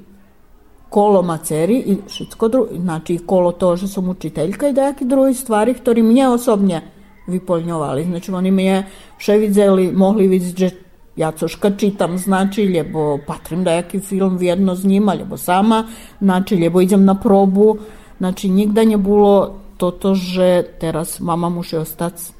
kolo 0.89 1.21
maceri 1.21 1.77
i 1.79 1.97
všetko 2.07 2.47
drugo, 2.47 2.75
znači 2.75 3.17
kolo 3.25 3.51
to, 3.51 3.75
že 3.75 3.87
som 3.87 4.09
učiteljka 4.09 4.69
i 4.69 4.73
dejaki 4.73 5.05
drugi 5.05 5.33
stvari, 5.33 5.73
ktorý 5.73 6.03
mne 6.03 6.29
osobne 6.35 6.81
vypoľňovali. 7.27 8.07
Znači 8.07 8.31
oni 8.31 8.51
je 8.63 8.83
še 9.19 9.37
vidjeli, 9.37 9.91
mohli 9.91 10.27
vidjeti, 10.27 10.59
že 10.59 10.69
ja 11.17 11.31
coška 11.31 11.71
čitam, 11.77 12.17
znači, 12.17 12.63
ljebo 12.63 13.17
patrim 13.27 13.63
dejaki 13.63 13.99
film 13.99 14.37
vjedno 14.37 14.75
z 14.75 14.85
njima, 14.85 15.15
ljebo 15.15 15.37
sama, 15.37 15.87
znači, 16.21 16.55
ljebo 16.55 16.81
idem 16.81 17.05
na 17.05 17.15
probu, 17.19 17.77
Znači, 18.17 18.49
nigda 18.49 18.83
nie 18.83 18.97
było 18.97 19.59
toto, 19.77 20.15
že 20.15 20.63
teraz 20.79 21.19
mama 21.19 21.49
musi 21.49 21.77
ostać 21.77 22.33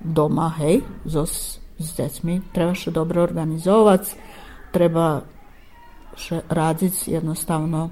doma, 0.00 0.50
hej, 0.58 0.82
so, 1.06 1.26
s 1.80 1.96
deťmi. 1.96 2.52
Treba 2.52 2.74
še 2.74 2.90
dobro 2.90 3.22
organizovať, 3.22 4.16
treba 4.74 5.22
še 6.18 6.42
radiť 6.48 7.08
jednostavno 7.08 7.90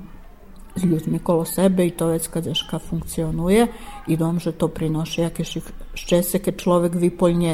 s 0.77 0.83
ľuďmi 0.85 1.19
kolo 1.25 1.49
sebe 1.49 1.87
i 1.87 1.91
to 1.91 2.07
već 2.13 2.29
kad 2.29 2.83
funkcionuje 2.83 3.67
i 4.07 4.15
dom, 4.17 4.39
že 4.39 4.53
to 4.53 4.69
prinoši 4.69 5.27
jakieś 5.27 5.59
ščese, 5.95 6.39
keď 6.39 6.55
človek 6.57 6.93
vypoľnje 6.95 7.53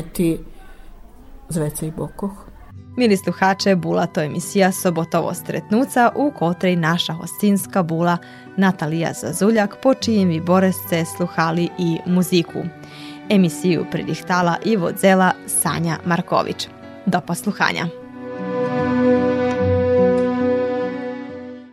z 1.49 1.57
vecej 1.57 1.91
bokoch. 1.93 2.43
Mili 2.97 3.16
sluhače, 3.16 3.76
bula 3.76 4.07
to 4.07 4.22
emisija 4.22 4.72
Sobotovo 4.72 5.34
stretnuca 5.34 6.11
u 6.14 6.30
kotrej 6.30 6.76
naša 6.76 7.12
hostinska 7.12 7.82
bula 7.82 8.18
Natalija 8.57 9.12
Zazuljak, 9.12 9.76
po 9.82 9.95
čijim 9.95 10.28
vi 10.28 10.40
boresce 10.40 11.05
sluhali 11.16 11.68
i 11.78 11.99
muziku. 12.07 12.62
Emisiju 13.28 13.86
predihtala 13.90 14.57
i 14.64 14.76
vodzela 14.76 15.32
Sanja 15.47 15.99
Marković. 16.05 16.68
Do 17.07 17.20
posluhanja. 17.20 18.04